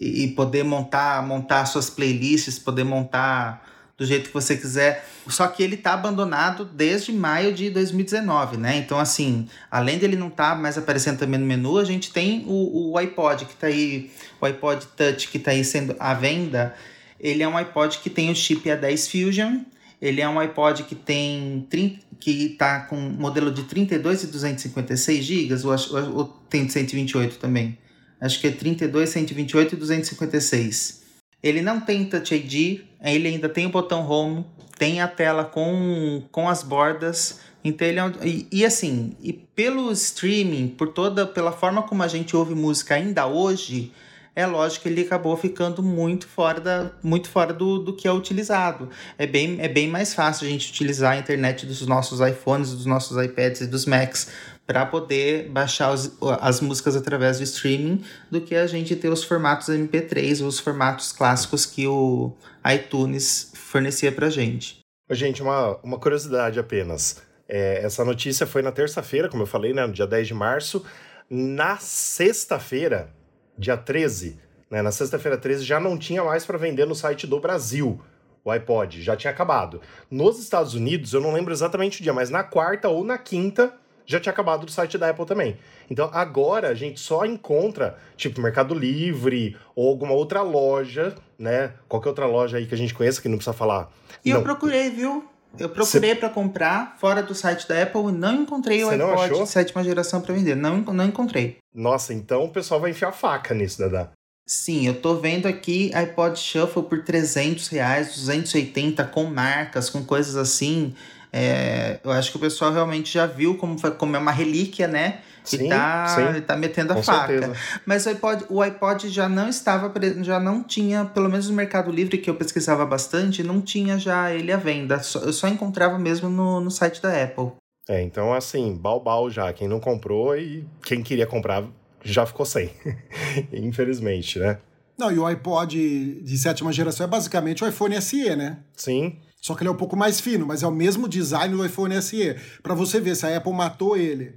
e 0.00 0.28
poder 0.28 0.64
montar, 0.64 1.22
montar 1.22 1.66
suas 1.66 1.90
playlists, 1.90 2.58
poder 2.58 2.84
montar 2.84 3.68
do 3.98 4.06
jeito 4.06 4.28
que 4.28 4.34
você 4.34 4.56
quiser. 4.56 5.04
Só 5.26 5.48
que 5.48 5.60
ele 5.60 5.76
tá 5.76 5.92
abandonado 5.92 6.64
desde 6.64 7.12
maio 7.12 7.52
de 7.52 7.68
2019, 7.68 8.56
né? 8.56 8.76
Então, 8.76 8.98
assim, 8.98 9.48
além 9.68 9.98
dele 9.98 10.16
não 10.16 10.30
tá 10.30 10.54
mais 10.54 10.78
aparecendo 10.78 11.18
também 11.18 11.40
no 11.40 11.44
menu, 11.44 11.76
a 11.78 11.84
gente 11.84 12.12
tem 12.12 12.44
o, 12.46 12.92
o 12.92 12.96
iPod 12.96 13.44
que 13.44 13.56
tá 13.56 13.66
aí, 13.66 14.10
o 14.40 14.46
iPod 14.46 14.86
Touch 14.96 15.28
que 15.28 15.38
tá 15.40 15.50
aí 15.50 15.64
sendo 15.64 15.96
à 15.98 16.14
venda. 16.14 16.74
Ele 17.18 17.42
é 17.42 17.48
um 17.48 17.56
iPod 17.56 17.98
que 17.98 18.08
tem 18.08 18.30
o 18.30 18.36
chip 18.36 18.68
A10 18.68 19.10
Fusion. 19.10 19.62
Ele 20.00 20.20
é 20.20 20.28
um 20.28 20.38
iPod 20.38 20.84
que 20.84 20.94
tem 20.94 21.66
30, 21.68 21.98
que 22.20 22.50
tá 22.50 22.80
com 22.82 22.96
modelo 22.96 23.50
de 23.50 23.64
32 23.64 24.22
e 24.22 24.26
256 24.28 25.24
GB, 25.24 25.54
ou, 25.64 25.72
ou, 25.72 26.16
ou 26.18 26.24
tem 26.48 26.68
128 26.68 27.36
também. 27.38 27.76
Acho 28.20 28.40
que 28.40 28.46
é 28.46 28.52
32, 28.52 29.08
128 29.08 29.74
e 29.74 29.76
256. 29.76 31.07
Ele 31.42 31.62
não 31.62 31.80
tem 31.80 32.04
Touch 32.04 32.34
ID, 32.34 32.80
ele 33.02 33.28
ainda 33.28 33.48
tem 33.48 33.66
o 33.66 33.70
botão 33.70 34.08
Home, 34.08 34.44
tem 34.78 35.00
a 35.00 35.08
tela 35.08 35.44
com, 35.44 36.22
com 36.32 36.48
as 36.48 36.62
bordas. 36.62 37.40
Então 37.62 37.86
ele 37.86 37.98
é 37.98 38.04
um, 38.04 38.12
e, 38.22 38.46
e, 38.50 38.64
assim, 38.64 39.16
e 39.20 39.32
pelo 39.32 39.90
streaming, 39.92 40.68
por 40.68 40.88
toda 40.88 41.26
pela 41.26 41.52
forma 41.52 41.82
como 41.82 42.02
a 42.02 42.08
gente 42.08 42.36
ouve 42.36 42.54
música 42.54 42.94
ainda 42.94 43.26
hoje, 43.26 43.92
é 44.34 44.46
lógico 44.46 44.84
que 44.84 44.88
ele 44.88 45.02
acabou 45.02 45.36
ficando 45.36 45.82
muito 45.82 46.28
fora, 46.28 46.60
da, 46.60 46.92
muito 47.02 47.28
fora 47.28 47.52
do, 47.52 47.78
do 47.78 47.92
que 47.92 48.06
é 48.06 48.12
utilizado. 48.12 48.88
É 49.18 49.26
bem, 49.26 49.56
é 49.60 49.66
bem 49.66 49.88
mais 49.88 50.14
fácil 50.14 50.46
a 50.46 50.50
gente 50.50 50.70
utilizar 50.70 51.14
a 51.14 51.18
internet 51.18 51.66
dos 51.66 51.84
nossos 51.86 52.20
iPhones, 52.20 52.72
dos 52.72 52.86
nossos 52.86 53.16
iPads 53.22 53.62
e 53.62 53.66
dos 53.66 53.84
Macs 53.84 54.28
para 54.68 54.84
poder 54.84 55.48
baixar 55.48 55.90
os, 55.94 56.12
as 56.42 56.60
músicas 56.60 56.94
através 56.94 57.38
do 57.38 57.42
streaming 57.42 58.04
do 58.30 58.38
que 58.38 58.54
a 58.54 58.66
gente 58.66 58.94
ter 58.94 59.08
os 59.08 59.24
formatos 59.24 59.68
MP3, 59.68 60.44
os 60.44 60.58
formatos 60.58 61.10
clássicos 61.10 61.64
que 61.64 61.86
o 61.86 62.34
iTunes 62.74 63.50
fornecia 63.54 64.12
para 64.12 64.28
gente. 64.28 64.80
Gente, 65.10 65.42
uma, 65.42 65.78
uma 65.82 65.98
curiosidade 65.98 66.60
apenas. 66.60 67.22
É, 67.48 67.82
essa 67.82 68.04
notícia 68.04 68.46
foi 68.46 68.60
na 68.60 68.70
terça-feira, 68.70 69.30
como 69.30 69.44
eu 69.44 69.46
falei, 69.46 69.72
né, 69.72 69.86
no 69.86 69.92
dia 69.94 70.06
10 70.06 70.26
de 70.28 70.34
março. 70.34 70.84
Na 71.30 71.78
sexta-feira, 71.78 73.08
dia 73.56 73.74
13, 73.74 74.38
né, 74.70 74.82
na 74.82 74.92
sexta-feira 74.92 75.38
13, 75.38 75.64
já 75.64 75.80
não 75.80 75.96
tinha 75.96 76.22
mais 76.22 76.44
para 76.44 76.58
vender 76.58 76.86
no 76.86 76.94
site 76.94 77.26
do 77.26 77.40
Brasil 77.40 77.98
o 78.44 78.50
iPod, 78.50 79.02
já 79.02 79.16
tinha 79.16 79.30
acabado. 79.30 79.80
Nos 80.10 80.38
Estados 80.38 80.74
Unidos, 80.74 81.14
eu 81.14 81.22
não 81.22 81.32
lembro 81.32 81.54
exatamente 81.54 82.00
o 82.00 82.02
dia, 82.02 82.12
mas 82.12 82.28
na 82.28 82.44
quarta 82.44 82.90
ou 82.90 83.02
na 83.02 83.16
quinta 83.16 83.72
já 84.08 84.18
tinha 84.18 84.32
acabado 84.32 84.64
do 84.64 84.72
site 84.72 84.96
da 84.96 85.10
Apple 85.10 85.26
também. 85.26 85.58
Então 85.90 86.08
agora 86.12 86.68
a 86.68 86.74
gente 86.74 86.98
só 86.98 87.26
encontra, 87.26 87.98
tipo, 88.16 88.40
Mercado 88.40 88.74
Livre 88.74 89.54
ou 89.76 89.90
alguma 89.90 90.14
outra 90.14 90.40
loja, 90.40 91.14
né? 91.38 91.74
Qualquer 91.86 92.08
outra 92.08 92.26
loja 92.26 92.56
aí 92.56 92.66
que 92.66 92.74
a 92.74 92.78
gente 92.78 92.94
conheça 92.94 93.20
que 93.20 93.28
não 93.28 93.36
precisa 93.36 93.54
falar. 93.54 93.92
E 94.24 94.30
não. 94.30 94.38
eu 94.38 94.42
procurei, 94.42 94.88
viu? 94.88 95.28
Eu 95.58 95.68
procurei 95.68 96.10
Cê... 96.10 96.16
para 96.16 96.30
comprar 96.30 96.96
fora 96.98 97.22
do 97.22 97.34
site 97.34 97.68
da 97.68 97.82
Apple 97.82 98.08
e 98.08 98.12
não 98.12 98.42
encontrei 98.42 98.82
o 98.82 98.88
iPod 98.88 99.40
de 99.40 99.46
sétima 99.46 99.84
geração 99.84 100.22
para 100.22 100.34
vender. 100.34 100.54
Não, 100.54 100.78
não 100.78 101.04
encontrei. 101.04 101.58
Nossa, 101.74 102.14
então 102.14 102.44
o 102.44 102.48
pessoal 102.48 102.80
vai 102.80 102.90
enfiar 102.90 103.12
faca 103.12 103.54
nisso, 103.54 103.78
Dada. 103.78 104.10
Sim, 104.46 104.86
eu 104.86 104.98
tô 104.98 105.16
vendo 105.16 105.46
aqui 105.46 105.94
iPod 105.94 106.38
Shuffle 106.38 106.82
por 106.84 107.04
300 107.04 107.68
reais, 107.68 108.14
280, 108.14 109.04
com 109.04 109.24
marcas, 109.24 109.90
com 109.90 110.02
coisas 110.02 110.36
assim. 110.36 110.94
É, 111.32 112.00
eu 112.02 112.10
acho 112.10 112.30
que 112.30 112.36
o 112.36 112.40
pessoal 112.40 112.72
realmente 112.72 113.12
já 113.12 113.26
viu 113.26 113.56
como, 113.56 113.78
foi, 113.78 113.90
como 113.92 114.16
é 114.16 114.18
uma 114.18 114.32
relíquia, 114.32 114.88
né? 114.88 115.20
Sim, 115.44 115.66
e 115.66 115.68
tá, 115.68 116.06
sim. 116.08 116.40
tá 116.42 116.56
metendo 116.56 116.92
a 116.92 116.96
Com 116.96 117.02
faca. 117.02 117.28
Certeza. 117.28 117.52
Mas 117.86 118.04
o 118.04 118.10
iPod, 118.10 118.44
o 118.50 118.60
iPod 118.60 119.08
já 119.08 119.28
não 119.28 119.48
estava, 119.48 119.92
já 120.22 120.38
não 120.38 120.62
tinha, 120.62 121.06
pelo 121.06 121.28
menos 121.28 121.48
no 121.48 121.56
Mercado 121.56 121.90
Livre, 121.90 122.18
que 122.18 122.28
eu 122.28 122.34
pesquisava 122.34 122.84
bastante, 122.84 123.42
não 123.42 123.60
tinha 123.60 123.98
já 123.98 124.30
ele 124.32 124.52
à 124.52 124.56
venda. 124.56 125.00
Eu 125.22 125.32
só 125.32 125.48
encontrava 125.48 125.98
mesmo 125.98 126.28
no, 126.28 126.60
no 126.60 126.70
site 126.70 127.00
da 127.00 127.22
Apple. 127.22 127.52
É, 127.88 128.02
então 128.02 128.34
assim, 128.34 128.76
balbal 128.76 129.30
já. 129.30 129.50
Quem 129.52 129.66
não 129.66 129.80
comprou 129.80 130.36
e 130.36 130.66
quem 130.82 131.02
queria 131.02 131.26
comprar 131.26 131.64
já 132.04 132.26
ficou 132.26 132.44
sem. 132.44 132.70
Infelizmente, 133.52 134.38
né? 134.38 134.58
Não, 134.98 135.12
e 135.12 135.18
o 135.18 135.24
iPod 135.24 136.20
de 136.22 136.38
sétima 136.38 136.72
geração 136.72 137.06
é 137.06 137.08
basicamente 137.08 137.62
o 137.62 137.68
iPhone 137.68 138.00
SE, 138.02 138.36
né? 138.36 138.58
Sim. 138.76 139.16
Só 139.40 139.54
que 139.54 139.62
ele 139.62 139.68
é 139.68 139.72
um 139.72 139.76
pouco 139.76 139.96
mais 139.96 140.20
fino, 140.20 140.46
mas 140.46 140.62
é 140.62 140.66
o 140.66 140.72
mesmo 140.72 141.08
design 141.08 141.56
do 141.56 141.64
iPhone 141.64 142.00
SE. 142.02 142.36
Para 142.62 142.74
você 142.74 143.00
ver 143.00 143.16
se 143.16 143.26
a 143.26 143.36
Apple 143.36 143.52
matou 143.52 143.96
ele 143.96 144.34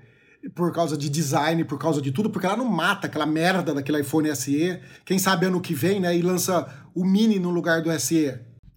por 0.56 0.74
causa 0.74 0.98
de 0.98 1.10
design, 1.10 1.64
por 1.64 1.78
causa 1.78 2.02
de 2.02 2.12
tudo, 2.12 2.30
porque 2.30 2.48
ela 2.48 2.58
não 2.58 2.66
mata 2.66 3.08
aquela 3.08 3.26
merda 3.26 3.74
daquele 3.74 4.02
iPhone 4.02 4.34
SE. 4.36 4.80
Quem 5.06 5.20
sabe 5.20 5.46
ano 5.46 5.62
que 5.62 5.74
vem, 5.74 6.00
né? 6.00 6.16
E 6.16 6.22
lança 6.22 6.68
o 6.96 7.06
Mini 7.06 7.40
no 7.40 7.50
lugar 7.50 7.82
do 7.82 7.92
SE. 8.00 8.26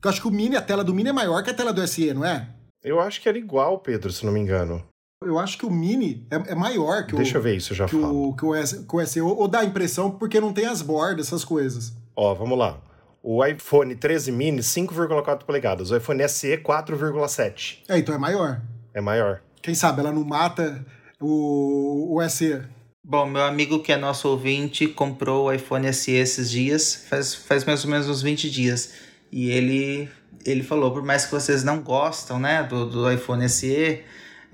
Eu 0.05 0.11
acho 0.11 0.21
que 0.21 0.29
o 0.29 0.31
Mini, 0.31 0.57
a 0.57 0.63
tela 0.63 0.85
do 0.85 0.95
Mini 0.95 1.09
é 1.09 1.13
maior 1.13 1.43
que 1.43 1.51
a 1.51 1.55
tela 1.55 1.73
do 1.73 1.87
SE, 1.87 2.13
não 2.13 2.25
é? 2.25 2.49
Eu 2.83 3.01
acho 3.01 3.21
que 3.21 3.29
era 3.29 3.39
igual, 3.39 3.79
Pedro, 3.79 4.13
se 4.13 4.27
não 4.27 4.33
me 4.33 4.41
engano. 4.41 4.83
Eu 5.25 5.39
acho 5.39 5.57
que 5.57 5.65
o 5.65 5.71
Mini 5.71 6.27
é, 6.31 6.53
é 6.53 6.55
maior 6.55 7.07
que 7.07 7.15
o. 7.15 7.17
Deixa 7.17 7.39
eu 7.39 7.43
ver 7.43 7.57
isso, 7.57 7.75
já 7.75 7.87
que 7.87 7.99
falo. 7.99 8.29
O, 8.29 8.37
que 8.37 8.45
o, 8.45 8.55
S, 8.55 8.85
que 8.87 8.97
o 8.97 9.07
SE. 9.07 9.21
Ou, 9.23 9.39
ou 9.39 9.49
dá 9.49 9.61
a 9.61 9.65
impressão 9.65 10.11
porque 10.11 10.39
não 10.39 10.53
tem 10.53 10.67
as 10.67 10.83
bordas, 10.83 11.29
essas 11.29 11.45
coisas. 11.45 11.95
Ó, 12.15 12.35
vamos 12.35 12.59
lá. 12.59 12.79
O 13.27 13.43
iPhone 13.43 13.97
13 13.97 14.31
mini, 14.31 14.61
5,4 14.61 15.45
polegadas. 15.45 15.91
O 15.91 15.97
iPhone 15.97 16.29
SE, 16.29 16.59
4,7. 16.59 17.79
É, 17.89 17.97
então 17.97 18.15
é 18.15 18.19
maior. 18.19 18.61
É 18.93 19.01
maior. 19.01 19.41
Quem 19.63 19.75
sabe 19.75 20.01
ela 20.01 20.13
não 20.13 20.23
mata 20.23 20.85
o, 21.19 22.19
o 22.19 22.29
SE. 22.29 22.61
Bom, 23.03 23.25
meu 23.25 23.43
amigo 23.43 23.83
que 23.83 23.93
é 23.93 23.97
nosso 23.97 24.29
ouvinte 24.29 24.87
comprou 24.87 25.47
o 25.47 25.53
iPhone 25.53 25.91
SE 25.91 26.13
esses 26.13 26.51
dias, 26.51 27.07
faz, 27.09 27.35
faz 27.35 27.65
mais 27.65 27.83
ou 27.83 27.91
menos 27.91 28.11
uns 28.11 28.21
20 28.21 28.51
dias. 28.51 28.93
E 29.33 29.51
ele, 29.51 30.07
ele 30.45 30.63
falou, 30.63 30.93
por 30.93 31.03
mais 31.03 31.25
que 31.25 31.33
vocês 31.33 31.65
não 31.65 31.81
gostam 31.81 32.39
né, 32.39 32.63
do, 32.63 32.85
do 32.85 33.11
iPhone 33.11 33.49
SE, 33.49 34.03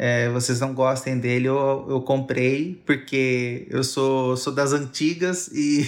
é, 0.02 0.30
vocês 0.30 0.58
não 0.58 0.72
gostem 0.72 1.18
dele, 1.18 1.46
eu, 1.46 1.84
eu 1.86 2.00
comprei 2.00 2.82
porque 2.86 3.66
eu 3.68 3.84
sou, 3.84 4.34
sou 4.34 4.50
das 4.50 4.72
antigas 4.72 5.48
e 5.48 5.86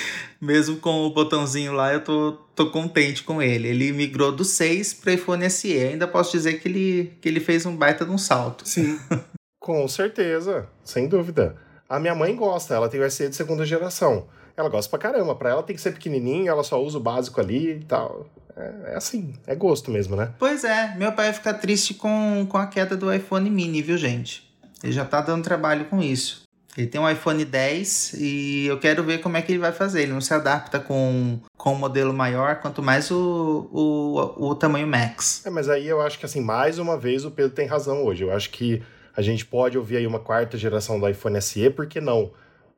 mesmo 0.40 0.78
com 0.78 1.02
o 1.02 1.10
botãozinho 1.10 1.74
lá, 1.74 1.92
eu 1.92 2.02
tô, 2.02 2.38
tô 2.54 2.70
contente 2.70 3.22
com 3.22 3.42
ele. 3.42 3.68
Ele 3.68 3.92
migrou 3.92 4.32
do 4.32 4.46
6 4.46 4.94
para 4.94 5.12
iPhone 5.12 5.50
SE. 5.50 5.76
Ainda 5.76 6.08
posso 6.08 6.32
dizer 6.32 6.54
que 6.54 6.68
ele, 6.68 7.12
que 7.20 7.28
ele 7.28 7.38
fez 7.38 7.66
um 7.66 7.76
baita 7.76 8.02
de 8.02 8.10
um 8.10 8.16
salto. 8.16 8.66
Sim. 8.66 8.98
com 9.60 9.86
certeza, 9.86 10.66
sem 10.82 11.06
dúvida. 11.06 11.54
A 11.86 12.00
minha 12.00 12.14
mãe 12.14 12.34
gosta, 12.34 12.74
ela 12.74 12.88
tem 12.88 12.98
o 12.98 13.10
SE 13.10 13.28
de 13.28 13.36
segunda 13.36 13.66
geração. 13.66 14.26
Ela 14.56 14.70
gosta 14.70 14.88
pra 14.88 15.10
caramba. 15.10 15.34
Pra 15.34 15.50
ela 15.50 15.62
tem 15.62 15.76
que 15.76 15.82
ser 15.82 15.92
pequenininho, 15.92 16.48
ela 16.48 16.64
só 16.64 16.82
usa 16.82 16.96
o 16.96 17.02
básico 17.02 17.38
ali 17.38 17.72
e 17.72 17.84
tal. 17.84 18.26
É, 18.60 18.92
é, 18.92 18.96
assim, 18.96 19.34
é 19.46 19.54
gosto 19.54 19.90
mesmo, 19.90 20.16
né? 20.16 20.32
Pois 20.38 20.64
é, 20.64 20.94
meu 20.96 21.12
pai 21.12 21.26
vai 21.26 21.34
ficar 21.34 21.54
triste 21.54 21.94
com, 21.94 22.46
com 22.48 22.58
a 22.58 22.66
queda 22.66 22.96
do 22.96 23.12
iPhone 23.12 23.48
mini, 23.48 23.80
viu, 23.80 23.96
gente? 23.96 24.48
Ele 24.82 24.92
já 24.92 25.04
tá 25.04 25.20
dando 25.20 25.44
trabalho 25.44 25.86
com 25.86 26.02
isso. 26.02 26.42
Ele 26.76 26.86
tem 26.86 27.00
um 27.00 27.10
iPhone 27.10 27.44
10 27.44 28.14
e 28.14 28.66
eu 28.66 28.78
quero 28.78 29.02
ver 29.02 29.18
como 29.18 29.36
é 29.36 29.42
que 29.42 29.50
ele 29.50 29.58
vai 29.58 29.72
fazer. 29.72 30.02
Ele 30.02 30.12
não 30.12 30.20
se 30.20 30.32
adapta 30.32 30.78
com, 30.78 31.40
com 31.56 31.72
o 31.72 31.78
modelo 31.78 32.14
maior, 32.14 32.56
quanto 32.56 32.82
mais 32.82 33.10
o, 33.10 33.68
o, 33.72 34.50
o 34.50 34.54
tamanho 34.54 34.86
Max. 34.86 35.44
É, 35.44 35.50
mas 35.50 35.68
aí 35.68 35.86
eu 35.86 36.00
acho 36.00 36.18
que, 36.18 36.26
assim, 36.26 36.40
mais 36.40 36.78
uma 36.78 36.96
vez 36.96 37.24
o 37.24 37.30
Pedro 37.30 37.52
tem 37.52 37.66
razão 37.66 38.04
hoje. 38.04 38.22
Eu 38.22 38.32
acho 38.32 38.50
que 38.50 38.82
a 39.16 39.20
gente 39.20 39.44
pode 39.44 39.76
ouvir 39.76 39.96
aí 39.96 40.06
uma 40.06 40.20
quarta 40.20 40.56
geração 40.56 41.00
do 41.00 41.08
iPhone 41.08 41.40
SE, 41.42 41.68
por 41.70 41.86
que 41.86 42.00
não? 42.00 42.30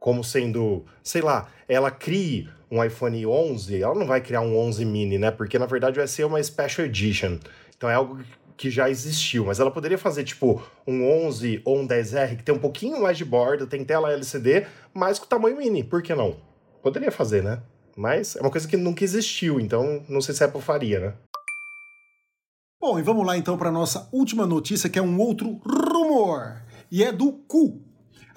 Como 0.02 0.24
sendo, 0.24 0.84
sei 1.00 1.22
lá, 1.22 1.46
ela 1.68 1.88
crie 1.88 2.48
um 2.68 2.82
iPhone 2.82 3.24
11, 3.24 3.80
ela 3.80 3.94
não 3.94 4.04
vai 4.04 4.20
criar 4.20 4.40
um 4.40 4.58
11 4.58 4.84
mini, 4.84 5.16
né? 5.16 5.30
Porque 5.30 5.60
na 5.60 5.66
verdade 5.66 5.96
vai 5.96 6.08
ser 6.08 6.24
uma 6.24 6.42
Special 6.42 6.88
Edition. 6.88 7.38
Então 7.76 7.88
é 7.88 7.94
algo 7.94 8.18
que 8.56 8.68
já 8.68 8.90
existiu, 8.90 9.44
mas 9.44 9.60
ela 9.60 9.70
poderia 9.70 9.96
fazer 9.96 10.24
tipo 10.24 10.60
um 10.84 11.08
11 11.26 11.62
ou 11.64 11.78
um 11.78 11.86
10R 11.86 12.36
que 12.36 12.42
tem 12.42 12.52
um 12.52 12.58
pouquinho 12.58 13.00
mais 13.00 13.16
de 13.16 13.24
borda, 13.24 13.64
tem 13.64 13.84
tela 13.84 14.12
LCD, 14.12 14.66
mas 14.92 15.20
com 15.20 15.26
tamanho 15.26 15.56
mini, 15.56 15.84
por 15.84 16.02
que 16.02 16.12
não? 16.16 16.36
Poderia 16.82 17.12
fazer, 17.12 17.44
né? 17.44 17.62
Mas 17.96 18.34
é 18.34 18.40
uma 18.40 18.50
coisa 18.50 18.66
que 18.66 18.76
nunca 18.76 19.04
existiu, 19.04 19.60
então 19.60 20.02
não 20.08 20.20
sei 20.20 20.34
se 20.34 20.42
a 20.42 20.48
Apple 20.48 20.60
faria, 20.60 20.98
né? 20.98 21.14
Bom, 22.80 22.98
e 22.98 23.02
vamos 23.02 23.24
lá 23.24 23.36
então 23.36 23.56
para 23.56 23.70
nossa 23.70 24.08
última 24.10 24.46
notícia, 24.46 24.90
que 24.90 24.98
é 24.98 25.02
um 25.02 25.20
outro 25.20 25.60
rumor. 25.64 26.60
E 26.90 27.04
é 27.04 27.12
do 27.12 27.30
Cu, 27.32 27.80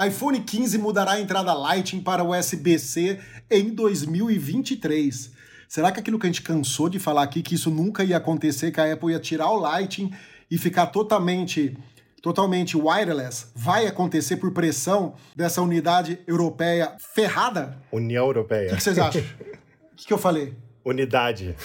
iPhone 0.04 0.40
15 0.42 0.78
mudará 0.78 1.14
a 1.14 1.22
entrada 1.22 1.54
Lightning 1.54 2.02
para 2.02 2.24
USB-C 2.24 3.20
em 3.50 3.70
2023. 3.70 5.32
Será 5.68 5.92
que 5.92 6.00
aquilo 6.00 6.20
que 6.20 6.26
a 6.26 6.30
gente 6.30 6.42
cansou 6.42 6.90
de 6.90 7.00
falar 7.00 7.24
aqui, 7.24 7.42
que 7.42 7.56
isso 7.56 7.72
nunca 7.72 8.04
ia 8.04 8.18
acontecer, 8.18 8.72
que 8.72 8.80
a 8.80 8.92
Apple 8.92 9.12
ia 9.12 9.20
tirar 9.20 9.50
o 9.50 9.60
Lightning 9.60 10.14
e 10.50 10.58
ficar 10.58 10.88
totalmente 10.88 11.78
totalmente 12.22 12.76
wireless, 12.76 13.52
vai 13.54 13.86
acontecer 13.86 14.38
por 14.38 14.52
pressão 14.52 15.14
dessa 15.36 15.62
unidade 15.62 16.18
europeia 16.26 16.96
ferrada? 17.14 17.78
União 17.92 18.26
Europeia. 18.26 18.74
O 18.74 18.76
que, 18.76 18.82
vocês 18.82 18.98
acham? 18.98 19.22
O 19.22 19.96
que, 19.96 20.08
que 20.08 20.14
eu 20.14 20.18
falei? 20.18 20.56
Unidade. 20.84 21.56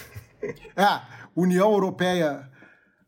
É, 0.76 1.00
União 1.34 1.72
Europeia. 1.72 2.48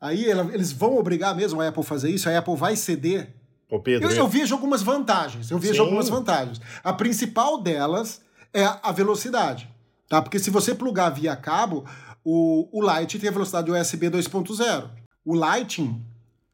Aí 0.00 0.24
eles 0.24 0.72
vão 0.72 0.96
obrigar 0.96 1.34
mesmo 1.36 1.60
a 1.60 1.68
Apple 1.68 1.82
a 1.82 1.84
fazer 1.84 2.10
isso, 2.10 2.28
a 2.28 2.36
Apple 2.36 2.56
vai 2.56 2.74
ceder 2.74 3.34
Ô 3.72 3.80
Pedro, 3.80 4.10
eu, 4.10 4.16
eu 4.16 4.28
vejo 4.28 4.54
algumas 4.54 4.82
vantagens. 4.82 5.50
Eu 5.50 5.58
vejo 5.58 5.76
Sim. 5.76 5.80
algumas 5.80 6.08
vantagens. 6.08 6.60
A 6.84 6.92
principal 6.92 7.58
delas 7.58 8.20
é 8.52 8.64
a 8.64 8.92
velocidade. 8.92 9.66
Tá? 10.08 10.20
Porque 10.20 10.38
se 10.38 10.50
você 10.50 10.74
plugar 10.74 11.08
via 11.08 11.34
cabo, 11.34 11.84
O, 12.24 12.68
o 12.70 12.80
Light 12.82 13.18
tem 13.18 13.28
a 13.28 13.32
velocidade 13.32 13.70
USB 13.70 14.10
2.0. 14.10 14.90
O 15.24 15.34
Lightning 15.34 16.04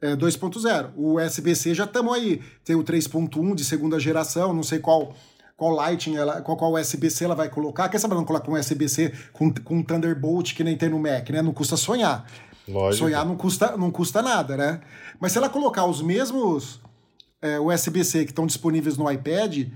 é 0.00 0.14
2.0. 0.14 0.90
O 0.96 1.20
USB-C 1.20 1.74
já 1.74 1.84
estamos 1.84 2.14
aí. 2.14 2.40
Tem 2.64 2.76
o 2.76 2.84
3.1 2.84 3.54
de 3.54 3.64
segunda 3.64 3.98
geração, 3.98 4.54
não 4.54 4.62
sei 4.62 4.78
qual 4.78 5.12
qual 5.56 5.72
Lightning, 5.72 6.14
ela, 6.14 6.40
qual, 6.40 6.56
qual 6.56 6.74
USB-C 6.74 7.24
ela 7.24 7.34
vai 7.34 7.48
colocar. 7.48 7.88
Quer 7.88 7.98
saber 7.98 8.14
não 8.14 8.24
colocar 8.24 8.48
um 8.48 8.54
USB-C 8.54 9.12
com, 9.32 9.52
com 9.52 9.82
Thunderbolt 9.82 10.54
que 10.54 10.62
nem 10.62 10.76
tem 10.76 10.88
no 10.88 11.00
Mac, 11.00 11.28
né? 11.30 11.42
Não 11.42 11.52
custa 11.52 11.76
sonhar. 11.76 12.24
Lógico. 12.68 13.04
Sonhar 13.04 13.26
não 13.26 13.34
custa, 13.36 13.76
não 13.76 13.90
custa 13.90 14.22
nada, 14.22 14.56
né? 14.56 14.80
Mas 15.18 15.32
se 15.32 15.38
ela 15.38 15.48
colocar 15.48 15.84
os 15.84 16.00
mesmos 16.00 16.80
é, 17.40 17.58
USB-C 17.58 18.24
que 18.24 18.30
estão 18.30 18.46
disponíveis 18.46 18.96
no 18.96 19.10
iPad 19.10 19.68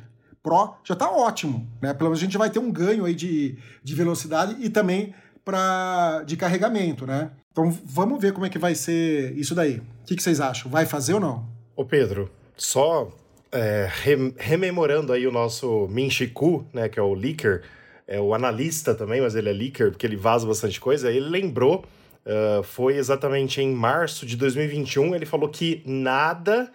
Pro, 0.43 0.75
já 0.83 0.95
está 0.95 1.09
ótimo, 1.09 1.69
né? 1.81 1.95
Pelo 1.95 2.11
menos 2.11 2.19
a 2.19 2.25
gente 2.25 2.37
vai 2.37 2.51
ter 2.51 2.59
um 2.59 2.73
ganho 2.73 3.05
aí 3.05 3.15
de, 3.15 3.57
de 3.83 3.95
velocidade 3.95 4.57
e 4.59 4.69
também 4.69 5.15
pra, 5.45 6.25
de 6.27 6.37
carregamento, 6.37 7.07
né? 7.07 7.31
Então 7.53 7.71
vamos 7.85 8.21
ver 8.21 8.33
como 8.33 8.45
é 8.45 8.49
que 8.49 8.59
vai 8.59 8.75
ser 8.75 9.37
isso 9.39 9.55
daí. 9.55 9.77
O 9.77 10.07
que, 10.07 10.17
que 10.17 10.23
vocês 10.23 10.41
acham? 10.41 10.69
Vai 10.69 10.85
fazer 10.85 11.15
ou 11.15 11.21
não? 11.21 11.47
Ô 11.77 11.85
Pedro, 11.85 12.29
só 12.57 13.09
é, 13.53 13.89
rememorando 14.37 15.13
aí 15.13 15.27
o 15.27 15.31
nosso 15.31 15.87
Minchiku, 15.89 16.67
né, 16.73 16.89
que 16.89 16.99
é 16.99 17.03
o 17.03 17.15
leaker, 17.15 17.63
é 18.07 18.21
o 18.21 18.35
analista 18.35 18.95
também, 18.95 19.21
mas 19.21 19.35
ele 19.35 19.49
é 19.49 19.53
leaker 19.53 19.91
porque 19.91 20.07
ele 20.07 20.17
vaza 20.17 20.47
bastante 20.47 20.81
coisa, 20.81 21.11
ele 21.11 21.29
lembrou, 21.29 21.85
uh, 22.27 22.63
foi 22.63 22.97
exatamente 22.97 23.61
em 23.61 23.73
março 23.73 24.27
de 24.27 24.37
2021, 24.37 25.15
ele 25.15 25.27
falou 25.27 25.49
que 25.49 25.83
nada 25.87 26.73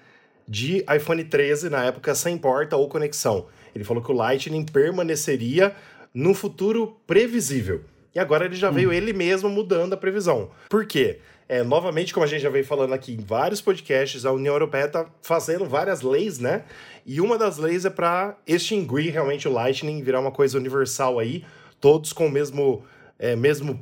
de 0.47 0.85
iPhone 0.95 1.23
13 1.23 1.69
na 1.69 1.85
época 1.85 2.15
sem 2.15 2.37
porta 2.37 2.75
ou 2.77 2.87
conexão. 2.87 3.47
Ele 3.75 3.83
falou 3.83 4.01
que 4.01 4.11
o 4.11 4.15
Lightning 4.15 4.65
permaneceria 4.65 5.75
no 6.13 6.33
futuro 6.33 6.97
previsível. 7.05 7.81
E 8.15 8.19
agora 8.19 8.45
ele 8.45 8.55
já 8.55 8.69
hum. 8.69 8.73
veio 8.73 8.93
ele 8.93 9.13
mesmo 9.13 9.49
mudando 9.49 9.93
a 9.93 9.97
previsão. 9.97 10.49
Por 10.69 10.85
quê? 10.85 11.19
É, 11.49 11.63
novamente, 11.63 12.13
como 12.13 12.25
a 12.25 12.27
gente 12.27 12.41
já 12.41 12.49
veio 12.49 12.65
falando 12.65 12.93
aqui 12.93 13.13
em 13.13 13.23
vários 13.23 13.61
podcasts, 13.61 14.25
a 14.25 14.31
União 14.31 14.53
Europeia 14.53 14.85
está 14.85 15.05
fazendo 15.21 15.65
várias 15.65 16.01
leis, 16.01 16.39
né? 16.39 16.63
E 17.05 17.21
uma 17.21 17.37
das 17.37 17.57
leis 17.57 17.85
é 17.85 17.89
para 17.89 18.35
extinguir 18.45 19.11
realmente 19.13 19.47
o 19.47 19.51
Lightning, 19.51 20.01
virar 20.03 20.19
uma 20.19 20.31
coisa 20.31 20.57
universal 20.57 21.19
aí, 21.19 21.45
todos 21.79 22.11
com 22.11 22.27
o 22.27 22.31
mesmo, 22.31 22.83
é, 23.17 23.33
mesmo 23.35 23.79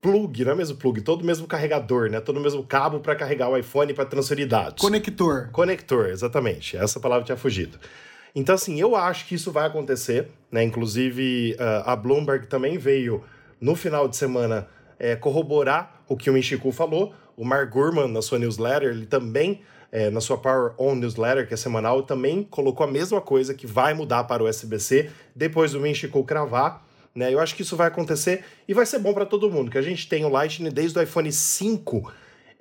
plug, 0.00 0.44
não 0.44 0.52
é 0.52 0.54
mesmo 0.54 0.76
plug, 0.76 1.00
todo 1.02 1.22
o 1.22 1.24
mesmo 1.24 1.46
carregador, 1.46 2.10
né? 2.10 2.20
Todo 2.20 2.38
o 2.38 2.40
mesmo 2.40 2.64
cabo 2.64 3.00
para 3.00 3.14
carregar 3.14 3.48
o 3.48 3.56
iPhone 3.56 3.92
para 3.92 4.06
transferir 4.06 4.48
dados. 4.48 4.80
Conector. 4.80 5.50
Conector, 5.52 6.06
exatamente. 6.06 6.76
Essa 6.76 6.98
palavra 6.98 7.24
tinha 7.24 7.36
fugido. 7.36 7.78
Então, 8.34 8.54
assim, 8.54 8.80
eu 8.80 8.96
acho 8.96 9.26
que 9.26 9.34
isso 9.34 9.50
vai 9.50 9.66
acontecer, 9.66 10.28
né? 10.50 10.62
Inclusive, 10.62 11.56
uh, 11.58 11.88
a 11.88 11.96
Bloomberg 11.96 12.46
também 12.46 12.78
veio 12.78 13.22
no 13.60 13.74
final 13.74 14.08
de 14.08 14.16
semana 14.16 14.68
é, 14.98 15.16
corroborar 15.16 16.02
o 16.08 16.16
que 16.16 16.30
o 16.30 16.32
Michiku 16.32 16.72
falou. 16.72 17.12
O 17.36 17.44
Mark 17.44 17.70
Gurman, 17.70 18.08
na 18.08 18.22
sua 18.22 18.38
newsletter, 18.38 18.90
ele 18.90 19.06
também, 19.06 19.62
é, 19.90 20.10
na 20.10 20.20
sua 20.20 20.38
Power 20.38 20.72
On 20.78 20.94
newsletter, 20.94 21.46
que 21.46 21.54
é 21.54 21.56
semanal, 21.56 22.02
também 22.02 22.42
colocou 22.42 22.86
a 22.86 22.90
mesma 22.90 23.20
coisa, 23.20 23.54
que 23.54 23.66
vai 23.66 23.94
mudar 23.94 24.24
para 24.24 24.42
o 24.42 24.48
USB-C 24.48 25.10
depois 25.34 25.72
do 25.72 25.80
Michiku 25.80 26.22
cravar. 26.24 26.86
Né? 27.14 27.32
Eu 27.32 27.40
acho 27.40 27.54
que 27.54 27.62
isso 27.62 27.76
vai 27.76 27.88
acontecer 27.88 28.44
e 28.68 28.74
vai 28.74 28.86
ser 28.86 28.98
bom 28.98 29.12
para 29.12 29.26
todo 29.26 29.50
mundo, 29.50 29.70
que 29.70 29.78
a 29.78 29.82
gente 29.82 30.08
tem 30.08 30.24
o 30.24 30.28
Lightning 30.28 30.70
desde 30.70 30.98
o 30.98 31.02
iPhone 31.02 31.30
5 31.30 32.12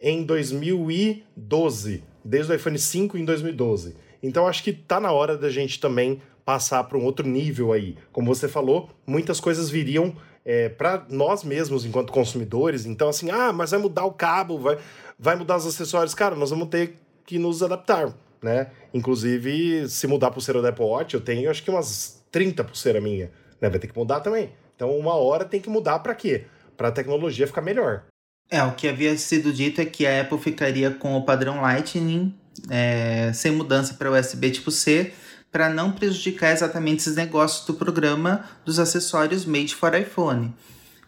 em 0.02 0.24
2012, 0.24 2.04
desde 2.24 2.52
o 2.52 2.56
iPhone 2.56 2.80
5 2.80 3.18
em 3.18 3.26
2012. 3.26 3.96
Então 4.22 4.48
acho 4.48 4.64
que 4.64 4.74
tá 4.74 5.00
na 5.00 5.12
hora 5.12 5.38
da 5.38 5.50
gente 5.50 5.80
também 5.80 6.22
passar 6.44 6.84
para 6.86 6.98
um 6.98 7.06
outro 7.06 7.28
nível 7.28 7.72
aí. 7.72 7.96
Como 8.12 8.34
você 8.34 8.48
falou, 8.48 8.90
muitas 9.06 9.40
coisas 9.40 9.70
viriam 9.70 10.16
é, 10.44 10.68
para 10.68 11.06
nós 11.10 11.44
mesmos 11.44 11.86
enquanto 11.86 12.12
consumidores. 12.12 12.88
Então, 12.88 13.10
assim, 13.10 13.30
ah, 13.30 13.54
mas 13.54 13.70
vai 13.70 13.80
mudar 13.80 14.06
o 14.06 14.12
cabo, 14.12 14.58
vai, 14.58 14.80
vai 15.18 15.36
mudar 15.36 15.58
os 15.58 15.68
acessórios. 15.68 16.16
Cara, 16.16 16.36
nós 16.36 16.50
vamos 16.50 16.70
ter 16.70 16.96
que 17.24 17.38
nos 17.38 17.62
adaptar, 17.62 18.12
né? 18.42 18.72
Inclusive, 18.92 19.88
se 19.88 20.08
mudar 20.08 20.28
a 20.28 20.32
pulseira 20.32 20.60
da 20.60 20.70
Apple 20.70 20.86
Watch, 20.86 21.14
eu 21.14 21.22
tenho 21.22 21.52
acho 21.52 21.62
que 21.62 21.70
umas 21.70 22.24
30 22.32 22.64
pulseira 22.64 23.00
minha, 23.00 23.30
né? 23.62 23.70
Vai 23.70 23.80
ter 23.80 23.88
que 23.88 23.98
mudar 23.98 24.20
também. 24.20 24.52
Então, 24.76 24.98
uma 24.98 25.14
hora 25.16 25.46
tem 25.46 25.60
que 25.60 25.70
mudar 25.70 26.00
para 26.00 26.16
quê? 26.16 26.46
Para 26.78 26.88
a 26.88 26.92
tecnologia 26.92 27.48
ficar 27.48 27.62
melhor. 27.62 28.04
É, 28.50 28.64
o 28.64 28.72
que 28.72 28.88
havia 28.88 29.16
sido 29.18 29.54
dito 29.54 29.80
é 29.80 29.86
que 29.86 30.08
a 30.08 30.22
Apple 30.22 30.40
ficaria 30.40 30.90
com 30.90 31.16
o 31.16 31.24
padrão 31.24 31.62
Lightning 31.62 32.34
é, 32.70 33.32
sem 33.34 33.52
mudança 33.52 33.94
para 33.94 34.12
USB 34.12 34.50
tipo 34.50 34.72
C, 34.72 35.14
para 35.52 35.70
não 35.70 35.92
prejudicar 35.92 36.52
exatamente 36.52 37.02
esses 37.02 37.16
negócios 37.16 37.66
do 37.66 37.74
programa 37.74 38.46
dos 38.66 38.80
acessórios 38.80 39.46
made 39.46 39.76
for 39.76 39.94
iPhone. 39.94 40.54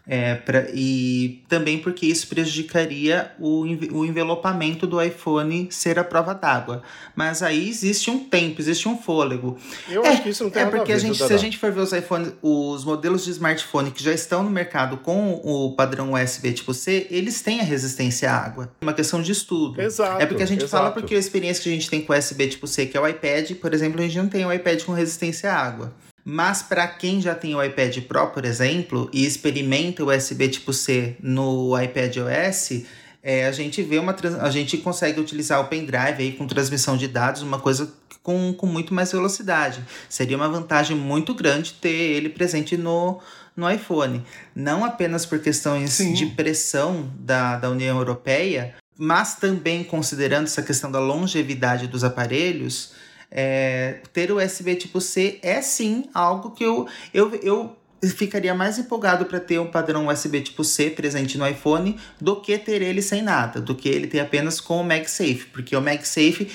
É, 0.06 0.34
pra, 0.34 0.66
e 0.74 1.42
também 1.48 1.78
porque 1.78 2.06
isso 2.06 2.26
prejudicaria 2.26 3.30
o, 3.38 3.62
o 3.92 4.04
envelopamento 4.04 4.84
do 4.84 5.00
iPhone 5.00 5.68
ser 5.70 5.98
a 5.98 6.04
prova 6.04 6.34
d'água. 6.34 6.82
Mas 7.14 7.42
aí 7.42 7.68
existe 7.68 8.10
um 8.10 8.18
tempo, 8.18 8.60
existe 8.60 8.88
um 8.88 8.98
fôlego. 8.98 9.56
Eu 9.88 10.04
é, 10.04 10.08
acho 10.08 10.22
que 10.22 10.30
isso 10.30 10.42
não 10.42 10.50
tem 10.50 10.62
É 10.62 10.64
nada 10.64 10.76
porque 10.76 10.92
a, 10.92 10.98
gente, 10.98 11.16
se 11.16 11.32
a 11.32 11.36
gente 11.36 11.56
for 11.56 11.70
ver 11.70 11.80
os 11.80 11.92
iPhones, 11.92 12.32
os 12.42 12.84
modelos 12.84 13.24
de 13.24 13.30
smartphone 13.30 13.92
que 13.92 14.02
já 14.02 14.12
estão 14.12 14.42
no 14.42 14.50
mercado 14.50 14.96
com 14.96 15.40
o 15.44 15.74
padrão 15.76 16.14
USB 16.14 16.52
tipo 16.52 16.74
C, 16.74 17.06
eles 17.08 17.40
têm 17.40 17.60
a 17.60 17.64
resistência 17.64 18.30
à 18.30 18.36
água. 18.36 18.72
É 18.80 18.84
uma 18.84 18.94
questão 18.94 19.22
de 19.22 19.30
estudo. 19.30 19.80
Exato. 19.80 20.20
É 20.20 20.26
porque 20.26 20.42
a 20.42 20.46
gente 20.46 20.64
exato. 20.64 20.82
fala 20.82 20.90
porque 20.90 21.14
a 21.14 21.18
experiência 21.18 21.62
que 21.62 21.68
a 21.68 21.72
gente 21.72 21.88
tem 21.88 22.02
com 22.02 22.12
o 22.12 22.16
USB 22.16 22.48
tipo 22.48 22.66
C, 22.66 22.86
que 22.86 22.96
é 22.96 23.00
o 23.00 23.06
iPad, 23.06 23.52
por 23.52 23.72
exemplo, 23.72 24.00
a 24.00 24.02
gente 24.02 24.18
não 24.18 24.28
tem 24.28 24.44
o 24.44 24.52
iPad 24.52 24.82
com 24.82 24.92
resistência 24.92 25.52
à 25.52 25.56
água. 25.56 25.92
Mas 26.24 26.62
para 26.62 26.86
quem 26.86 27.20
já 27.20 27.34
tem 27.34 27.54
o 27.54 27.62
iPad 27.62 27.98
Pro, 28.02 28.28
por 28.28 28.44
exemplo, 28.44 29.10
e 29.12 29.26
experimenta 29.26 30.04
o 30.04 30.14
USB 30.14 30.48
tipo 30.48 30.72
C 30.72 31.16
no 31.20 31.78
iPad 31.80 32.16
OS, 32.18 32.84
é, 33.22 33.46
a 33.46 33.52
gente 33.52 33.82
vê 33.82 33.98
uma 33.98 34.16
a 34.40 34.50
gente 34.50 34.76
consegue 34.78 35.20
utilizar 35.20 35.60
o 35.60 35.64
pendrive 35.64 36.22
aí 36.22 36.32
com 36.32 36.46
transmissão 36.46 36.96
de 36.96 37.06
dados, 37.06 37.42
uma 37.42 37.58
coisa 37.58 37.92
com, 38.22 38.52
com 38.52 38.66
muito 38.66 38.94
mais 38.94 39.12
velocidade. 39.12 39.84
Seria 40.08 40.36
uma 40.36 40.48
vantagem 40.48 40.96
muito 40.96 41.34
grande 41.34 41.74
ter 41.74 41.88
ele 41.88 42.28
presente 42.28 42.76
no, 42.76 43.20
no 43.56 43.70
iPhone. 43.70 44.24
Não 44.54 44.84
apenas 44.84 45.26
por 45.26 45.40
questões 45.40 45.92
Sim. 45.92 46.12
de 46.12 46.26
pressão 46.26 47.10
da, 47.18 47.56
da 47.56 47.70
União 47.70 47.98
Europeia, 47.98 48.74
mas 48.98 49.36
também 49.36 49.82
considerando 49.82 50.44
essa 50.44 50.62
questão 50.62 50.90
da 50.90 51.00
longevidade 51.00 51.86
dos 51.86 52.04
aparelhos 52.04 52.92
é, 53.34 54.00
ter 54.12 54.30
o 54.30 54.36
USB 54.36 54.76
tipo 54.76 55.00
C 55.00 55.38
é 55.42 55.62
sim 55.62 56.04
algo 56.12 56.50
que 56.50 56.62
eu, 56.62 56.86
eu, 57.14 57.34
eu 57.42 57.76
ficaria 58.10 58.54
mais 58.54 58.78
empolgado 58.78 59.24
para 59.24 59.40
ter 59.40 59.58
um 59.58 59.70
padrão 59.70 60.08
USB 60.08 60.42
tipo 60.42 60.62
C 60.62 60.90
presente 60.90 61.38
no 61.38 61.48
iPhone 61.48 61.96
do 62.20 62.36
que 62.36 62.58
ter 62.58 62.82
ele 62.82 63.00
sem 63.00 63.22
nada, 63.22 63.58
do 63.58 63.74
que 63.74 63.88
ele 63.88 64.06
ter 64.06 64.20
apenas 64.20 64.60
com 64.60 64.80
o 64.80 64.84
MagSafe, 64.84 65.46
porque 65.50 65.74
o 65.74 65.80
MagSafe 65.80 66.50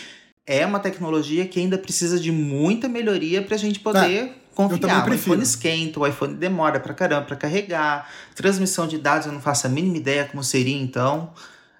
é 0.45 0.65
uma 0.65 0.79
tecnologia 0.79 1.47
que 1.47 1.59
ainda 1.59 1.79
precisa 1.79 2.19
de 2.19 2.31
muita 2.31 2.87
melhoria 2.87 3.41
para 3.41 3.55
a 3.55 3.59
gente 3.59 3.79
poder 3.79 4.23
é, 4.25 4.33
confiar. 4.53 5.09
O 5.09 5.13
iPhone 5.13 5.41
esquenta, 5.41 5.99
o 5.99 6.05
iPhone 6.05 6.35
demora 6.35 6.79
para 6.79 6.93
caramba 6.93 7.25
para 7.25 7.35
carregar, 7.35 8.07
transmissão 8.35 8.87
de 8.87 8.99
dados 8.99 9.25
eu 9.25 9.33
não 9.33 9.41
faço 9.41 9.65
a 9.65 9.69
mínima 9.69 9.97
ideia 9.97 10.25
como 10.25 10.43
seria 10.43 10.77
então. 10.77 11.33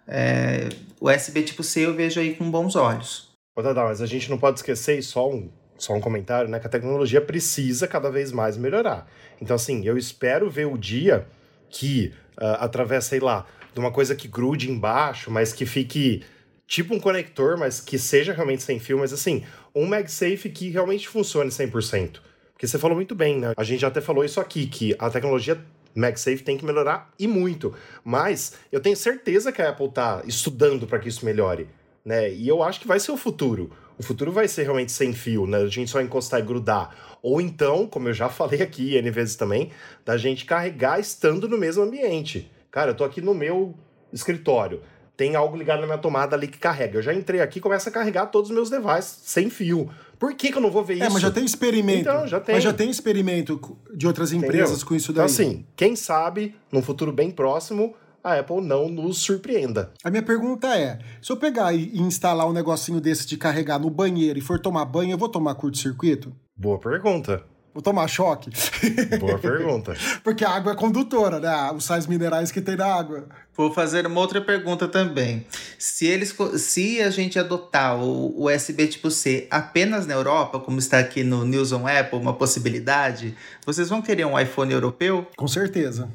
É, 0.07 0.69
o 0.99 1.11
USB 1.11 1.43
tipo 1.43 1.61
C 1.61 1.85
eu 1.85 1.93
vejo 1.93 2.19
aí 2.19 2.33
com 2.33 2.49
bons 2.49 2.75
olhos. 2.75 3.26
Ô, 3.57 3.61
Dada, 3.63 3.85
mas 3.85 4.03
a 4.03 4.05
gente 4.05 4.29
não 4.29 4.37
pode 4.37 4.59
esquecer, 4.59 4.99
e 4.99 5.01
só 5.01 5.27
um, 5.27 5.49
só 5.79 5.95
um 5.95 5.99
comentário, 5.99 6.47
né? 6.47 6.59
Que 6.59 6.67
a 6.67 6.69
tecnologia 6.69 7.19
precisa 7.19 7.87
cada 7.87 8.11
vez 8.11 8.31
mais 8.31 8.55
melhorar. 8.55 9.09
Então, 9.41 9.55
assim, 9.55 9.83
eu 9.83 9.97
espero 9.97 10.47
ver 10.47 10.67
o 10.67 10.77
dia 10.77 11.25
que, 11.67 12.13
uh, 12.39 12.59
através, 12.59 13.05
sei 13.05 13.19
lá, 13.19 13.47
de 13.73 13.79
uma 13.79 13.91
coisa 13.91 14.15
que 14.15 14.27
grude 14.27 14.69
embaixo, 14.69 15.31
mas 15.31 15.53
que 15.53 15.65
fique 15.65 16.23
tipo 16.67 16.93
um 16.93 16.99
conector, 16.99 17.57
mas 17.57 17.81
que 17.81 17.97
seja 17.97 18.31
realmente 18.31 18.61
sem 18.61 18.79
fio, 18.79 18.99
mas 18.99 19.11
assim, 19.11 19.43
um 19.73 19.87
MagSafe 19.87 20.51
que 20.51 20.69
realmente 20.69 21.09
funcione 21.09 21.49
100%. 21.49 22.19
Porque 22.53 22.67
você 22.67 22.77
falou 22.77 22.95
muito 22.95 23.15
bem, 23.15 23.39
né? 23.39 23.53
A 23.57 23.63
gente 23.63 23.79
já 23.79 23.87
até 23.87 24.01
falou 24.01 24.23
isso 24.23 24.39
aqui, 24.39 24.67
que 24.67 24.95
a 24.99 25.09
tecnologia 25.09 25.59
MagSafe 25.95 26.43
tem 26.43 26.59
que 26.59 26.65
melhorar 26.65 27.11
e 27.17 27.25
muito. 27.25 27.73
Mas 28.03 28.53
eu 28.71 28.79
tenho 28.79 28.95
certeza 28.95 29.51
que 29.51 29.63
a 29.63 29.69
Apple 29.69 29.87
está 29.87 30.21
estudando 30.27 30.85
para 30.85 30.99
que 30.99 31.09
isso 31.09 31.25
melhore 31.25 31.67
né? 32.07 32.31
E 32.33 32.47
eu 32.47 32.63
acho 32.63 32.79
que 32.79 32.87
vai 32.87 33.01
ser 33.01 33.11
o 33.11 33.17
futuro. 33.17 33.69
O 33.97 34.03
futuro 34.03 34.31
vai 34.31 34.47
ser 34.47 34.63
realmente 34.63 34.93
sem 34.93 35.11
fio, 35.11 35.45
né? 35.45 35.57
A 35.57 35.67
gente 35.67 35.91
só 35.91 35.99
encostar 35.99 36.39
e 36.39 36.43
grudar. 36.43 36.95
Ou 37.21 37.41
então, 37.41 37.85
como 37.85 38.07
eu 38.07 38.13
já 38.13 38.29
falei 38.31 38.61
aqui 38.61 38.95
N 38.95 39.11
vezes 39.11 39.35
também, 39.35 39.71
da 40.05 40.15
gente 40.15 40.45
carregar 40.45 41.01
estando 41.01 41.49
no 41.49 41.57
mesmo 41.57 41.83
ambiente. 41.83 42.49
Cara, 42.71 42.91
eu 42.91 42.95
tô 42.95 43.03
aqui 43.03 43.19
no 43.19 43.33
meu 43.33 43.75
escritório. 44.13 44.81
Tem 45.17 45.35
algo 45.35 45.57
ligado 45.57 45.81
na 45.81 45.85
minha 45.85 45.97
tomada 45.97 46.33
ali 46.33 46.47
que 46.47 46.57
carrega. 46.57 46.99
Eu 46.99 47.01
já 47.01 47.13
entrei 47.13 47.41
aqui 47.41 47.59
e 47.59 47.61
começa 47.61 47.89
a 47.89 47.91
carregar 47.91 48.27
todos 48.27 48.51
os 48.51 48.55
meus 48.55 48.69
devices 48.69 49.19
sem 49.25 49.49
fio. 49.49 49.89
Por 50.17 50.33
que, 50.33 50.49
que 50.49 50.57
eu 50.57 50.61
não 50.61 50.71
vou 50.71 50.85
ver 50.85 50.93
isso? 50.93 51.03
É, 51.03 51.09
mas 51.09 51.21
já 51.21 51.31
tem 51.31 51.43
experimento. 51.43 52.01
Então, 52.01 52.25
já 52.25 52.39
tem. 52.39 52.55
Mas 52.55 52.63
já 52.63 52.71
tem 52.71 52.89
experimento 52.89 53.77
de 53.93 54.07
outras 54.07 54.31
empresas 54.31 54.69
Entendeu? 54.69 54.87
com 54.87 54.95
isso 54.95 55.11
daí. 55.11 55.25
Então, 55.25 55.25
assim, 55.25 55.65
quem 55.75 55.93
sabe, 55.95 56.55
num 56.71 56.81
futuro 56.81 57.11
bem 57.11 57.31
próximo, 57.31 57.95
a 58.27 58.39
Apple 58.39 58.61
não 58.61 58.89
nos 58.89 59.19
surpreenda. 59.19 59.91
A 60.03 60.09
minha 60.09 60.23
pergunta 60.23 60.67
é: 60.77 60.99
se 61.21 61.31
eu 61.31 61.37
pegar 61.37 61.73
e 61.73 61.97
instalar 61.97 62.47
um 62.47 62.53
negocinho 62.53 62.99
desse 62.99 63.25
de 63.25 63.37
carregar 63.37 63.79
no 63.79 63.89
banheiro 63.89 64.37
e 64.37 64.41
for 64.41 64.59
tomar 64.59 64.85
banho, 64.85 65.11
eu 65.11 65.17
vou 65.17 65.29
tomar 65.29 65.55
curto-circuito? 65.55 66.35
Boa 66.55 66.79
pergunta. 66.79 67.43
Vou 67.73 67.81
tomar 67.83 68.07
choque? 68.07 68.49
Boa 69.19 69.37
pergunta. 69.37 69.95
Porque 70.23 70.43
a 70.43 70.49
água 70.49 70.71
é 70.71 70.75
condutora, 70.75 71.39
né? 71.39 71.71
Os 71.75 71.83
sais 71.83 72.07
minerais 72.07 72.51
que 72.51 72.59
tem 72.59 72.75
na 72.75 72.87
água. 72.87 73.27
Vou 73.55 73.71
fazer 73.71 74.07
uma 74.07 74.19
outra 74.19 74.41
pergunta 74.41 74.87
também. 74.87 75.45
Se 75.77 76.07
eles, 76.07 76.35
se 76.57 76.99
a 77.03 77.11
gente 77.11 77.37
adotar 77.37 77.95
o 77.95 78.45
USB 78.45 78.87
tipo 78.87 79.11
C 79.11 79.47
apenas 79.51 80.07
na 80.07 80.15
Europa, 80.15 80.59
como 80.59 80.79
está 80.79 80.97
aqui 80.97 81.23
no 81.23 81.45
News 81.45 81.71
on 81.71 81.85
Apple, 81.85 82.17
uma 82.17 82.33
possibilidade, 82.33 83.37
vocês 83.63 83.89
vão 83.89 84.01
querer 84.01 84.25
um 84.25 84.39
iPhone 84.39 84.73
europeu? 84.73 85.27
Com 85.37 85.47
certeza. 85.47 86.09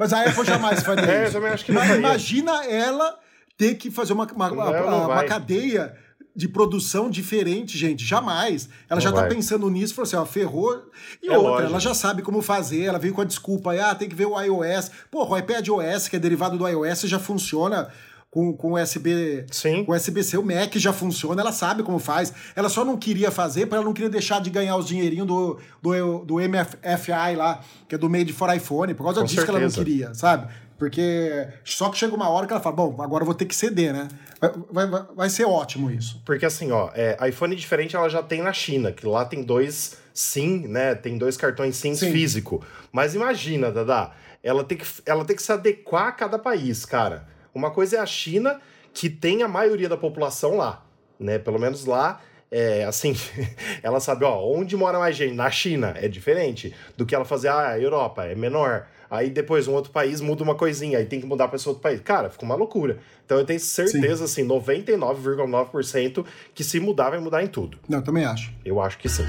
Mas 0.00 0.12
a 0.14 0.22
Apple 0.22 0.44
jamais 0.44 0.82
faria 0.82 1.04
É, 1.04 1.20
eu 1.20 1.24
isso. 1.24 1.32
também 1.34 1.50
acho 1.52 1.64
que 1.64 1.72
não 1.72 1.80
Mas 1.80 1.96
imagina 1.96 2.64
ela 2.64 3.18
ter 3.56 3.74
que 3.74 3.90
fazer 3.90 4.14
uma, 4.14 4.24
uma, 4.32 4.48
Não, 4.48 4.54
uma- 4.56 4.80
não 4.80 5.04
uma 5.10 5.24
cadeia 5.24 5.94
de 6.34 6.48
produção 6.48 7.10
diferente, 7.10 7.76
gente. 7.76 8.02
Jamais. 8.04 8.68
Ela 8.88 8.98
Não 8.98 9.00
já 9.00 9.12
tá 9.12 9.20
vai. 9.22 9.28
pensando 9.28 9.68
nisso, 9.68 9.94
falou 9.94 10.06
assim, 10.06 10.16
ó, 10.16 10.24
ferrou. 10.24 10.84
E 11.22 11.26
É 11.28 11.32
outra, 11.36 11.50
lógico. 11.50 11.70
ela 11.70 11.80
já 11.80 11.92
sabe 11.92 12.22
como 12.22 12.40
fazer, 12.40 12.84
ela 12.84 12.98
veio 12.98 13.12
com 13.12 13.20
a 13.20 13.24
desculpa 13.24 13.74
ah, 13.74 13.94
tem 13.94 14.08
que 14.08 14.14
ver 14.14 14.26
o 14.26 14.40
iOS. 14.40 14.90
Porra, 15.10 15.30
o 15.34 15.38
iPad 15.38 15.68
OS, 15.68 16.08
que 16.08 16.16
é 16.16 16.18
derivado 16.18 16.56
do 16.56 16.66
iOS, 16.66 17.02
já 17.02 17.18
funciona 17.18 17.88
com, 18.30 18.52
com 18.56 18.74
USB, 18.74 19.44
Sim. 19.50 19.84
com 19.84 19.92
USB-C, 19.92 20.38
o 20.38 20.42
Mac 20.42 20.74
já 20.76 20.92
funciona, 20.92 21.40
ela 21.42 21.52
sabe 21.52 21.82
como 21.82 21.98
faz. 21.98 22.32
Ela 22.54 22.68
só 22.68 22.84
não 22.84 22.96
queria 22.96 23.30
fazer, 23.30 23.62
porque 23.62 23.74
ela 23.74 23.84
não 23.84 23.92
queria 23.92 24.10
deixar 24.10 24.40
de 24.40 24.50
ganhar 24.50 24.76
os 24.76 24.86
dinheirinhos 24.86 25.26
do, 25.26 25.58
do, 25.82 26.18
do 26.24 26.34
MFI 26.36 27.34
lá, 27.36 27.60
que 27.88 27.94
é 27.94 27.98
do 27.98 28.08
Made 28.08 28.32
for 28.32 28.54
iPhone, 28.54 28.94
por 28.94 29.04
causa 29.04 29.20
Com 29.20 29.26
disso 29.26 29.44
que 29.44 29.50
ela 29.50 29.58
não 29.60 29.68
certeza. 29.68 29.84
queria, 29.84 30.14
sabe? 30.14 30.52
Porque 30.78 31.46
só 31.62 31.90
que 31.90 31.98
chega 31.98 32.14
uma 32.14 32.28
hora 32.30 32.46
que 32.46 32.52
ela 32.52 32.62
fala, 32.62 32.74
bom, 32.76 33.02
agora 33.02 33.22
eu 33.22 33.26
vou 33.26 33.34
ter 33.34 33.44
que 33.44 33.54
ceder, 33.54 33.92
né? 33.92 34.08
Vai, 34.40 34.50
vai, 34.70 34.86
vai- 34.86 35.04
vai 35.14 35.28
ser 35.30 35.44
ótimo 35.44 35.90
isso. 35.90 36.22
Porque 36.24 36.46
assim, 36.46 36.70
ó, 36.72 36.90
é, 36.94 37.18
iPhone 37.28 37.54
diferente 37.54 37.94
ela 37.96 38.08
já 38.08 38.22
tem 38.22 38.40
na 38.40 38.52
China, 38.52 38.90
que 38.90 39.04
lá 39.06 39.24
tem 39.26 39.42
dois 39.42 39.98
SIM, 40.14 40.66
né? 40.68 40.94
Tem 40.94 41.18
dois 41.18 41.36
cartões 41.36 41.76
SIM 41.76 41.94
Sim. 41.94 42.10
físico. 42.12 42.64
Mas 42.90 43.14
imagina, 43.14 43.70
Dada, 43.70 44.12
ela 44.42 44.64
tem, 44.64 44.78
que, 44.78 44.86
ela 45.04 45.22
tem 45.24 45.36
que 45.36 45.42
se 45.42 45.52
adequar 45.52 46.06
a 46.06 46.12
cada 46.12 46.38
país, 46.38 46.86
cara. 46.86 47.28
Uma 47.54 47.70
coisa 47.70 47.96
é 47.96 47.98
a 48.00 48.06
China, 48.06 48.60
que 48.92 49.08
tem 49.08 49.42
a 49.42 49.48
maioria 49.48 49.88
da 49.88 49.96
população 49.96 50.56
lá, 50.56 50.84
né? 51.18 51.38
Pelo 51.38 51.58
menos 51.58 51.84
lá, 51.84 52.20
é, 52.50 52.84
assim, 52.84 53.14
ela 53.82 54.00
sabe, 54.00 54.24
ó, 54.24 54.40
onde 54.44 54.76
mora 54.76 54.98
mais 54.98 55.16
gente. 55.16 55.34
Na 55.34 55.50
China 55.50 55.94
é 55.96 56.08
diferente 56.08 56.74
do 56.96 57.06
que 57.06 57.14
ela 57.14 57.24
fazer, 57.24 57.48
ah, 57.48 57.68
a 57.68 57.78
Europa 57.78 58.24
é 58.24 58.34
menor. 58.34 58.86
Aí 59.10 59.28
depois 59.28 59.66
um 59.66 59.72
outro 59.72 59.90
país 59.90 60.20
muda 60.20 60.44
uma 60.44 60.54
coisinha, 60.54 60.98
aí 60.98 61.04
tem 61.04 61.20
que 61.20 61.26
mudar 61.26 61.48
pra 61.48 61.56
esse 61.56 61.68
outro 61.68 61.82
país. 61.82 62.00
Cara, 62.00 62.30
fica 62.30 62.44
uma 62.44 62.54
loucura. 62.54 62.98
Então 63.26 63.38
eu 63.38 63.44
tenho 63.44 63.58
certeza, 63.58 64.24
assim, 64.24 64.46
99,9% 64.46 66.24
que 66.54 66.62
se 66.62 66.78
mudar, 66.78 67.10
vai 67.10 67.18
mudar 67.18 67.42
em 67.42 67.48
tudo. 67.48 67.78
Não, 67.88 67.98
eu 67.98 68.04
também 68.04 68.24
acho. 68.24 68.52
Eu 68.64 68.80
acho 68.80 68.98
que 68.98 69.08
sim. 69.08 69.24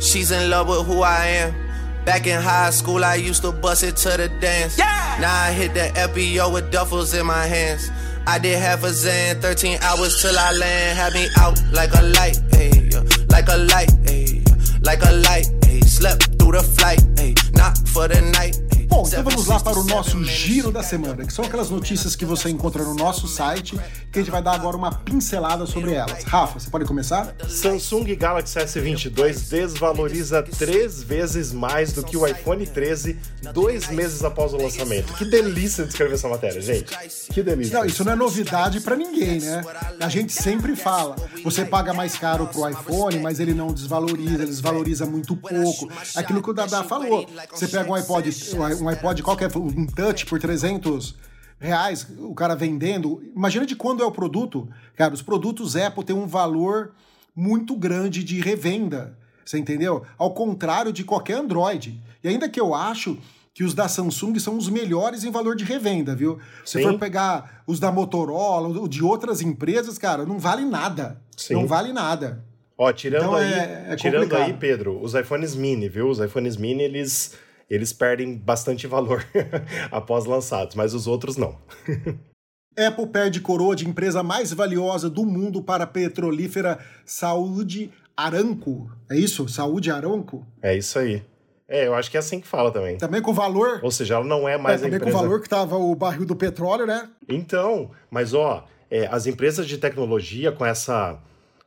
She's 0.00 0.30
in 0.30 0.48
love 0.48 0.70
with 0.70 0.86
who 0.88 1.02
I 1.02 1.46
am. 1.46 1.77
Back 2.04 2.26
in 2.26 2.40
high 2.40 2.70
school, 2.70 3.04
I 3.04 3.16
used 3.16 3.42
to 3.42 3.52
bust 3.52 3.82
it 3.82 3.96
to 3.98 4.16
the 4.16 4.28
dance. 4.40 4.78
Yeah. 4.78 5.18
Now 5.20 5.42
I 5.42 5.52
hit 5.52 5.74
the 5.74 5.90
FBO 5.94 6.52
with 6.52 6.72
duffels 6.72 7.18
in 7.18 7.26
my 7.26 7.44
hands. 7.46 7.90
I 8.26 8.38
did 8.38 8.58
half 8.58 8.84
a 8.84 8.90
Zan, 8.90 9.40
13 9.40 9.78
hours 9.82 10.20
till 10.20 10.38
I 10.38 10.52
land. 10.52 10.98
Had 10.98 11.12
me 11.14 11.28
out 11.38 11.60
like 11.72 11.92
a 11.94 12.02
light, 12.02 12.38
ayy, 12.52 13.30
like 13.30 13.48
a 13.48 13.56
light, 13.56 13.88
ayy, 14.04 14.44
like 14.84 15.02
a 15.02 15.12
light, 15.12 15.46
ayy. 15.62 15.84
Slept 15.84 16.38
through 16.38 16.52
the 16.52 16.62
flight, 16.62 17.00
ayy, 17.16 17.34
not 17.56 17.76
for 17.88 18.06
the 18.08 18.20
night. 18.20 18.56
Bom, 18.88 19.04
então 19.06 19.22
vamos 19.22 19.46
lá 19.46 19.60
para 19.60 19.78
o 19.78 19.84
nosso 19.84 20.24
giro 20.24 20.72
da 20.72 20.82
semana, 20.82 21.26
que 21.26 21.32
são 21.32 21.44
aquelas 21.44 21.68
notícias 21.68 22.16
que 22.16 22.24
você 22.24 22.48
encontra 22.48 22.82
no 22.82 22.94
nosso 22.94 23.28
site, 23.28 23.78
que 24.10 24.18
a 24.18 24.22
gente 24.22 24.30
vai 24.30 24.42
dar 24.42 24.52
agora 24.54 24.76
uma 24.76 24.90
pincelada 24.90 25.66
sobre 25.66 25.92
elas. 25.92 26.24
Rafa, 26.24 26.58
você 26.58 26.70
pode 26.70 26.86
começar? 26.86 27.34
Samsung 27.46 28.16
Galaxy 28.16 28.58
S22 28.58 29.48
desvaloriza 29.50 30.42
três 30.42 31.02
vezes 31.02 31.52
mais 31.52 31.92
do 31.92 32.02
que 32.02 32.16
o 32.16 32.26
iPhone 32.26 32.66
13 32.66 33.18
dois 33.52 33.88
meses 33.88 34.24
após 34.24 34.54
o 34.54 34.56
lançamento. 34.56 35.12
Que 35.12 35.24
delícia 35.26 35.84
de 35.84 35.90
escrever 35.90 36.14
essa 36.14 36.28
matéria, 36.28 36.60
gente. 36.60 36.96
Que 37.30 37.42
delícia. 37.42 37.78
Não, 37.78 37.84
isso 37.84 38.02
não 38.04 38.12
é 38.12 38.16
novidade 38.16 38.80
para 38.80 38.96
ninguém, 38.96 39.38
né? 39.40 39.62
A 40.00 40.08
gente 40.08 40.32
sempre 40.32 40.74
fala, 40.74 41.14
você 41.44 41.64
paga 41.64 41.92
mais 41.92 42.16
caro 42.16 42.46
pro 42.46 42.68
iPhone, 42.68 43.18
mas 43.18 43.38
ele 43.38 43.52
não 43.52 43.68
desvaloriza, 43.68 44.34
ele 44.34 44.46
desvaloriza 44.46 45.04
muito 45.04 45.36
pouco. 45.36 45.90
Aquilo 46.14 46.42
que 46.42 46.50
o 46.50 46.54
Dada 46.54 46.82
falou, 46.84 47.28
você 47.52 47.68
pega 47.68 47.90
um 47.90 47.94
iPod, 47.94 48.32
um 48.80 48.88
iPod 48.88 49.22
qualquer, 49.22 49.48
um 49.56 49.86
touch 49.86 50.26
por 50.26 50.38
300 50.40 51.14
reais, 51.60 52.06
o 52.18 52.34
cara 52.34 52.54
vendendo, 52.54 53.22
imagina 53.34 53.66
de 53.66 53.74
quando 53.74 54.02
é 54.02 54.06
o 54.06 54.12
produto. 54.12 54.68
Cara, 54.96 55.12
os 55.14 55.22
produtos 55.22 55.76
Apple 55.76 56.04
têm 56.04 56.14
um 56.16 56.26
valor 56.26 56.92
muito 57.34 57.76
grande 57.76 58.22
de 58.24 58.40
revenda, 58.40 59.16
você 59.44 59.58
entendeu? 59.58 60.02
Ao 60.16 60.32
contrário 60.32 60.92
de 60.92 61.04
qualquer 61.04 61.34
Android. 61.38 62.00
E 62.22 62.28
ainda 62.28 62.48
que 62.48 62.60
eu 62.60 62.74
acho 62.74 63.18
que 63.54 63.64
os 63.64 63.74
da 63.74 63.88
Samsung 63.88 64.38
são 64.38 64.56
os 64.56 64.68
melhores 64.68 65.24
em 65.24 65.30
valor 65.32 65.56
de 65.56 65.64
revenda, 65.64 66.14
viu? 66.14 66.38
Se 66.64 66.78
Sim. 66.78 66.84
for 66.84 66.98
pegar 66.98 67.62
os 67.66 67.80
da 67.80 67.90
Motorola, 67.90 68.88
de 68.88 69.02
outras 69.02 69.40
empresas, 69.40 69.98
cara, 69.98 70.24
não 70.24 70.38
vale 70.38 70.64
nada. 70.64 71.20
Sim. 71.36 71.54
Não 71.54 71.66
vale 71.66 71.92
nada. 71.92 72.44
Ó, 72.76 72.92
tirando 72.92 73.22
Então 73.22 73.34
aí, 73.34 73.52
é- 73.52 73.86
é 73.88 73.96
tirando 73.96 74.32
aí, 74.36 74.52
Pedro, 74.52 75.02
os 75.02 75.12
iPhones 75.14 75.56
mini, 75.56 75.88
viu? 75.88 76.08
Os 76.08 76.20
iPhones 76.20 76.56
mini, 76.56 76.84
eles, 76.84 77.34
eles 77.68 77.92
perdem 77.92 78.36
bastante 78.36 78.86
valor 78.86 79.24
após 79.90 80.24
lançados, 80.24 80.74
mas 80.74 80.94
os 80.94 81.06
outros 81.06 81.36
não. 81.36 81.58
Apple 82.78 83.08
perde 83.08 83.40
coroa 83.40 83.74
de 83.74 83.88
empresa 83.88 84.22
mais 84.22 84.52
valiosa 84.52 85.10
do 85.10 85.24
mundo 85.26 85.60
para 85.62 85.82
a 85.84 85.86
petrolífera 85.86 86.78
Saúde 87.04 87.90
Aramco. 88.16 88.88
É 89.10 89.16
isso? 89.16 89.48
Saúde 89.48 89.90
Aramco? 89.90 90.46
É 90.62 90.76
isso 90.76 90.98
aí. 90.98 91.24
É, 91.66 91.86
eu 91.86 91.94
acho 91.94 92.10
que 92.10 92.16
é 92.16 92.20
assim 92.20 92.40
que 92.40 92.46
fala 92.46 92.70
também. 92.70 92.96
Também 92.96 93.20
com 93.20 93.32
valor. 93.34 93.80
Ou 93.82 93.90
seja, 93.90 94.14
ela 94.14 94.24
não 94.24 94.48
é 94.48 94.54
É, 94.54 94.58
mais 94.58 94.80
a 94.80 94.84
também 94.84 94.96
empresa... 94.96 95.12
com 95.12 95.18
o 95.18 95.22
valor 95.22 95.42
que 95.42 95.48
tava 95.48 95.76
o 95.76 95.94
barril 95.94 96.24
do 96.24 96.36
petróleo, 96.36 96.86
né? 96.86 97.10
Então, 97.28 97.90
mas 98.10 98.32
ó, 98.32 98.64
é, 98.90 99.06
as 99.08 99.26
empresas 99.26 99.66
de 99.66 99.76
tecnologia 99.76 100.50
com 100.52 100.64
essa 100.64 101.18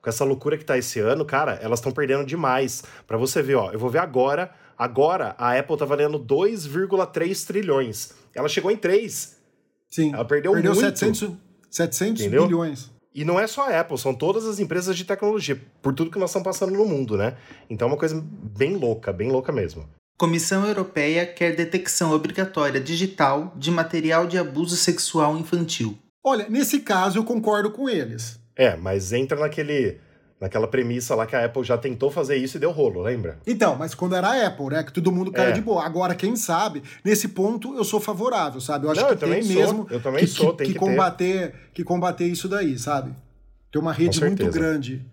com 0.01 0.09
essa 0.09 0.25
loucura 0.25 0.57
que 0.57 0.65
tá 0.65 0.75
esse 0.79 0.99
ano, 0.99 1.23
cara, 1.23 1.59
elas 1.61 1.77
estão 1.77 1.91
perdendo 1.91 2.25
demais. 2.25 2.83
Pra 3.05 3.17
você 3.17 3.43
ver, 3.43 3.53
ó, 3.53 3.71
eu 3.71 3.77
vou 3.77 3.87
ver 3.87 3.99
agora, 3.99 4.49
agora 4.82 5.36
a 5.38 5.55
Apple 5.55 5.77
tá 5.77 5.86
valendo 5.86 6.17
2,3 6.19 7.45
trilhões. 7.45 8.13
Ela 8.34 8.49
chegou 8.49 8.71
em 8.71 8.75
3. 8.75 9.38
Sim. 9.88 10.11
Ela 10.11 10.25
perdeu 10.25 10.53
muito. 10.53 10.73
700, 10.73 11.34
700 11.69 12.21
Entendeu? 12.21 12.47
bilhões. 12.47 12.89
E 13.13 13.23
não 13.23 13.39
é 13.39 13.45
só 13.45 13.69
a 13.69 13.79
Apple, 13.79 13.97
são 13.97 14.13
todas 14.13 14.45
as 14.45 14.57
empresas 14.57 14.97
de 14.97 15.03
tecnologia, 15.03 15.61
por 15.82 15.93
tudo 15.93 16.09
que 16.09 16.17
nós 16.17 16.29
estamos 16.29 16.45
passando 16.45 16.71
no 16.71 16.86
mundo, 16.86 17.17
né? 17.17 17.36
Então 17.69 17.89
é 17.89 17.91
uma 17.91 17.97
coisa 17.97 18.23
bem 18.57 18.75
louca, 18.77 19.11
bem 19.11 19.29
louca 19.29 19.51
mesmo. 19.51 19.88
Comissão 20.17 20.65
Europeia 20.65 21.25
quer 21.25 21.55
detecção 21.55 22.13
obrigatória 22.13 22.79
digital 22.79 23.53
de 23.55 23.69
material 23.69 24.25
de 24.25 24.38
abuso 24.38 24.77
sexual 24.77 25.38
infantil. 25.38 25.97
Olha, 26.23 26.47
nesse 26.49 26.79
caso 26.79 27.19
eu 27.19 27.23
concordo 27.23 27.69
com 27.69 27.89
eles. 27.89 28.39
É, 28.55 28.75
mas 28.77 29.11
entra 29.11 29.38
naquele 29.38 29.99
naquela 30.41 30.67
premissa 30.67 31.13
lá 31.13 31.25
que 31.27 31.35
a 31.35 31.45
Apple 31.45 31.63
já 31.63 31.77
tentou 31.77 32.09
fazer 32.09 32.35
isso 32.35 32.57
e 32.57 32.59
deu 32.59 32.71
rolo, 32.71 33.01
lembra? 33.03 33.37
Então, 33.45 33.75
mas 33.75 33.93
quando 33.93 34.15
era 34.15 34.27
a 34.27 34.47
Apple, 34.47 34.65
né? 34.71 34.83
Que 34.83 34.91
todo 34.91 35.11
mundo 35.11 35.31
caiu 35.31 35.49
É. 35.49 35.51
de 35.51 35.61
boa. 35.61 35.85
Agora, 35.85 36.15
quem 36.15 36.35
sabe, 36.35 36.81
nesse 37.05 37.27
ponto 37.29 37.75
eu 37.75 37.83
sou 37.83 37.99
favorável, 37.99 38.59
sabe? 38.59 38.87
Eu 38.87 38.91
acho 38.91 39.01
Não, 39.01 39.07
que 39.15 39.23
eu 39.23 39.29
tem 39.29 39.43
sou. 39.43 39.55
mesmo 39.55 39.87
Eu 39.91 40.01
também 40.01 40.21
que, 40.25 40.27
sou, 40.31 40.51
que, 40.51 40.57
tem 40.57 40.67
que 40.67 40.73
que 40.73 40.79
ter. 40.79 40.85
combater, 40.85 41.53
que 41.73 41.83
combater 41.83 42.25
isso 42.25 42.49
daí, 42.49 42.77
sabe? 42.79 43.13
Tem 43.71 43.81
uma 43.81 43.93
rede 43.93 44.19
muito 44.19 44.49
grande. 44.49 45.05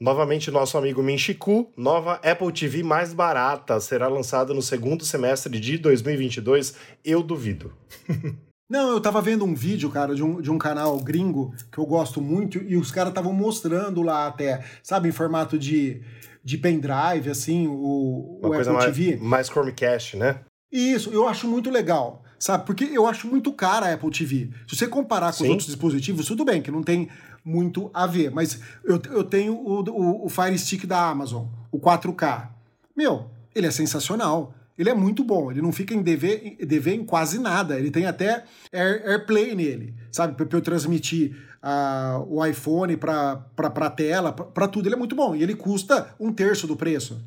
Novamente, 0.00 0.50
nosso 0.50 0.78
amigo 0.78 1.02
Minchiku, 1.02 1.70
nova 1.76 2.14
Apple 2.24 2.50
TV 2.50 2.82
mais 2.82 3.12
barata 3.12 3.78
será 3.80 4.08
lançada 4.08 4.54
no 4.54 4.62
segundo 4.62 5.04
semestre 5.04 5.60
de 5.60 5.76
2022. 5.76 6.74
Eu 7.04 7.22
duvido. 7.22 7.70
Não, 8.70 8.92
eu 8.92 9.00
tava 9.00 9.20
vendo 9.20 9.44
um 9.44 9.52
vídeo, 9.52 9.90
cara, 9.90 10.14
de 10.14 10.22
um, 10.22 10.40
de 10.40 10.48
um 10.48 10.56
canal 10.56 10.96
gringo 11.00 11.52
que 11.72 11.78
eu 11.78 11.84
gosto 11.84 12.20
muito, 12.22 12.58
e 12.58 12.76
os 12.76 12.92
caras 12.92 13.10
estavam 13.10 13.32
mostrando 13.32 14.00
lá 14.00 14.28
até, 14.28 14.62
sabe, 14.80 15.08
em 15.08 15.12
formato 15.12 15.58
de, 15.58 16.00
de 16.44 16.56
pendrive, 16.56 17.28
assim, 17.28 17.66
o, 17.66 18.38
Uma 18.40 18.48
o 18.48 18.52
coisa 18.52 18.70
Apple 18.70 18.84
mais, 18.84 18.96
TV. 18.96 19.16
mais 19.16 19.48
Chromecast, 19.48 20.16
né? 20.16 20.38
Isso, 20.70 21.10
eu 21.10 21.26
acho 21.26 21.48
muito 21.48 21.68
legal, 21.68 22.22
sabe? 22.38 22.64
Porque 22.64 22.84
eu 22.84 23.08
acho 23.08 23.26
muito 23.26 23.52
cara 23.52 23.86
a 23.86 23.92
Apple 23.94 24.10
TV. 24.12 24.50
Se 24.68 24.76
você 24.76 24.86
comparar 24.86 25.26
com 25.26 25.32
os 25.32 25.38
Sim. 25.38 25.48
outros 25.50 25.66
dispositivos, 25.66 26.26
tudo 26.26 26.44
bem, 26.44 26.62
que 26.62 26.70
não 26.70 26.84
tem 26.84 27.08
muito 27.44 27.90
a 27.92 28.06
ver, 28.06 28.30
mas 28.30 28.60
eu, 28.84 29.02
eu 29.10 29.24
tenho 29.24 29.54
o, 29.54 29.80
o, 29.80 30.26
o 30.26 30.28
Fire 30.28 30.56
Stick 30.56 30.86
da 30.86 31.08
Amazon, 31.08 31.46
o 31.72 31.80
4K. 31.80 32.50
Meu, 32.96 33.28
ele 33.52 33.66
é 33.66 33.70
sensacional. 33.72 34.54
Ele 34.80 34.88
é 34.88 34.94
muito 34.94 35.22
bom, 35.22 35.50
ele 35.50 35.60
não 35.60 35.72
fica 35.72 35.92
em 35.92 36.02
DV, 36.02 36.56
em 36.94 37.04
quase 37.04 37.38
nada. 37.38 37.78
Ele 37.78 37.90
tem 37.90 38.06
até 38.06 38.44
Air, 38.72 39.02
AirPlay 39.06 39.54
nele, 39.54 39.94
sabe? 40.10 40.34
Pra 40.34 40.56
eu 40.58 40.62
transmitir 40.62 41.36
ah, 41.62 42.24
o 42.26 42.42
iPhone 42.46 42.96
pra, 42.96 43.36
pra 43.54 43.90
tela, 43.90 44.32
pra 44.32 44.66
tudo. 44.66 44.86
Ele 44.88 44.94
é 44.94 44.98
muito 44.98 45.14
bom. 45.14 45.36
E 45.36 45.42
ele 45.42 45.54
custa 45.54 46.14
um 46.18 46.32
terço 46.32 46.66
do 46.66 46.76
preço. 46.76 47.22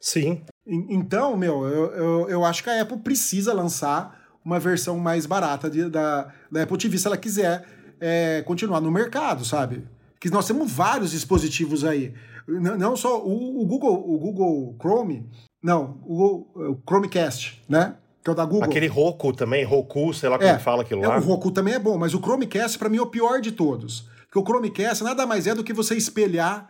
Sim. 0.00 0.40
En- 0.66 0.86
Então, 0.96 1.36
meu, 1.36 1.64
eu, 1.66 1.84
eu, 1.92 2.28
eu 2.30 2.44
acho 2.46 2.62
que 2.64 2.70
a 2.70 2.80
Apple 2.80 2.98
precisa 3.00 3.52
lançar 3.52 4.18
uma 4.42 4.58
versão 4.58 4.98
mais 4.98 5.26
barata 5.26 5.68
de- 5.68 5.90
da, 5.90 6.32
da 6.50 6.62
Apple 6.62 6.78
TV 6.78 6.96
se 6.96 7.06
ela 7.06 7.16
quiser 7.18 7.66
é, 8.00 8.42
continuar 8.46 8.80
no 8.80 8.90
mercado, 8.90 9.44
sabe? 9.44 9.84
Que 10.18 10.30
nós 10.30 10.46
temos 10.46 10.72
vários 10.72 11.10
dispositivos 11.10 11.84
aí. 11.84 12.14
N- 12.48 12.76
não 12.78 12.96
só 12.96 13.22
o, 13.22 13.60
o 13.62 13.66
Google, 13.66 14.02
o 14.08 14.18
Google 14.18 14.76
Chrome, 14.80 15.28
Não, 15.62 16.00
o, 16.04 16.46
o 16.72 16.82
Chromecast, 16.88 17.62
né? 17.68 17.96
Que 18.22 18.30
é 18.30 18.32
o 18.32 18.36
da 18.36 18.44
Google. 18.44 18.64
Aquele 18.64 18.86
Roku 18.86 19.32
também, 19.32 19.64
Roku, 19.64 20.12
sei 20.12 20.28
lá 20.28 20.38
como 20.38 20.50
é, 20.50 20.58
fala 20.58 20.82
aquilo 20.82 21.04
é, 21.04 21.08
lá. 21.08 21.18
O 21.18 21.20
Roku 21.20 21.50
também 21.50 21.74
é 21.74 21.78
bom, 21.78 21.96
mas 21.96 22.14
o 22.14 22.18
Chromecast 22.18 22.78
para 22.78 22.88
mim 22.88 22.98
é 22.98 23.02
o 23.02 23.06
pior 23.06 23.40
de 23.40 23.52
todos. 23.52 24.08
Porque 24.24 24.38
o 24.38 24.44
Chromecast 24.44 25.02
nada 25.02 25.26
mais 25.26 25.46
é 25.46 25.54
do 25.54 25.64
que 25.64 25.72
você 25.72 25.96
espelhar 25.96 26.68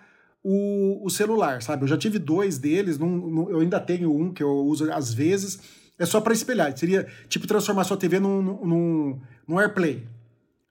o, 0.49 1.05
o 1.05 1.11
celular, 1.11 1.61
sabe? 1.61 1.83
Eu 1.83 1.89
já 1.89 1.99
tive 1.99 2.19
dois 2.19 2.57
deles, 2.57 2.99
num, 2.99 3.09
num, 3.09 3.51
eu 3.51 3.61
ainda 3.61 3.81
tenho 3.81 4.15
um 4.15 4.33
que 4.33 4.43
eu 4.43 4.51
uso 4.51 4.93
às 4.93 5.13
vezes, 5.13 5.59
é 5.99 6.07
só 6.07 6.21
para 6.21 6.33
espelhar. 6.33 6.77
Seria 6.77 7.07
tipo 7.29 7.47
transformar 7.47 7.83
sua 7.85 7.97
TV 7.97 8.21
num, 8.21 8.41
num, 8.41 9.21
num 9.49 9.59
AirPlay, 9.59 10.07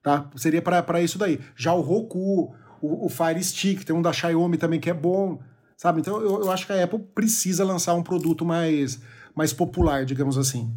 tá? 0.02 0.30
Seria 0.36 0.62
para 0.62 1.02
isso 1.02 1.18
daí. 1.18 1.40
Já 1.54 1.74
o 1.74 1.82
Roku, 1.82 2.54
o, 2.80 3.06
o 3.06 3.08
Fire 3.10 3.42
Stick, 3.42 3.84
tem 3.84 3.94
um 3.94 4.00
da 4.00 4.12
Xiaomi 4.12 4.56
também 4.56 4.80
que 4.80 4.88
é 4.88 4.94
bom, 4.94 5.40
sabe? 5.76 6.00
Então 6.00 6.20
eu, 6.20 6.42
eu 6.42 6.50
acho 6.50 6.66
que 6.66 6.72
a 6.72 6.82
Apple 6.82 6.98
precisa 7.14 7.64
lançar 7.64 7.94
um 7.94 8.02
produto 8.02 8.44
mais, 8.44 8.98
mais 9.34 9.52
popular, 9.52 10.04
digamos 10.04 10.38
assim. 10.38 10.74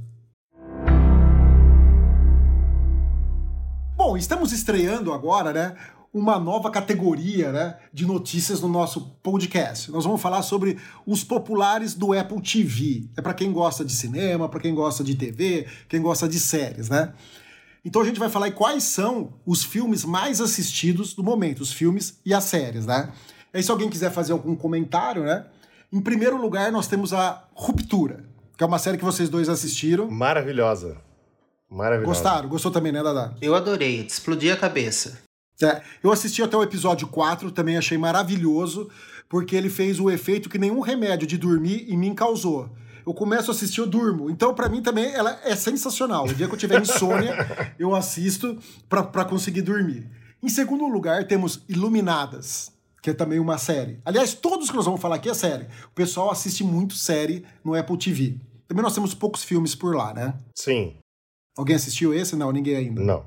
Bom, 3.96 4.18
estamos 4.18 4.52
estreando 4.52 5.14
agora, 5.14 5.54
né? 5.54 5.76
Uma 6.12 6.40
nova 6.40 6.72
categoria 6.72 7.52
né, 7.52 7.78
de 7.94 8.04
notícias 8.04 8.62
no 8.62 8.68
nosso 8.68 9.12
podcast. 9.22 9.92
Nós 9.92 10.06
vamos 10.06 10.20
falar 10.20 10.42
sobre 10.42 10.80
os 11.06 11.24
populares 11.24 11.94
do 11.94 12.14
Apple 12.14 12.42
TV. 12.42 13.08
É 13.16 13.22
para 13.22 13.36
quem 13.36 13.52
gosta 13.52 13.86
de 13.86 13.94
cinema, 13.94 14.50
para 14.50 14.60
quem 14.60 14.74
gosta 14.74 15.04
de 15.04 15.14
TV, 15.14 15.68
quem 15.88 16.02
gosta 16.02 16.28
de 16.28 16.40
séries, 16.40 16.90
né? 16.90 17.14
Então 17.86 18.02
a 18.02 18.06
gente 18.06 18.20
vai 18.20 18.30
falar 18.30 18.52
quais 18.52 18.84
são 18.84 19.34
os 19.46 19.64
filmes 19.64 20.04
mais 20.04 20.42
assistidos 20.42 21.14
do 21.14 21.24
momento, 21.24 21.62
os 21.62 21.72
filmes 21.72 22.20
e 22.26 22.34
as 22.34 22.46
séries, 22.46 22.88
né? 22.88 23.12
Aí 23.54 23.64
se 23.64 23.72
alguém 23.72 23.90
quiser 23.90 24.12
fazer 24.12 24.32
algum 24.32 24.56
comentário, 24.56 25.24
né? 25.24 25.46
Em 25.92 26.02
primeiro 26.02 26.40
lugar, 26.40 26.72
nós 26.72 26.88
temos 26.88 27.14
a 27.14 27.44
Ruptura, 27.54 28.24
que 28.56 28.64
é 28.64 28.68
uma 28.68 28.78
série 28.78 28.98
que 28.98 29.06
vocês 29.06 29.28
dois 29.28 29.50
assistiram. 29.50 30.10
Maravilhosa. 30.10 30.98
Maravilhosa. 31.70 32.06
Gostaram? 32.06 32.50
Gostou 32.50 32.72
também, 32.72 32.92
né, 32.92 33.02
Dada? 33.02 33.36
Eu 33.42 33.56
adorei, 33.56 34.02
explodi 34.02 34.52
a 34.52 34.58
cabeça. 34.58 35.20
É, 35.62 35.82
eu 36.04 36.12
assisti 36.12 36.42
até 36.42 36.56
o 36.56 36.64
episódio 36.64 37.08
4, 37.08 37.52
também 37.52 37.78
achei 37.78 37.98
maravilhoso, 37.98 38.90
porque 39.28 39.56
ele 39.56 39.70
fez 39.70 40.00
o 40.00 40.10
efeito 40.10 40.50
que 40.50 40.58
nenhum 40.58 40.80
remédio 40.80 41.28
de 41.28 41.38
dormir 41.38 41.86
em 41.90 41.98
mim 41.98 42.16
causou. 42.16 42.70
Eu 43.06 43.14
começo 43.14 43.50
a 43.50 43.54
assistir, 43.54 43.82
eu 43.82 43.88
durmo. 43.88 44.30
Então, 44.30 44.54
para 44.54 44.70
mim 44.70 44.82
também, 44.82 45.12
ela 45.14 45.40
é 45.44 45.56
sensacional. 45.56 46.26
O 46.26 46.34
dia 46.34 46.48
que 46.48 46.54
eu 46.54 46.58
tiver 46.58 46.80
insônia, 46.82 47.36
eu 47.80 47.96
assisto 47.96 48.58
para 48.88 49.26
conseguir 49.26 49.64
dormir. 49.64 50.08
Em 50.42 50.48
segundo 50.50 50.88
lugar, 50.88 51.26
temos 51.28 51.62
Iluminadas, 51.68 52.72
que 53.02 53.10
é 53.10 53.14
também 53.14 53.40
uma 53.40 53.58
série. 53.58 54.00
Aliás, 54.06 54.34
todos 54.34 54.70
que 54.70 54.76
nós 54.76 54.86
vamos 54.86 55.02
falar 55.02 55.16
aqui 55.16 55.30
é 55.30 55.34
série. 55.34 55.66
O 55.86 55.96
pessoal 55.96 56.32
assiste 56.32 56.64
muito 56.64 56.96
série 56.96 57.46
no 57.64 57.76
Apple 57.76 57.98
TV. 57.98 58.38
Também 58.68 58.84
nós 58.84 58.94
temos 58.94 59.14
poucos 59.14 59.44
filmes 59.44 59.74
por 59.74 59.96
lá, 59.96 60.14
né? 60.14 60.38
Sim. 60.56 60.98
Alguém 61.58 61.76
assistiu 61.76 62.14
esse? 62.14 62.36
Não, 62.36 62.52
ninguém 62.52 62.76
ainda. 62.76 63.02
Não. 63.02 63.26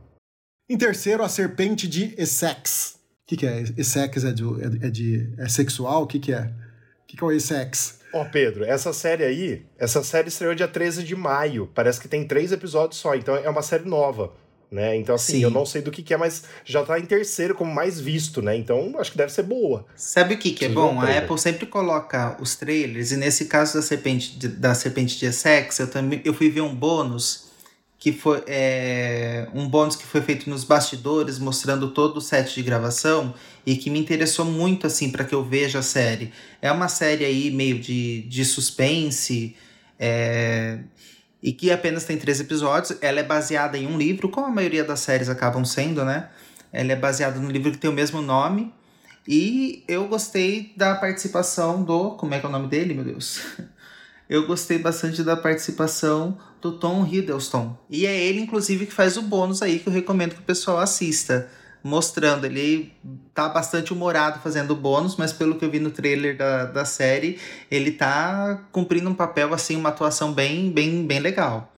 Em 0.68 0.79
terceiro, 0.79 1.23
A 1.23 1.29
Serpente 1.29 1.89
de 1.89 2.14
Essex. 2.16 2.99
O 3.25 3.27
que, 3.27 3.37
que 3.37 3.47
é? 3.47 3.62
Essex 3.77 4.25
é 4.25 4.33
de, 4.33 4.45
é, 4.85 4.91
de, 4.91 5.35
é 5.39 5.49
sexual? 5.49 6.05
O 6.05 6.07
que, 6.07 6.18
que 6.18 6.33
é? 6.33 6.53
O 7.03 7.07
que, 7.07 7.16
que 7.16 7.23
é 7.23 7.27
o 7.27 7.33
Essex? 7.33 8.01
Ó, 8.14 8.23
oh, 8.23 8.25
Pedro, 8.27 8.64
essa 8.64 8.93
série 8.93 9.25
aí, 9.25 9.66
essa 9.79 10.03
série 10.05 10.29
estreou 10.29 10.55
dia 10.55 10.68
13 10.68 11.03
de 11.03 11.16
maio. 11.16 11.70
Parece 11.75 12.01
que 12.01 12.09
tem 12.09 12.27
três 12.27 12.53
episódios 12.53 13.01
só, 13.01 13.14
então 13.14 13.35
é 13.35 13.49
uma 13.49 13.62
série 13.62 13.89
nova. 13.89 14.33
Né? 14.73 14.97
Então, 14.97 15.14
assim, 15.14 15.35
Sim. 15.35 15.43
eu 15.43 15.51
não 15.51 15.66
sei 15.66 15.83
do 15.83 15.91
que, 15.91 16.03
que, 16.03 16.14
é, 16.14 16.16
mas 16.16 16.45
já 16.64 16.83
tá 16.83 16.99
em 16.99 17.05
terceiro 17.05 17.55
como 17.55 17.70
mais 17.70 18.01
visto, 18.01 18.41
né? 18.41 18.57
Então, 18.57 18.95
acho 18.99 19.12
que 19.12 19.18
deve 19.18 19.31
ser 19.31 19.43
boa. 19.43 19.85
Sabe 19.95 20.33
o 20.33 20.39
que, 20.39 20.51
que 20.53 20.64
é 20.64 20.68
bom? 20.70 20.99
A 20.99 21.18
Apple 21.18 21.39
sempre 21.39 21.66
coloca 21.66 22.39
os 22.41 22.57
trailers, 22.57 23.12
e 23.12 23.18
nesse 23.18 23.45
caso 23.45 23.75
da 23.75 23.83
Serpente 23.83 24.39
de, 24.39 24.49
da 24.49 24.75
Serpente 24.75 25.18
de 25.18 25.27
Essex, 25.27 25.79
eu 25.79 25.89
também 25.89 26.23
eu 26.25 26.33
fui 26.33 26.49
ver 26.49 26.62
um 26.62 26.75
bônus 26.75 27.53
que 27.99 28.12
foi 28.12 28.43
é, 28.47 29.47
um 29.55 29.68
bônus 29.68 29.95
que 29.95 30.07
foi 30.07 30.23
feito 30.23 30.49
nos 30.49 30.64
bastidores, 30.64 31.39
mostrando 31.39 31.91
todo 31.91 32.16
o 32.16 32.20
set 32.23 32.55
de 32.55 32.62
gravação 32.62 33.35
e 33.66 33.77
que 33.77 33.91
me 33.91 33.99
interessou 33.99 34.47
muito 34.47 34.87
assim 34.87 35.11
para 35.11 35.23
que 35.23 35.35
eu 35.35 35.45
veja 35.45 35.81
a 35.81 35.83
série. 35.83 36.33
É 36.62 36.73
uma 36.73 36.89
série 36.89 37.27
aí 37.27 37.51
meio 37.51 37.79
de, 37.79 38.23
de 38.23 38.45
suspense 38.45 39.55
é, 39.99 40.79
e 41.43 41.53
que 41.53 41.70
apenas 41.70 42.05
tem 42.05 42.16
três 42.16 42.40
episódios. 42.40 42.97
Ela 43.01 43.20
é 43.20 43.22
baseada 43.22 43.76
em 43.76 43.86
um 43.86 43.99
livro, 43.99 44.28
como 44.28 44.47
a 44.47 44.51
maioria 44.51 44.84
das 44.84 45.01
séries 45.01 45.28
acabam 45.28 45.64
sendo, 45.64 46.05
né? 46.05 46.28
Ela 46.72 46.93
é 46.93 46.97
baseada 46.97 47.38
no 47.38 47.51
livro 47.51 47.72
que 47.72 47.78
tem 47.78 47.90
o 47.90 47.93
mesmo 47.93 48.22
nome. 48.22 48.72
E 49.26 49.84
eu 49.86 50.09
gostei 50.09 50.72
da 50.76 50.95
participação 50.95 51.82
do. 51.82 52.12
Como 52.12 52.34
é 52.34 52.40
que 52.40 52.47
é 52.47 52.49
o 52.49 52.53
nome 52.53 52.68
dele, 52.68 52.95
meu 52.95 53.05
Deus? 53.05 53.40
Eu 54.28 54.47
gostei 54.47 54.78
bastante 54.78 55.22
da 55.22 55.36
participação 55.36 56.38
do 56.59 56.72
Tom 56.78 57.05
Hiddleston. 57.05 57.76
E 57.90 58.07
é 58.07 58.18
ele, 58.18 58.40
inclusive, 58.40 58.86
que 58.86 58.93
faz 58.93 59.18
o 59.18 59.22
bônus 59.22 59.61
aí 59.61 59.78
que 59.78 59.88
eu 59.88 59.93
recomendo 59.93 60.34
que 60.34 60.40
o 60.40 60.45
pessoal 60.45 60.78
assista. 60.78 61.51
Mostrando, 61.83 62.45
ele 62.45 62.93
tá 63.35 63.49
bastante 63.49 63.93
humorado 63.93 64.41
fazendo 64.41 64.76
bônus, 64.76 65.16
mas 65.16 65.33
pelo 65.33 65.57
que 65.57 65.64
eu 65.64 65.70
vi 65.70 65.80
no 65.80 65.91
trailer 65.91 66.37
da, 66.37 66.64
da 66.64 66.85
série, 66.85 67.41
ele 67.70 67.91
tá 67.91 68.62
cumprindo 68.70 69.11
um 69.11 69.14
papel, 69.14 69.53
assim, 69.53 69.76
uma 69.76 69.89
atuação 69.89 70.33
bem, 70.33 70.70
bem, 70.70 71.05
bem 71.07 71.18
legal. 71.18 71.72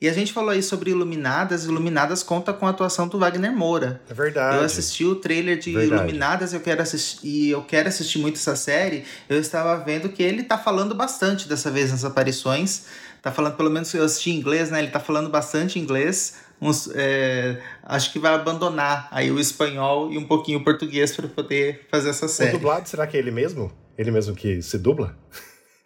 E 0.00 0.08
a 0.08 0.12
gente 0.14 0.32
falou 0.32 0.48
aí 0.50 0.62
sobre 0.62 0.90
Iluminadas. 0.90 1.64
Iluminadas 1.64 2.22
conta 2.22 2.54
com 2.54 2.66
a 2.66 2.70
atuação 2.70 3.06
do 3.06 3.18
Wagner 3.18 3.54
Moura. 3.54 4.00
É 4.08 4.14
verdade. 4.14 4.56
Eu 4.56 4.64
assisti 4.64 5.04
o 5.04 5.14
trailer 5.14 5.58
de 5.58 5.72
verdade. 5.72 6.02
Iluminadas 6.02 6.54
eu 6.54 6.60
quero 6.60 6.80
assistir, 6.80 7.26
e 7.26 7.50
eu 7.50 7.62
quero 7.62 7.86
assistir 7.86 8.18
muito 8.18 8.36
essa 8.36 8.56
série. 8.56 9.04
Eu 9.28 9.38
estava 9.38 9.76
vendo 9.76 10.08
que 10.08 10.22
ele 10.22 10.42
tá 10.42 10.56
falando 10.56 10.94
bastante 10.94 11.46
dessa 11.46 11.70
vez 11.70 11.90
nas 11.90 12.02
aparições. 12.02 12.86
Tá 13.20 13.30
falando, 13.30 13.56
pelo 13.56 13.68
menos 13.68 13.92
eu 13.92 14.02
assisti 14.02 14.30
em 14.30 14.36
inglês, 14.36 14.70
né? 14.70 14.78
Ele 14.78 14.90
tá 14.90 15.00
falando 15.00 15.28
bastante 15.28 15.78
inglês. 15.78 16.36
Uns, 16.60 16.90
é, 16.94 17.58
acho 17.82 18.12
que 18.12 18.18
vai 18.18 18.34
abandonar 18.34 19.08
aí 19.10 19.30
o 19.30 19.40
espanhol 19.40 20.12
e 20.12 20.18
um 20.18 20.26
pouquinho 20.26 20.58
o 20.58 20.64
português 20.64 21.16
para 21.16 21.26
poder 21.26 21.86
fazer 21.90 22.10
essa 22.10 22.28
série. 22.28 22.50
O 22.50 22.58
dublado, 22.58 22.88
será 22.88 23.06
que 23.06 23.16
é 23.16 23.20
ele 23.20 23.30
mesmo? 23.30 23.72
Ele 23.96 24.10
mesmo 24.10 24.34
que 24.34 24.60
se 24.60 24.78
dubla? 24.78 25.16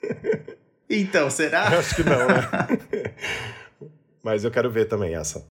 Então, 0.89 1.31
será? 1.31 1.73
Eu 1.73 1.81
acho 1.81 1.97
que 1.97 2.03
não, 2.05 2.29
né? 2.29 3.15
Mas 4.23 4.45
eu 4.45 4.51
quero 4.51 4.71
ver 4.71 4.87
também 4.87 5.15
essa. 5.15 5.45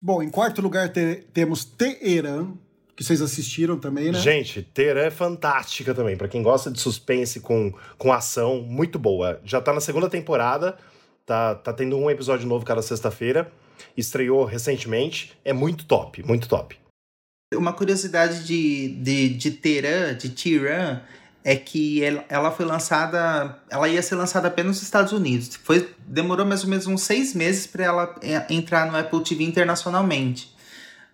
Bom, 0.00 0.22
em 0.22 0.30
quarto 0.30 0.60
lugar 0.60 0.88
te 0.88 1.16
temos 1.32 1.64
Teheran, 1.64 2.54
que 2.96 3.04
vocês 3.04 3.22
assistiram 3.22 3.78
também, 3.78 4.10
né? 4.10 4.18
Gente, 4.18 4.62
Teheran 4.62 5.02
é 5.02 5.10
fantástica 5.10 5.94
também. 5.94 6.16
para 6.16 6.28
quem 6.28 6.42
gosta 6.42 6.70
de 6.70 6.80
suspense 6.80 7.40
com, 7.40 7.72
com 7.98 8.12
ação, 8.12 8.62
muito 8.62 8.98
boa. 8.98 9.40
Já 9.44 9.60
tá 9.60 9.72
na 9.72 9.80
segunda 9.80 10.08
temporada, 10.08 10.76
tá, 11.24 11.54
tá 11.54 11.72
tendo 11.72 11.96
um 11.96 12.10
episódio 12.10 12.48
novo 12.48 12.64
cada 12.64 12.82
sexta-feira. 12.82 13.50
Estreou 13.96 14.44
recentemente. 14.44 15.32
É 15.44 15.52
muito 15.52 15.84
top, 15.84 16.22
muito 16.22 16.48
top. 16.48 16.76
Uma 17.54 17.72
curiosidade 17.72 18.44
de, 18.44 18.88
de, 18.96 19.28
de 19.30 19.50
Teheran, 19.50 20.14
de 20.14 20.30
Tiran, 20.30 21.00
é 21.44 21.56
que 21.56 22.02
ela 22.28 22.50
foi 22.50 22.64
lançada, 22.64 23.58
ela 23.68 23.88
ia 23.88 24.00
ser 24.00 24.14
lançada 24.14 24.48
apenas 24.48 24.76
nos 24.76 24.82
Estados 24.82 25.12
Unidos. 25.12 25.56
Foi, 25.62 25.92
demorou 26.06 26.46
mais 26.46 26.62
ou 26.62 26.70
menos 26.70 26.86
uns 26.86 27.02
seis 27.02 27.34
meses 27.34 27.66
para 27.66 27.84
ela 27.84 28.14
é, 28.22 28.46
entrar 28.52 28.90
no 28.90 28.96
Apple 28.96 29.22
TV 29.22 29.44
internacionalmente. 29.44 30.52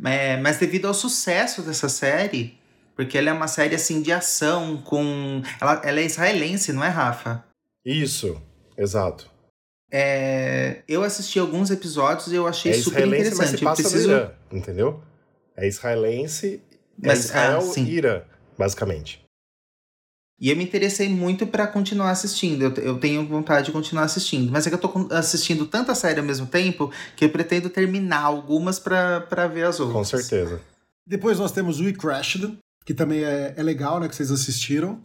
É, 0.04 0.36
mas 0.36 0.58
devido 0.58 0.86
ao 0.86 0.94
sucesso 0.94 1.62
dessa 1.62 1.88
série, 1.88 2.56
porque 2.94 3.16
ela 3.16 3.30
é 3.30 3.32
uma 3.32 3.48
série 3.48 3.74
assim 3.74 4.02
de 4.02 4.12
ação 4.12 4.76
com, 4.82 5.42
ela, 5.60 5.80
ela 5.84 6.00
é 6.00 6.04
israelense, 6.04 6.72
não 6.72 6.84
é 6.84 6.88
Rafa? 6.88 7.44
Isso, 7.84 8.40
exato. 8.76 9.30
É, 9.90 10.82
eu 10.86 11.02
assisti 11.02 11.38
alguns 11.38 11.70
episódios 11.70 12.28
e 12.28 12.34
eu 12.34 12.46
achei 12.46 12.72
é 12.72 12.74
super 12.74 13.06
interessante. 13.06 13.38
Mas 13.38 13.50
se 13.50 13.64
passa 13.64 13.82
preciso... 13.82 14.10
Irã, 14.10 14.30
entendeu? 14.52 15.02
É 15.56 15.66
israelense, 15.66 16.62
é 17.02 17.06
mas, 17.06 17.24
Israel, 17.24 17.72
ah, 17.74 17.80
Irã, 17.80 18.22
basicamente. 18.56 19.28
E 20.40 20.50
eu 20.50 20.56
me 20.56 20.62
interessei 20.62 21.08
muito 21.08 21.46
para 21.46 21.66
continuar 21.66 22.10
assistindo. 22.10 22.62
Eu, 22.62 22.74
eu, 22.74 22.98
tenho 22.98 23.26
vontade 23.26 23.66
de 23.66 23.72
continuar 23.72 24.04
assistindo. 24.04 24.52
Mas 24.52 24.66
é 24.66 24.70
que 24.70 24.76
eu 24.76 24.80
tô 24.80 25.08
assistindo 25.10 25.66
tanta 25.66 25.94
série 25.96 26.20
ao 26.20 26.24
mesmo 26.24 26.46
tempo 26.46 26.92
que 27.16 27.24
eu 27.24 27.30
pretendo 27.30 27.68
terminar 27.68 28.22
algumas 28.22 28.78
para 28.78 29.48
ver 29.48 29.64
as 29.64 29.80
outras. 29.80 29.96
Com 29.96 30.04
certeza. 30.04 30.60
Depois 31.04 31.40
nós 31.40 31.50
temos 31.50 31.80
We 31.80 31.92
Crashed, 31.92 32.56
que 32.84 32.94
também 32.94 33.24
é, 33.24 33.54
é 33.56 33.62
legal, 33.62 33.98
né? 33.98 34.08
Que 34.08 34.14
vocês 34.14 34.30
assistiram. 34.30 35.00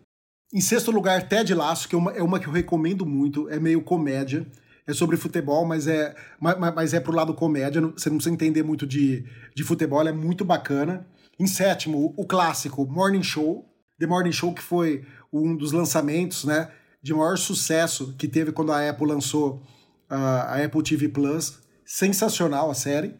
Em 0.54 0.62
sexto 0.62 0.92
lugar, 0.92 1.28
Ted 1.28 1.52
Lasso, 1.56 1.90
que 1.90 1.96
é 1.96 1.98
uma, 1.98 2.12
é 2.12 2.22
uma 2.22 2.40
que 2.40 2.46
eu 2.46 2.54
recomendo 2.54 3.04
muito. 3.04 3.50
É 3.50 3.60
meio 3.60 3.82
comédia. 3.82 4.46
É 4.86 4.94
sobre 4.94 5.16
futebol, 5.16 5.66
mas 5.66 5.88
é, 5.88 6.14
mas, 6.40 6.58
mas 6.58 6.94
é 6.94 7.00
pro 7.00 7.16
lado 7.16 7.34
comédia. 7.34 7.82
Você 7.82 8.10
não 8.10 8.18
precisa 8.18 8.34
entender 8.34 8.64
muito 8.64 8.86
de, 8.86 9.26
de 9.56 9.64
futebol, 9.64 10.06
é 10.06 10.12
muito 10.12 10.44
bacana. 10.44 11.08
Em 11.40 11.48
sétimo, 11.48 12.14
o 12.18 12.26
clássico 12.26 12.86
Morning 12.86 13.24
Show. 13.24 13.70
The 14.00 14.08
Morning 14.08 14.32
Show, 14.32 14.54
que 14.54 14.62
foi 14.62 15.06
um 15.32 15.56
dos 15.56 15.72
lançamentos 15.72 16.44
né, 16.44 16.70
de 17.02 17.14
maior 17.14 17.38
sucesso 17.38 18.14
que 18.18 18.28
teve 18.28 18.52
quando 18.52 18.72
a 18.72 18.90
Apple 18.90 19.08
lançou 19.08 19.62
uh, 20.10 20.14
a 20.14 20.64
Apple 20.64 20.84
TV 20.84 21.08
Plus. 21.10 21.60
Sensacional 21.86 22.70
a 22.70 22.74
série. 22.74 23.16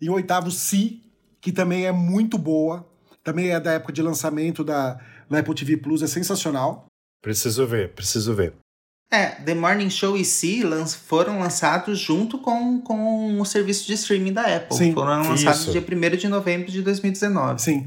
E 0.00 0.10
o 0.10 0.14
oitavo, 0.14 0.50
Si, 0.50 1.02
que 1.40 1.52
também 1.52 1.86
é 1.86 1.92
muito 1.92 2.36
boa. 2.36 2.88
Também 3.22 3.50
é 3.50 3.60
da 3.60 3.72
época 3.72 3.92
de 3.92 4.02
lançamento 4.02 4.64
da, 4.64 5.00
da 5.30 5.38
Apple 5.38 5.54
TV 5.54 5.76
Plus, 5.76 6.02
é 6.02 6.06
sensacional. 6.06 6.86
Preciso 7.22 7.66
ver, 7.66 7.92
preciso 7.94 8.34
ver. 8.34 8.52
É, 9.10 9.26
The 9.42 9.54
Morning 9.54 9.90
Show 9.90 10.16
e 10.16 10.24
Si 10.24 10.62
foram 11.06 11.38
lançados 11.38 11.98
junto 11.98 12.38
com, 12.38 12.80
com 12.80 13.40
o 13.40 13.44
serviço 13.44 13.86
de 13.86 13.94
streaming 13.94 14.32
da 14.32 14.56
Apple. 14.56 14.76
Sim. 14.76 14.92
Foram 14.92 15.28
lançados 15.28 15.68
Isso. 15.68 15.72
dia 15.72 15.80
1 15.80 16.16
de 16.16 16.28
novembro 16.28 16.70
de 16.70 16.82
2019. 16.82 17.62
Sim. 17.62 17.86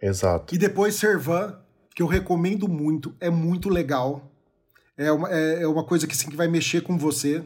Exato. 0.00 0.54
E 0.54 0.58
depois 0.58 0.94
Servan, 0.94 1.58
que 1.94 2.02
eu 2.02 2.06
recomendo 2.06 2.68
muito, 2.68 3.14
é 3.20 3.28
muito 3.28 3.68
legal. 3.68 4.30
É 4.96 5.12
uma, 5.12 5.30
é, 5.30 5.62
é 5.62 5.68
uma 5.68 5.84
coisa 5.84 6.06
que, 6.06 6.14
assim, 6.14 6.30
que 6.30 6.36
vai 6.36 6.48
mexer 6.48 6.82
com 6.82 6.96
você, 6.96 7.44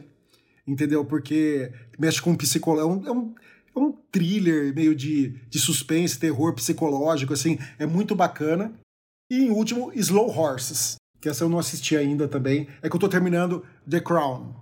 entendeu? 0.65 1.03
Porque 1.03 1.71
mexe 1.99 2.21
com 2.21 2.35
psicológico. 2.35 3.07
É 3.07 3.11
um, 3.11 3.17
é 3.17 3.19
um, 3.19 3.35
é 3.75 3.79
um 3.79 3.91
thriller 4.11 4.73
meio 4.73 4.95
de, 4.95 5.29
de 5.49 5.59
suspense, 5.59 6.19
terror 6.19 6.53
psicológico, 6.53 7.33
assim. 7.33 7.57
É 7.77 7.85
muito 7.85 8.15
bacana. 8.15 8.73
E 9.29 9.45
em 9.45 9.49
último, 9.49 9.91
Slow 9.93 10.29
Horses, 10.29 10.95
que 11.23 11.29
essa 11.29 11.45
eu 11.45 11.49
não 11.49 11.57
assisti 11.57 11.95
ainda 11.95 12.27
também. 12.27 12.67
É 12.81 12.89
que 12.89 12.95
eu 12.95 12.99
tô 12.99 13.07
terminando 13.07 13.63
The 13.89 14.01
Crown. 14.01 14.53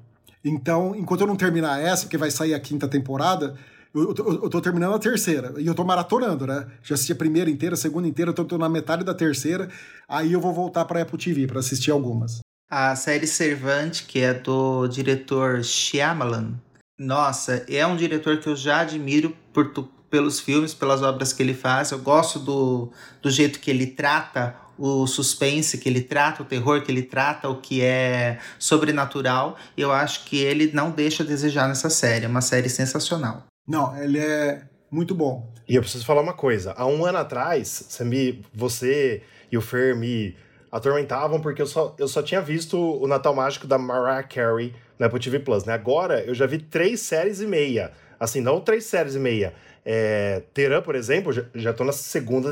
Então, 0.46 0.96
enquanto 0.96 1.22
eu 1.22 1.28
não 1.28 1.36
terminar 1.36 1.82
essa, 1.82 2.04
porque 2.04 2.20
vai 2.20 2.30
sair 2.30 2.54
a 2.54 2.60
quinta 2.60 2.88
temporada, 2.88 3.56
eu, 3.92 4.14
eu, 4.16 4.44
eu 4.44 4.50
tô 4.50 4.62
terminando 4.62 4.94
a 4.94 5.00
terceira. 5.00 5.56
E 5.58 5.66
eu 5.66 5.74
tô 5.74 5.84
maratonando, 5.84 6.46
né? 6.46 6.68
Já 6.84 6.94
assisti 6.94 7.14
a 7.14 7.16
primeira 7.16 7.50
inteira, 7.50 7.74
a 7.74 7.78
segunda 7.78 8.08
inteira, 8.08 8.32
tô, 8.32 8.46
tô 8.46 8.60
na 8.60 8.70
metade 8.70 9.04
da 9.04 9.16
terceira. 9.16 9.70
Aí 10.08 10.34
eu 10.34 10.40
vou 10.40 10.54
voltar 10.54 10.86
pra 10.86 11.02
Apple 11.02 11.18
TV 11.18 11.48
pra 11.48 11.62
assistir 11.62 11.90
algumas. 11.90 12.42
A 12.70 12.96
série 12.96 13.26
Servante, 13.26 14.04
que 14.04 14.20
é 14.20 14.32
do 14.32 14.88
diretor 14.88 15.64
Shyamalan. 15.64 16.54
Nossa, 17.00 17.66
é 17.68 17.88
um 17.88 17.96
diretor 17.96 18.38
que 18.38 18.48
eu 18.48 18.56
já 18.56 18.82
admiro 18.82 19.36
por 19.52 19.74
pelos 20.12 20.40
filmes, 20.40 20.76
pelas 20.76 21.02
obras 21.02 21.34
que 21.34 21.42
ele 21.42 21.56
faz. 21.56 21.90
Eu 21.90 22.00
gosto 22.00 22.38
do, 22.38 22.92
do 23.20 23.32
jeito 23.32 23.60
que 23.60 23.72
ele 23.72 23.88
trata 23.88 24.56
o 24.82 25.06
suspense, 25.06 25.78
que 25.78 25.88
ele 25.88 26.02
trata 26.02 26.42
o 26.42 26.46
terror, 26.46 26.82
que 26.82 26.92
ele 26.92 27.04
trata 27.04 27.48
o 27.48 27.62
que 27.62 27.84
é 27.84 28.40
sobrenatural. 28.58 29.56
E 29.78 29.82
eu 29.82 29.92
acho 29.92 30.26
que 30.26 30.42
ele 30.42 30.72
não 30.74 30.90
deixa 30.90 31.22
a 31.22 31.26
desejar 31.26 31.68
nessa 31.68 31.88
série. 31.88 32.26
É 32.26 32.28
uma 32.28 32.42
série 32.42 32.68
sensacional. 32.68 33.46
Não, 33.68 33.96
ele 33.96 34.18
é 34.18 34.64
muito 34.90 35.14
bom. 35.14 35.48
E 35.70 35.76
eu 35.76 35.82
preciso 35.84 36.04
falar 36.04 36.22
uma 36.22 36.34
coisa. 36.34 36.74
Há 36.76 36.88
um 36.88 37.06
ano 37.06 37.20
atrás, 37.20 37.86
você, 37.88 38.04
me, 38.04 38.44
você 38.52 39.22
e 39.52 39.58
o 39.58 39.62
Fer 39.62 39.96
me 39.96 40.36
atormentavam 40.72 41.40
porque 41.40 41.62
eu 41.62 41.68
só, 41.68 41.96
eu 42.00 42.08
só 42.08 42.24
tinha 42.24 42.42
visto 42.42 42.76
o 42.76 43.06
Natal 43.06 43.36
Mágico 43.36 43.68
da 43.68 43.78
Mariah 43.78 44.24
Carey 44.24 44.74
na 44.98 45.06
Apple 45.06 45.20
TV 45.20 45.40
Plus, 45.40 45.64
né? 45.64 45.74
Agora 45.74 46.24
eu 46.24 46.34
já 46.34 46.48
vi 46.48 46.58
três 46.58 47.02
séries 47.02 47.40
e 47.40 47.46
meia. 47.46 47.92
Assim, 48.20 48.42
não 48.42 48.60
três 48.60 48.86
séries 48.86 49.14
e 49.14 49.20
meia. 49.20 49.54
É, 49.86 50.42
Teran, 50.56 50.82
por 50.82 50.96
exemplo, 50.96 51.32
já, 51.32 51.44
já 51.54 51.72
tô 51.72 51.84
na 51.84 51.92
segunda, 51.92 52.52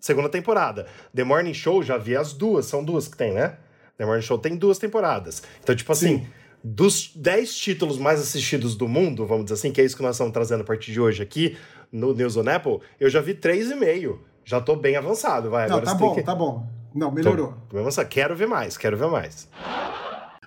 segunda 0.00 0.28
temporada. 0.28 0.86
The 1.14 1.24
Morning 1.24 1.54
Show, 1.54 1.82
já 1.82 1.98
vi 1.98 2.16
as 2.16 2.32
duas. 2.32 2.66
São 2.66 2.84
duas 2.84 3.06
que 3.06 3.16
tem, 3.16 3.32
né? 3.32 3.56
The 3.98 4.06
Morning 4.06 4.22
Show 4.22 4.38
tem 4.38 4.56
duas 4.56 4.78
temporadas. 4.78 5.42
Então, 5.62 5.74
tipo 5.76 5.92
assim, 5.92 6.18
Sim. 6.20 6.26
dos 6.64 7.12
10 7.14 7.54
títulos 7.54 7.98
mais 7.98 8.20
assistidos 8.20 8.74
do 8.74 8.88
mundo, 8.88 9.26
vamos 9.26 9.44
dizer 9.44 9.54
assim, 9.54 9.70
que 9.70 9.80
é 9.80 9.84
isso 9.84 9.96
que 9.96 10.02
nós 10.02 10.16
estamos 10.16 10.32
trazendo 10.32 10.62
a 10.62 10.64
partir 10.64 10.90
de 10.92 11.00
hoje 11.00 11.22
aqui 11.22 11.56
no 11.92 12.14
News 12.14 12.36
on 12.36 12.48
Apple, 12.48 12.80
eu 12.98 13.10
já 13.10 13.20
vi 13.20 13.34
3,5. 13.34 14.18
Já 14.44 14.60
tô 14.60 14.74
bem 14.74 14.96
avançado, 14.96 15.50
vai. 15.50 15.68
Não, 15.68 15.76
Agora 15.76 15.92
tá 15.92 15.94
bom, 15.94 16.14
que... 16.14 16.22
tá 16.22 16.34
bom. 16.34 16.66
Não, 16.94 17.08
Tô 17.10 17.14
melhorou. 17.14 17.54
bem 17.70 17.80
avançado. 17.80 18.08
Quero 18.08 18.34
ver 18.34 18.48
mais, 18.48 18.76
quero 18.76 18.96
ver 18.96 19.08
mais. 19.08 19.48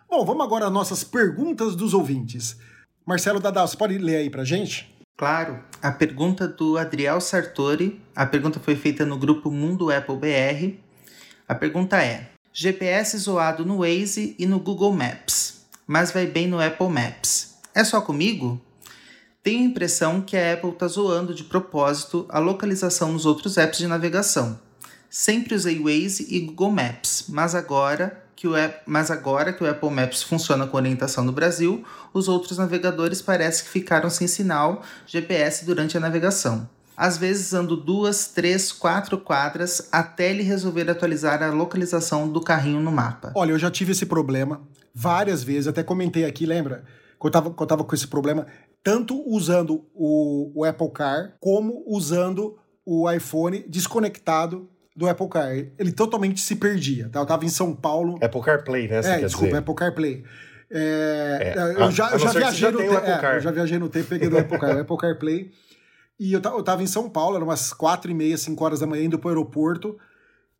Bom, 0.10 0.26
vamos 0.26 0.46
agora 0.46 0.66
às 0.68 0.72
nossas 0.72 1.04
perguntas 1.04 1.76
dos 1.76 1.94
ouvintes. 1.94 2.58
Marcelo 3.06 3.40
Dadal, 3.40 3.68
você 3.68 3.78
pode 3.78 3.98
ler 3.98 4.18
aí 4.18 4.30
pra 4.30 4.44
gente? 4.44 4.93
Claro, 5.16 5.64
a 5.80 5.92
pergunta 5.92 6.48
do 6.48 6.76
Adriel 6.76 7.22
Sartori, 7.22 8.02
a 8.16 8.26
pergunta 8.26 8.60
foi 8.60 8.76
feita 8.76 9.06
no 9.06 9.18
grupo 9.18 9.52
Mundo 9.52 9.92
Apple 9.92 10.16
BR. 10.16 10.76
A 11.48 11.54
pergunta 11.54 12.04
é: 12.04 12.32
GPS 12.52 13.18
zoado 13.20 13.64
no 13.64 13.80
Waze 13.80 14.36
e 14.40 14.48
no 14.48 14.60
Google 14.60 14.92
Maps, 14.92 15.66
mas 15.86 16.12
vai 16.12 16.26
bem 16.26 16.48
no 16.48 16.60
Apple 16.60 16.90
Maps. 16.90 17.56
É 17.76 17.84
só 17.84 18.02
comigo? 18.02 18.60
Tenho 19.44 19.62
a 19.62 19.66
impressão 19.66 20.20
que 20.20 20.36
a 20.36 20.54
Apple 20.54 20.72
está 20.72 20.88
zoando 20.88 21.34
de 21.34 21.44
propósito 21.44 22.26
a 22.30 22.40
localização 22.40 23.12
nos 23.12 23.26
outros 23.26 23.58
apps 23.58 23.78
de 23.78 23.88
navegação. 23.88 24.60
Sempre 25.10 25.54
usei 25.54 25.80
Waze 25.80 26.26
e 26.28 26.40
Google 26.40 26.72
Maps, 26.72 27.26
mas 27.30 27.54
agora 27.54 28.23
que 28.36 28.48
o, 28.48 28.56
app- 28.56 28.82
mas 28.86 29.10
agora 29.12 29.54
que 29.54 29.64
o 29.64 29.70
Apple 29.70 29.90
Maps 29.90 30.24
funciona 30.24 30.66
com 30.68 30.78
orientação 30.78 31.24
no 31.24 31.32
Brasil, 31.32 31.84
os 32.14 32.28
outros 32.28 32.58
navegadores 32.58 33.22
parece 33.22 33.64
que 33.64 33.70
ficaram 33.70 34.10
sem 34.10 34.28
sinal 34.28 34.82
GPS 35.06 35.66
durante 35.66 35.96
a 35.98 36.00
navegação. 36.00 36.68
Às 36.96 37.18
vezes 37.18 37.54
ando 37.54 37.76
duas, 37.76 38.28
três, 38.28 38.72
quatro 38.72 39.18
quadras 39.18 39.88
até 39.92 40.30
ele 40.30 40.44
resolver 40.44 40.90
atualizar 40.90 41.42
a 41.42 41.50
localização 41.52 42.28
do 42.30 42.40
carrinho 42.42 42.80
no 42.80 42.92
mapa. 42.92 43.32
Olha, 43.36 43.52
eu 43.52 43.58
já 43.60 43.72
tive 43.72 43.92
esse 43.94 44.06
problema 44.06 44.62
várias 44.94 45.44
vezes, 45.44 45.68
até 45.68 45.82
comentei 45.82 46.24
aqui, 46.26 46.46
lembra? 46.46 46.84
Que 47.20 47.26
eu 47.28 47.32
tava, 47.32 47.52
que 47.52 47.62
eu 47.64 47.66
tava 47.66 47.84
com 47.84 47.96
esse 47.96 48.06
problema, 48.08 48.46
tanto 48.84 49.24
usando 49.28 49.86
o, 49.94 50.52
o 50.54 50.64
Apple 50.66 50.92
Car, 50.92 51.34
como 51.40 51.84
usando 51.88 52.58
o 52.86 53.10
iPhone 53.10 53.64
desconectado 53.68 54.70
do 54.96 55.08
Apple 55.08 55.28
Car. 55.30 55.52
Ele 55.52 55.92
totalmente 55.92 56.40
se 56.42 56.56
perdia, 56.56 57.10
tá? 57.10 57.20
Eu 57.20 57.26
tava 57.26 57.46
em 57.46 57.50
São 57.50 57.76
Paulo. 57.76 58.18
Apple 58.22 58.42
CarPlay, 58.42 58.88
né? 58.88 58.98
É, 58.98 59.20
desculpa, 59.20 59.48
dizer. 59.48 59.58
Apple 59.58 59.76
CarPlay. 59.76 60.24
É, 60.70 61.54
É, 61.56 61.84
eu 61.84 61.92
já, 61.92 62.12
eu 62.12 62.20
viajei 62.20 62.60
já 62.60 62.72
no 62.72 62.78
tempo. 62.78 63.26
Eu 63.26 63.40
já 63.42 63.52
viajei 63.52 63.80
no 63.80 63.90
tempo, 63.90 64.10
peguei 64.10 64.30
do 64.30 64.38
Apple 64.38 64.60
Car, 64.60 64.78
Apple 64.78 64.98
CarPlay. 64.98 65.52
E 66.20 66.34
eu, 66.34 66.42
eu 66.42 66.64
tava 66.64 66.84
em 66.84 66.88
São 66.88 67.10
Paulo, 67.10 67.36
era 67.36 67.44
umas 67.46 67.74
quatro 67.74 68.10
e 68.10 68.14
meia, 68.14 68.38
cinco 68.38 68.64
horas 68.64 68.80
da 68.80 68.88
manhã, 68.88 69.04
indo 69.04 69.20
pro 69.20 69.30
aeroporto. 69.30 69.98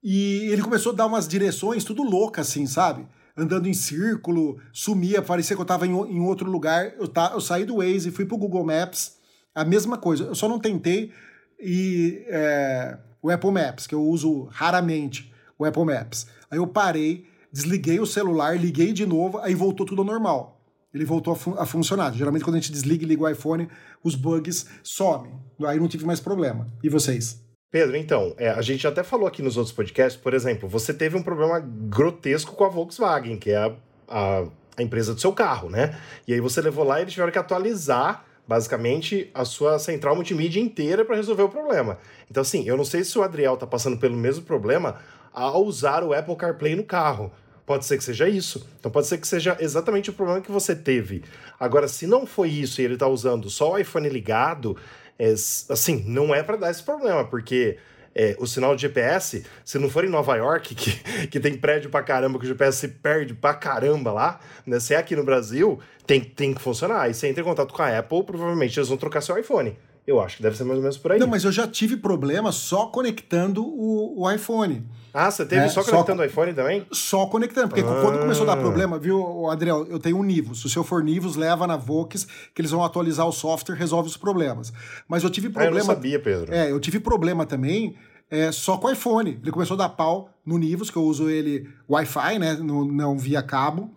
E 0.04 0.50
ele 0.52 0.62
começou 0.62 0.92
a 0.92 0.96
dar 0.96 1.06
umas 1.06 1.28
direções, 1.28 1.84
tudo 1.84 2.04
louca, 2.04 2.42
assim, 2.42 2.66
sabe? 2.68 3.08
Andando 3.36 3.68
em 3.68 3.74
círculo, 3.74 4.60
sumia, 4.72 5.22
parecia 5.22 5.56
que 5.56 5.62
eu 5.62 5.66
tava 5.66 5.88
em, 5.88 5.92
em 5.92 6.20
outro 6.20 6.50
lugar. 6.50 6.94
Eu, 7.00 7.10
eu 7.34 7.42
saí 7.42 7.66
do 7.66 7.78
Waze, 7.78 8.12
fui 8.12 8.26
pro 8.26 8.38
Google 8.38 8.66
Maps, 8.66 9.18
a 9.56 9.64
mesma 9.64 9.98
coisa. 9.98 10.26
Eu 10.26 10.36
só 10.36 10.48
não 10.48 10.60
tentei 10.60 11.12
e 11.60 12.24
é, 12.28 12.98
o 13.24 13.32
Apple 13.32 13.52
Maps, 13.52 13.88
que 13.88 13.96
eu 13.96 14.04
uso 14.04 14.50
raramente 14.52 15.34
o 15.58 15.66
Apple 15.66 15.86
Maps. 15.86 16.28
Aí 16.52 16.60
eu 16.60 16.68
parei, 16.68 17.26
desliguei 17.52 18.00
o 18.00 18.06
celular, 18.06 18.60
liguei 18.60 18.92
de 18.94 19.06
novo, 19.06 19.40
aí 19.40 19.56
voltou 19.56 19.86
tudo 19.86 20.02
ao 20.02 20.06
normal. 20.06 20.60
Ele 20.94 21.06
voltou 21.06 21.34
a, 21.34 21.36
fun- 21.36 21.56
a 21.58 21.66
funcionar. 21.66 22.14
Geralmente, 22.14 22.44
quando 22.44 22.58
a 22.58 22.60
gente 22.60 22.72
desliga 22.72 23.04
e 23.04 23.08
liga 23.08 23.24
o 23.24 23.30
iPhone, 23.30 23.68
os 24.04 24.14
bugs 24.14 24.68
somem. 24.84 25.32
Aí 25.66 25.80
não 25.80 25.88
tive 25.88 26.06
mais 26.06 26.20
problema. 26.20 26.68
E 26.84 26.90
vocês? 26.90 27.42
Pedro, 27.72 27.98
então, 27.98 28.36
é, 28.38 28.50
a 28.50 28.62
gente 28.62 28.86
até 28.86 29.02
falou 29.02 29.26
aqui 29.26 29.42
nos 29.42 29.58
outros 29.58 29.76
podcasts, 29.76 30.22
por 30.22 30.36
exemplo, 30.36 30.70
você 30.70 30.94
teve 30.94 31.18
um 31.18 31.24
problema 31.24 31.60
grotesco 31.60 32.54
com 32.54 32.64
a 32.64 32.70
Volkswagen, 32.70 33.38
que 33.40 33.50
é 33.50 33.58
a, 33.58 33.74
a, 34.08 34.46
a 34.78 34.84
empresa 34.84 35.16
do 35.16 35.20
seu 35.20 35.34
carro, 35.34 35.70
né? 35.72 35.98
E 36.28 36.34
aí 36.34 36.40
você 36.40 36.62
levou 36.62 36.84
lá 36.86 37.00
e 37.00 37.04
eles 37.04 37.14
tiveram 37.14 37.32
que 37.32 37.40
atualizar, 37.40 38.24
basicamente, 38.48 39.30
a 39.34 39.46
sua 39.46 39.80
central 39.80 40.16
multimídia 40.16 40.60
inteira 40.60 41.06
para 41.06 41.16
resolver 41.16 41.44
o 41.44 41.50
problema. 41.50 41.98
Então, 42.30 42.42
assim, 42.42 42.68
eu 42.68 42.76
não 42.76 42.86
sei 42.86 43.04
se 43.04 43.18
o 43.18 43.24
Adriel 43.24 43.58
tá 43.58 43.66
passando 43.66 43.98
pelo 43.98 44.16
mesmo 44.16 44.44
problema 44.44 45.00
ao 45.34 45.66
usar 45.66 46.04
o 46.04 46.14
Apple 46.14 46.36
CarPlay 46.36 46.76
no 46.76 46.84
carro. 46.84 47.32
Pode 47.66 47.86
ser 47.86 47.98
que 47.98 48.04
seja 48.04 48.28
isso. 48.28 48.68
Então 48.80 48.92
pode 48.92 49.08
ser 49.08 49.18
que 49.18 49.28
seja 49.28 49.58
exatamente 49.60 50.10
o 50.10 50.14
problema 50.14 50.42
que 50.42 50.52
você 50.52 50.76
teve. 50.76 51.24
Agora, 51.60 51.88
se 51.88 52.06
não 52.06 52.26
foi 52.26 52.50
isso 52.50 52.82
e 52.82 52.84
ele 52.84 52.98
tá 52.98 53.08
usando 53.08 53.50
só 53.50 53.72
o 53.72 53.78
iPhone 53.78 54.10
ligado, 54.10 54.78
é, 55.18 55.32
assim, 55.32 56.04
não 56.06 56.36
é 56.36 56.44
para 56.44 56.58
dar 56.58 56.72
esse 56.72 56.84
problema, 56.84 57.24
porque 57.24 57.78
é, 58.16 58.36
o 58.40 58.46
sinal 58.46 58.76
de 58.76 58.84
GPS, 58.84 59.44
se 59.66 59.80
não 59.80 59.90
for 59.90 60.06
em 60.06 60.10
Nova 60.10 60.36
York, 60.36 60.76
que, 60.76 61.28
que 61.28 61.40
tem 61.40 61.58
prédio 61.58 61.90
pra 61.90 62.04
caramba, 62.04 62.38
que 62.38 62.46
o 62.46 62.48
GPS 62.48 62.78
se 62.78 62.88
perde 62.88 63.34
pra 63.34 63.54
caramba 63.54 64.12
lá, 64.12 64.40
né? 64.66 64.80
Se 64.80 64.94
é 64.94 64.98
aqui 64.98 65.16
no 65.16 65.24
Brasil, 65.24 65.80
tem, 66.06 66.22
tem 66.22 66.54
que 66.54 66.62
funcionar. 66.62 67.02
Aí 67.02 67.14
você 67.14 67.28
entra 67.28 67.42
em 67.42 67.46
contato 67.46 67.74
com 67.74 67.82
a 67.82 67.98
Apple, 67.98 68.24
provavelmente 68.24 68.78
eles 68.78 68.90
vão 68.90 68.98
trocar 68.98 69.22
seu 69.22 69.38
iPhone. 69.38 69.78
Eu 70.06 70.20
acho 70.22 70.38
que 70.38 70.44
deve 70.44 70.58
ser 70.58 70.66
mais 70.66 70.78
ou 70.78 70.82
menos 70.82 70.98
por 70.98 71.14
aí. 71.14 71.20
Não, 71.20 71.28
mas 71.28 71.44
eu 71.46 71.52
já 71.52 71.66
tive 71.66 71.96
problema 71.96 72.52
só 72.52 72.88
conectando 72.88 73.66
o, 73.66 74.22
o 74.22 74.32
iPhone. 74.32 74.86
Ah, 75.14 75.30
você 75.30 75.46
teve 75.46 75.62
É, 75.66 75.68
só 75.70 75.84
só 75.84 75.92
conectando 75.92 76.18
com- 76.18 76.24
o 76.24 76.26
iPhone 76.26 76.54
também? 76.54 76.88
Só 76.92 77.26
conectando, 77.28 77.68
porque 77.70 77.82
Ah. 77.82 78.02
quando 78.02 78.20
começou 78.20 78.44
a 78.50 78.56
dar 78.56 78.60
problema, 78.62 78.98
viu, 78.98 79.48
Adriel, 79.50 79.86
eu 79.88 80.00
tenho 80.00 80.18
um 80.18 80.24
Nivus. 80.24 80.62
Se 80.62 80.66
o 80.66 80.70
seu 80.70 80.84
for 80.84 81.04
Nivus, 81.04 81.36
leva 81.36 81.68
na 81.68 81.78
Vox, 81.78 82.26
que 82.54 82.60
eles 82.62 82.72
vão 82.72 82.84
atualizar 82.84 83.28
o 83.28 83.32
software, 83.32 83.76
resolve 83.76 84.10
os 84.10 84.18
problemas. 84.18 84.74
Mas 85.08 85.24
eu 85.24 85.30
tive 85.30 85.48
Ah, 85.48 85.50
eu 85.50 85.54
não 85.54 85.62
problema. 85.66 85.86
sabia, 85.94 86.20
Pedro. 86.20 86.52
É, 86.54 86.72
eu 86.72 86.80
tive 86.80 87.00
problema 87.00 87.46
também 87.46 87.96
é, 88.32 88.52
só 88.52 88.78
com 88.78 88.88
o 88.88 88.92
iPhone. 88.92 89.38
Ele 89.44 89.52
começou 89.52 89.76
a 89.76 89.78
dar 89.78 89.90
pau 89.90 90.30
no 90.44 90.58
Nivus, 90.58 90.90
que 90.90 90.98
eu 90.98 91.04
uso 91.04 91.30
ele 91.30 91.70
Wi-Fi, 91.88 92.40
né? 92.40 92.54
no- 92.54 92.84
não 92.92 93.16
via 93.16 93.44
cabo. 93.44 93.92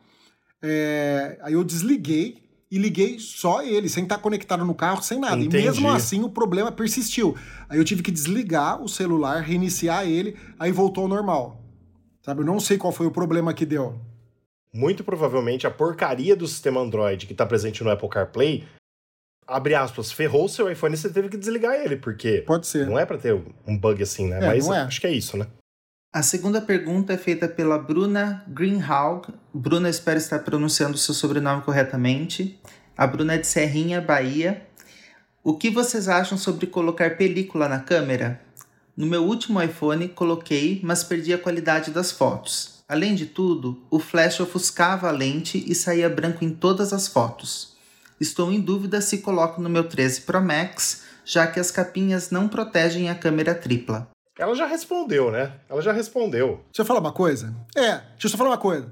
É, 0.63 1.39
aí 1.43 1.55
eu 1.55 1.65
desliguei 1.65 2.37
e 2.77 2.79
liguei 2.79 3.19
só 3.19 3.63
ele, 3.63 3.89
sem 3.89 4.05
estar 4.05 4.19
conectado 4.19 4.65
no 4.65 4.75
carro, 4.75 5.03
sem 5.03 5.19
nada. 5.19 5.37
Entendi. 5.37 5.57
E 5.57 5.63
mesmo 5.63 5.89
assim 5.89 6.23
o 6.23 6.29
problema 6.29 6.71
persistiu. 6.71 7.35
Aí 7.69 7.79
eu 7.79 7.85
tive 7.85 8.03
que 8.03 8.11
desligar 8.11 8.83
o 8.83 8.89
celular, 8.89 9.43
reiniciar 9.43 10.07
ele, 10.07 10.37
aí 10.59 10.71
voltou 10.71 11.05
ao 11.05 11.09
normal. 11.09 11.63
Sabe, 12.23 12.43
eu 12.43 12.47
não 12.47 12.61
sei 12.61 12.77
qual 12.77 12.93
foi 12.93 13.07
o 13.07 13.11
problema 13.11 13.55
que 13.55 13.65
deu. 13.65 13.99
Muito 14.73 15.03
provavelmente 15.03 15.67
a 15.67 15.71
porcaria 15.71 16.37
do 16.37 16.47
sistema 16.47 16.81
Android 16.81 17.27
que 17.27 17.33
está 17.33 17.47
presente 17.47 17.83
no 17.83 17.91
Apple 17.91 18.09
CarPlay, 18.09 18.65
abre 19.47 19.75
aspas, 19.75 20.13
ferrou 20.13 20.45
o 20.45 20.49
seu 20.49 20.71
iPhone 20.71 20.95
e 20.95 20.99
você 20.99 21.09
teve 21.09 21.29
que 21.29 21.37
desligar 21.37 21.75
ele, 21.75 21.97
porque 21.97 22.43
Pode 22.47 22.67
ser. 22.67 22.87
não 22.87 22.99
é 22.99 23.07
para 23.07 23.17
ter 23.17 23.41
um 23.67 23.79
bug 23.79 24.03
assim, 24.03 24.29
né? 24.29 24.39
É, 24.39 24.47
Mas 24.49 24.67
não 24.67 24.75
é. 24.75 24.81
acho 24.81 25.01
que 25.01 25.07
é 25.07 25.13
isso, 25.13 25.37
né? 25.37 25.47
A 26.17 26.23
segunda 26.23 26.63
pergunta 26.63 27.13
é 27.13 27.19
feita 27.19 27.47
pela 27.47 27.79
Bruna 27.79 28.43
Greenhalg. 28.49 29.35
Bruna, 29.53 29.91
espero 29.91 30.17
estar 30.17 30.39
pronunciando 30.39 30.97
seu 30.97 31.13
sobrenome 31.13 31.61
corretamente. 31.61 32.59
A 32.97 33.07
Bruna 33.07 33.35
é 33.35 33.37
de 33.37 33.47
Serrinha, 33.47 34.01
Bahia. 34.01 34.67
O 35.45 35.59
que 35.59 35.69
vocês 35.69 36.09
acham 36.09 36.39
sobre 36.39 36.69
colocar 36.69 37.19
película 37.19 37.69
na 37.69 37.81
câmera? 37.81 38.41
No 38.97 39.05
meu 39.05 39.25
último 39.25 39.63
iPhone 39.63 40.09
coloquei, 40.09 40.81
mas 40.83 41.05
perdi 41.05 41.35
a 41.35 41.39
qualidade 41.39 41.91
das 41.91 42.11
fotos. 42.11 42.83
Além 42.89 43.15
de 43.15 43.27
tudo, 43.27 43.83
o 43.91 43.99
flash 43.99 44.41
ofuscava 44.41 45.09
a 45.09 45.13
lente 45.13 45.63
e 45.71 45.75
saía 45.75 46.09
branco 46.09 46.43
em 46.43 46.49
todas 46.49 46.95
as 46.95 47.07
fotos. 47.07 47.77
Estou 48.19 48.51
em 48.51 48.59
dúvida 48.59 49.03
se 49.03 49.19
coloco 49.19 49.61
no 49.61 49.69
meu 49.69 49.85
13 49.85 50.23
Pro 50.23 50.41
Max, 50.41 51.03
já 51.27 51.47
que 51.47 51.61
as 51.61 51.71
capinhas 51.71 52.31
não 52.31 52.49
protegem 52.49 53.11
a 53.11 53.15
câmera 53.15 53.55
tripla. 53.55 54.16
Ela 54.39 54.55
já 54.55 54.67
respondeu, 54.67 55.31
né? 55.31 55.53
Ela 55.69 55.81
já 55.81 55.93
respondeu. 55.93 56.61
Deixa 56.67 56.83
eu 56.83 56.85
falar 56.85 57.01
uma 57.01 57.13
coisa? 57.13 57.55
É, 57.75 58.01
deixa 58.13 58.25
eu 58.27 58.31
só 58.31 58.37
falar 58.37 58.51
uma 58.51 58.59
coisa. 58.59 58.91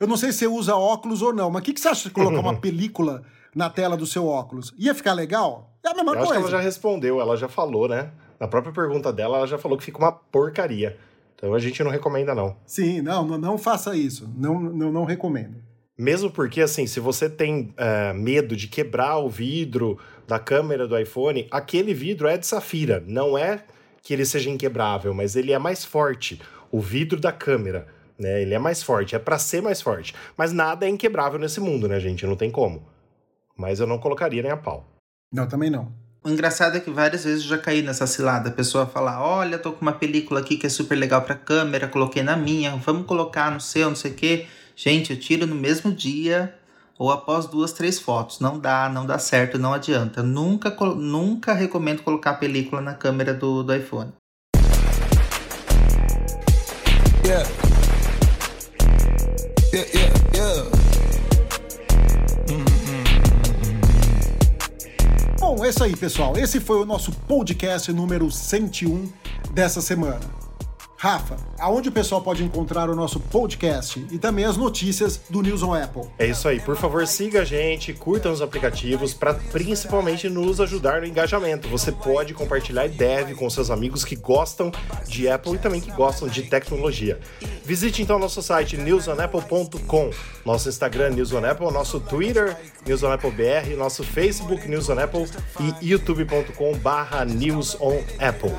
Eu 0.00 0.06
não 0.06 0.16
sei 0.16 0.32
se 0.32 0.38
você 0.38 0.46
usa 0.46 0.74
óculos 0.74 1.22
ou 1.22 1.32
não, 1.32 1.50
mas 1.50 1.62
o 1.62 1.64
que, 1.64 1.72
que 1.74 1.80
você 1.80 1.88
acha 1.88 2.08
de 2.08 2.14
colocar 2.14 2.40
uma 2.40 2.56
película 2.60 3.22
na 3.54 3.68
tela 3.68 3.96
do 3.96 4.06
seu 4.06 4.26
óculos? 4.26 4.74
Ia 4.78 4.94
ficar 4.94 5.12
legal? 5.12 5.70
É 5.84 5.88
a 5.88 5.94
mesma 5.94 6.12
eu 6.12 6.16
coisa. 6.16 6.22
Acho 6.22 6.32
que 6.32 6.38
ela 6.38 6.50
já 6.50 6.60
respondeu, 6.60 7.20
ela 7.20 7.36
já 7.36 7.48
falou, 7.48 7.88
né? 7.88 8.10
Na 8.40 8.48
própria 8.48 8.72
pergunta 8.72 9.12
dela, 9.12 9.38
ela 9.38 9.46
já 9.46 9.58
falou 9.58 9.76
que 9.76 9.84
fica 9.84 9.98
uma 9.98 10.12
porcaria. 10.12 10.98
Então 11.34 11.52
a 11.52 11.58
gente 11.58 11.82
não 11.84 11.90
recomenda, 11.90 12.34
não. 12.34 12.56
Sim, 12.66 13.02
não, 13.02 13.26
não, 13.26 13.38
não 13.38 13.58
faça 13.58 13.94
isso. 13.94 14.30
Não, 14.36 14.58
não, 14.58 14.90
não 14.90 15.04
recomendo. 15.04 15.56
Mesmo 15.98 16.30
porque, 16.30 16.60
assim, 16.60 16.86
se 16.86 17.00
você 17.00 17.28
tem 17.28 17.72
é, 17.76 18.12
medo 18.12 18.54
de 18.54 18.68
quebrar 18.68 19.18
o 19.18 19.28
vidro 19.28 19.98
da 20.26 20.38
câmera 20.38 20.86
do 20.86 20.98
iPhone, 20.98 21.46
aquele 21.50 21.94
vidro 21.94 22.28
é 22.28 22.36
de 22.36 22.46
safira, 22.46 23.02
não 23.06 23.36
é 23.36 23.64
que 24.06 24.14
ele 24.14 24.24
seja 24.24 24.48
inquebrável, 24.48 25.12
mas 25.12 25.34
ele 25.34 25.50
é 25.52 25.58
mais 25.58 25.84
forte. 25.84 26.40
O 26.70 26.80
vidro 26.80 27.18
da 27.18 27.32
câmera, 27.32 27.88
né? 28.16 28.40
Ele 28.40 28.54
é 28.54 28.58
mais 28.58 28.80
forte, 28.80 29.16
é 29.16 29.18
para 29.18 29.36
ser 29.36 29.60
mais 29.60 29.82
forte. 29.82 30.14
Mas 30.36 30.52
nada 30.52 30.86
é 30.86 30.88
inquebrável 30.88 31.40
nesse 31.40 31.58
mundo, 31.58 31.88
né, 31.88 31.98
gente? 31.98 32.24
Não 32.24 32.36
tem 32.36 32.48
como. 32.48 32.86
Mas 33.58 33.80
eu 33.80 33.86
não 33.86 33.98
colocaria 33.98 34.40
nem 34.40 34.52
a 34.52 34.56
pau. 34.56 34.86
Não, 35.32 35.48
também 35.48 35.70
não. 35.70 35.92
O 36.22 36.28
engraçado 36.28 36.76
é 36.76 36.80
que 36.80 36.88
várias 36.88 37.24
vezes 37.24 37.42
eu 37.42 37.48
já 37.48 37.58
caí 37.58 37.82
nessa 37.82 38.06
cilada. 38.06 38.48
A 38.48 38.52
pessoa 38.52 38.86
fala: 38.86 39.20
Olha, 39.20 39.58
tô 39.58 39.72
com 39.72 39.82
uma 39.82 39.92
película 39.92 40.38
aqui 40.38 40.56
que 40.56 40.66
é 40.66 40.70
super 40.70 40.94
legal 40.94 41.22
pra 41.22 41.34
câmera, 41.34 41.88
coloquei 41.88 42.22
na 42.22 42.36
minha, 42.36 42.76
vamos 42.76 43.06
colocar 43.06 43.50
no 43.50 43.60
seu, 43.60 43.88
não 43.88 43.96
sei 43.96 44.12
o 44.12 44.14
quê. 44.14 44.46
Gente, 44.76 45.12
eu 45.14 45.18
tiro 45.18 45.48
no 45.48 45.56
mesmo 45.56 45.90
dia 45.90 46.54
ou 46.98 47.10
após 47.10 47.46
duas, 47.46 47.72
três 47.72 47.98
fotos. 47.98 48.40
Não 48.40 48.58
dá, 48.58 48.88
não 48.88 49.06
dá 49.06 49.18
certo, 49.18 49.58
não 49.58 49.72
adianta. 49.72 50.22
Nunca, 50.22 50.70
nunca 50.94 51.52
recomendo 51.52 52.02
colocar 52.02 52.30
a 52.32 52.34
película 52.34 52.80
na 52.80 52.94
câmera 52.94 53.34
do, 53.34 53.62
do 53.62 53.74
iPhone. 53.74 54.12
Yeah. 57.24 57.48
Yeah, 59.72 59.90
yeah, 59.92 60.14
yeah. 60.34 60.70
Bom, 65.38 65.64
é 65.64 65.68
isso 65.68 65.84
aí, 65.84 65.96
pessoal. 65.96 66.36
Esse 66.36 66.60
foi 66.60 66.78
o 66.78 66.84
nosso 66.84 67.12
podcast 67.12 67.92
número 67.92 68.30
101 68.30 69.12
dessa 69.52 69.80
semana. 69.80 70.45
Rafa, 70.98 71.36
aonde 71.58 71.90
o 71.90 71.92
pessoal 71.92 72.22
pode 72.22 72.42
encontrar 72.42 72.88
o 72.88 72.96
nosso 72.96 73.20
podcast 73.20 74.06
e 74.10 74.18
também 74.18 74.46
as 74.46 74.56
notícias 74.56 75.20
do 75.28 75.42
News 75.42 75.62
on 75.62 75.74
Apple? 75.74 76.04
É 76.18 76.26
isso 76.26 76.48
aí, 76.48 76.58
por 76.58 76.74
favor, 76.74 77.06
siga 77.06 77.42
a 77.42 77.44
gente, 77.44 77.92
curta 77.92 78.30
os 78.30 78.40
aplicativos 78.40 79.12
para 79.12 79.34
principalmente 79.34 80.28
nos 80.28 80.58
ajudar 80.58 81.02
no 81.02 81.06
engajamento. 81.06 81.68
Você 81.68 81.92
pode 81.92 82.32
compartilhar 82.32 82.86
e 82.86 82.88
deve 82.88 83.34
com 83.34 83.48
seus 83.50 83.70
amigos 83.70 84.04
que 84.04 84.16
gostam 84.16 84.72
de 85.06 85.28
Apple 85.28 85.54
e 85.54 85.58
também 85.58 85.82
que 85.82 85.92
gostam 85.92 86.28
de 86.28 86.42
tecnologia. 86.44 87.20
Visite 87.62 88.00
então 88.00 88.18
nosso 88.18 88.40
site 88.40 88.78
newsonapple.com, 88.78 90.10
nosso 90.46 90.68
Instagram 90.68 91.10
News 91.10 91.32
on 91.32 91.44
Apple, 91.44 91.70
nosso 91.70 92.00
Twitter 92.00 92.56
News 92.86 93.02
on 93.02 93.12
Apple 93.12 93.32
BR, 93.32 93.76
nosso 93.76 94.02
Facebook 94.02 94.66
News 94.66 94.88
on 94.88 94.98
Apple 94.98 95.26
e 95.60 95.90
youtube.com/news 95.90 97.76
on 97.80 98.02
Apple. 98.18 98.54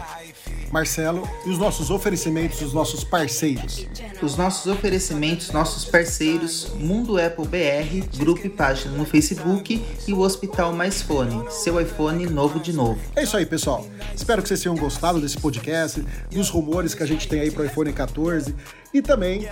Marcelo, 0.72 1.28
e 1.46 1.50
os 1.50 1.58
nossos 1.58 1.90
oferecimentos 1.90 2.60
dos 2.60 2.74
nossos 2.74 3.04
parceiros. 3.04 3.88
Os 4.22 4.36
nossos 4.36 4.72
oferecimentos, 4.72 5.52
nossos 5.52 5.86
parceiros, 5.86 6.72
Mundo 6.76 7.18
Apple 7.18 7.48
BR, 7.48 8.18
grupo 8.18 8.46
e 8.46 8.50
página 8.50 8.92
no 8.96 9.06
Facebook 9.06 9.84
e 10.08 10.14
o 10.14 10.20
Hospital 10.20 10.74
Mais 10.74 11.02
Fone, 11.02 11.50
seu 11.52 11.80
iPhone 11.80 12.26
novo 12.28 12.60
de 12.60 12.74
novo. 12.74 13.00
É 13.16 13.24
isso 13.24 13.38
aí, 13.38 13.46
pessoal. 13.46 13.86
Espero 14.16 14.42
que 14.42 14.48
vocês 14.48 14.62
tenham 14.62 14.76
gostado 14.76 15.22
desse 15.22 15.38
podcast, 15.38 16.04
dos 16.32 16.50
rumores 16.50 16.94
que 16.94 17.04
a 17.04 17.08
gente 17.08 17.28
tem 17.28 17.42
aí 17.42 17.52
para 17.52 17.64
o 17.64 17.66
iPhone 17.66 17.94
14 17.94 18.54
e 18.94 19.02
também 19.02 19.48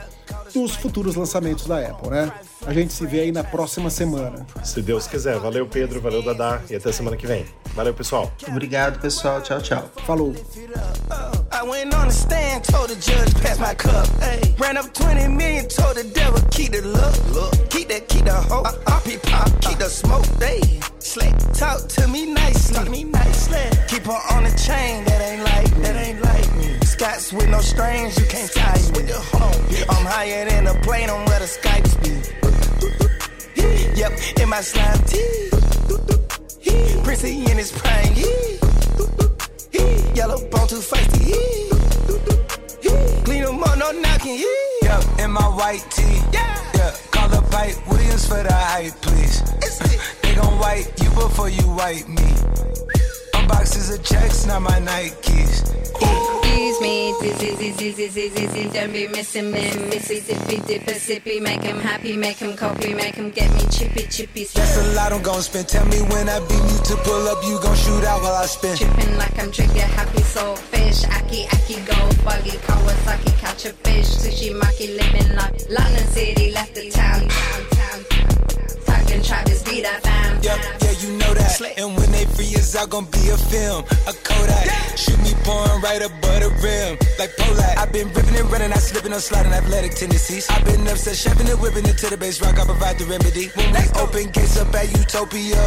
dos 0.53 0.75
futuros 0.75 1.15
lançamentos 1.15 1.65
da 1.65 1.79
Apple, 1.79 2.09
né? 2.09 2.31
A 2.65 2.73
gente 2.73 2.93
se 2.93 3.05
vê 3.05 3.21
aí 3.21 3.31
na 3.31 3.43
próxima 3.43 3.89
semana. 3.89 4.45
Se 4.63 4.81
Deus 4.81 5.07
quiser. 5.07 5.37
Valeu, 5.39 5.67
Pedro. 5.67 6.01
Valeu, 6.01 6.23
Dadá. 6.23 6.61
E 6.69 6.75
até 6.75 6.91
semana 6.91 7.15
que 7.15 7.27
vem. 7.27 7.45
Valeu, 7.75 7.93
pessoal. 7.93 8.31
Obrigado, 8.47 8.99
pessoal. 8.99 9.41
Tchau, 9.41 9.61
tchau. 9.61 9.89
Falou. 10.05 10.33
I 11.51 11.63
went 11.63 11.93
on 11.95 12.07
the 12.07 12.13
stand, 12.13 12.63
told 12.65 12.89
the 12.89 12.95
judge, 12.95 13.33
pass 13.41 13.59
my 13.59 13.73
cup. 13.75 14.07
Ay. 14.21 14.53
Ran 14.57 14.77
up 14.77 14.93
20 14.93 15.29
million, 15.29 15.67
told 15.67 15.95
the 15.95 16.03
devil, 16.03 16.41
keep 16.51 16.71
the 16.71 16.81
look, 16.81 17.15
look. 17.33 17.69
Keep 17.69 17.87
that, 17.89 18.09
keep 18.09 18.25
the 18.25 18.33
hope. 18.33 18.65
Uh, 18.65 18.73
uh, 18.87 18.99
pop, 19.23 19.49
keep 19.61 19.77
the 19.77 19.89
smoke. 19.89 20.25
They 20.37 20.59
slick, 20.99 21.33
talk 21.53 21.87
to 21.95 22.07
me 22.07 22.25
nicely. 22.25 22.75
Talk 22.75 22.89
me 22.89 23.03
nicely. 23.05 23.69
Keep 23.87 24.03
her 24.05 24.19
on 24.35 24.43
the 24.43 24.51
chain, 24.57 25.05
that 25.05 25.21
ain't 25.21 25.43
like, 25.43 25.69
that 25.69 25.75
ain't 25.75 25.83
like 25.83 25.84
With 27.15 27.49
no 27.49 27.61
strings, 27.61 28.19
you 28.19 28.25
can't 28.25 28.51
tie 28.51 28.77
me. 28.77 28.91
With 28.91 29.07
the 29.07 29.17
home. 29.17 29.55
I'm 29.89 30.05
higher 30.05 30.47
than 30.49 30.67
a 30.67 30.73
plane 30.81 31.09
on 31.09 31.25
where 31.25 31.39
the 31.39 31.45
Skypes 31.45 31.95
be. 32.03 32.11
Yep, 33.95 34.11
in 34.41 34.49
my 34.49 34.59
slime 34.59 34.99
tee. 35.05 35.49
Prissy 37.03 37.49
in 37.49 37.57
his 37.57 37.71
prime. 37.71 38.13
Yellow 40.13 40.37
bone 40.49 40.67
too 40.67 40.81
feisty. 40.83 41.33
Clean 43.23 43.43
them 43.43 43.63
up, 43.63 43.77
no 43.77 43.91
knocking. 43.91 44.43
Yep, 44.83 45.19
in 45.19 45.31
my 45.31 45.47
white 45.47 45.85
tee. 45.89 46.21
Yeah, 46.33 46.61
yeah. 46.75 46.93
Call 47.11 47.33
up 47.33 47.49
Pipe 47.49 47.77
Williams 47.87 48.27
for 48.27 48.43
the 48.43 48.53
hype, 48.53 48.93
please. 49.01 49.41
They 50.21 50.35
gon' 50.35 50.59
wipe 50.59 50.85
you 51.01 51.09
before 51.11 51.49
you 51.49 51.65
wipe 51.69 52.07
me. 52.09 52.27
Unboxes 53.33 53.97
of 53.97 54.03
checks, 54.03 54.45
not 54.45 54.61
my 54.61 54.79
Nikes. 54.81 56.34
Excuse 56.75 57.21
me, 57.21 57.37
dizzy, 57.37 57.71
dizzy, 57.71 57.97
dizzy, 57.97 58.29
dizzy, 58.35 58.69
don't 58.69 58.91
be 58.91 59.07
missing 59.07 59.49
me. 59.49 59.61
Missy, 59.87 60.19
dippy, 60.19 60.59
dipper, 60.67 60.91
sippy, 60.91 61.41
make 61.41 61.61
him 61.61 61.79
happy, 61.79 62.17
make 62.17 62.35
him 62.35 62.53
copy, 62.57 62.93
make 62.93 63.15
him 63.15 63.29
get 63.29 63.49
me 63.53 63.61
chippy, 63.71 64.03
chippy. 64.09 64.43
That's 64.43 64.77
a 64.77 64.93
lot 64.93 65.13
I'm 65.13 65.21
gon' 65.21 65.41
spend. 65.41 65.69
Tell 65.69 65.85
me 65.85 66.01
when 66.11 66.27
I 66.27 66.39
beat 66.39 66.51
you 66.51 66.79
to 66.83 66.95
pull 67.03 67.27
up, 67.29 67.41
you 67.45 67.57
gon' 67.61 67.77
shoot 67.77 68.03
out 68.03 68.21
while 68.21 68.35
I 68.35 68.45
spin. 68.45 68.75
Trippin' 68.75 69.17
like 69.17 69.39
I'm 69.41 69.51
trigger 69.51 69.87
happy, 69.95 70.21
soul 70.23 70.57
fish, 70.57 71.05
aki, 71.05 71.47
aki, 71.53 71.75
go 71.85 71.95
buggy, 72.25 72.57
Kawasaki, 72.67 73.37
catch 73.39 73.65
a 73.65 73.71
fish, 73.71 74.07
sushi, 74.07 74.51
maki, 74.59 74.97
living 74.97 75.33
like 75.37 75.55
London 75.69 76.07
City, 76.07 76.51
left 76.51 76.75
the 76.75 76.89
town, 76.91 77.21
town, 77.21 77.65
town. 77.71 78.05
Talking 78.85 79.23
Travis, 79.23 79.63
be 79.63 79.81
that 79.81 80.03
fam. 80.03 80.43
Yep, 80.43 80.59
yeah, 80.81 80.91
you 81.05 81.17
know 81.17 81.33
that. 81.33 81.61
And 81.77 81.95
when 81.97 82.11
they 82.11 82.25
free 82.25 82.55
us 82.55 82.75
out, 82.75 82.89
gon' 82.89 83.05
be 83.05 83.29
a 83.29 83.37
film, 83.37 83.83
a 84.07 84.13
Kodak. 84.25 84.65
Shoot 84.97 85.19
me 85.21 85.33
pouring 85.43 85.81
right 85.81 86.01
above 86.01 86.39
the 86.41 86.49
rim, 86.63 86.97
like 87.19 87.31
Polak. 87.37 87.77
I've 87.77 87.91
been 87.91 88.07
ripping 88.13 88.35
and 88.35 88.51
running, 88.51 88.71
I 88.71 88.79
slipping 88.79 89.13
on 89.13 89.19
sliding 89.19 89.53
athletic 89.53 89.93
tendencies. 89.95 90.49
I've 90.49 90.65
been 90.65 90.87
upset, 90.87 91.15
chefing 91.15 91.49
and 91.49 91.59
whipping 91.61 91.85
it 91.85 91.97
to 91.99 92.09
the 92.09 92.17
base 92.17 92.41
rock. 92.41 92.57
I 92.59 92.65
provide 92.65 92.97
the 92.97 93.05
remedy. 93.05 93.47
When 93.55 93.71
we 93.71 93.85
open 94.01 94.31
gates 94.31 94.57
up 94.57 94.73
at 94.73 94.89
Utopia, 94.97 95.61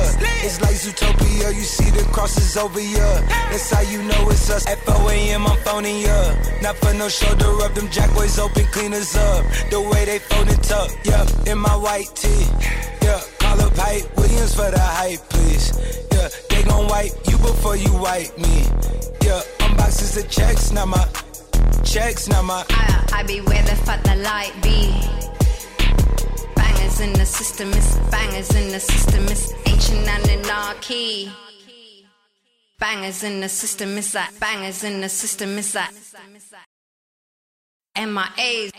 it's 0.44 0.60
like 0.60 0.74
Zootopia. 0.74 1.54
You 1.54 1.66
see 1.66 1.90
the 1.90 2.04
crosses 2.12 2.56
over 2.56 2.80
ya. 2.80 3.08
That's 3.50 3.70
how 3.70 3.82
you 3.82 4.02
know 4.02 4.30
it's 4.30 4.50
us. 4.50 4.66
At 4.66 4.78
4 4.84 5.12
a.m. 5.12 5.46
I'm 5.46 5.56
phoning 5.58 6.00
ya. 6.00 6.34
Not 6.62 6.76
for 6.76 6.92
no 6.94 7.08
shoulder 7.08 7.50
up, 7.62 7.74
them 7.74 7.88
jack 7.90 8.12
boys 8.14 8.38
open 8.38 8.66
cleaners 8.66 9.14
up. 9.16 9.44
The 9.70 9.80
way 9.80 10.04
they 10.04 10.18
fold 10.18 10.48
it 10.48 10.70
up, 10.72 10.90
yeah. 11.04 11.50
In 11.50 11.58
my 11.58 11.76
white 11.76 12.10
tee, 12.14 12.46
yeah. 13.02 13.20
Up 13.60 13.76
Hype 13.76 14.16
Williams 14.16 14.54
for 14.54 14.70
the 14.70 14.80
hype, 14.80 15.20
please. 15.30 15.72
Yeah, 16.12 16.28
they 16.50 16.62
gon' 16.64 16.86
wipe 16.88 17.12
you 17.28 17.36
before 17.38 17.76
you 17.76 17.92
wipe 17.94 18.36
me. 18.38 18.64
Yeah, 19.22 19.42
unboxes 19.58 20.16
of 20.22 20.30
checks, 20.30 20.72
not 20.72 20.88
my 20.88 21.06
checks, 21.84 22.28
not 22.28 22.44
my. 22.44 22.64
I, 22.70 23.08
I 23.12 23.22
be 23.24 23.40
where 23.40 23.62
the 23.62 23.76
fuck 23.76 24.02
the 24.02 24.16
light 24.16 24.52
be. 24.62 24.90
Bangers 26.54 27.00
in 27.00 27.12
the 27.12 27.26
system, 27.26 27.68
it's 27.72 27.96
bangers 28.10 28.54
in 28.54 28.68
the 28.70 28.80
system, 28.80 29.24
it's 29.24 29.52
ancient 29.66 30.08
anarchy. 30.08 31.30
Bangers 32.78 33.22
in 33.24 33.40
the 33.40 33.48
system, 33.48 33.98
it's 33.98 34.14
like 34.14 34.38
bangers 34.38 34.84
in 34.84 35.00
the 35.00 35.08
system, 35.08 35.58
it's 35.58 35.74
like 35.74 35.90
MIAs. 37.96 38.70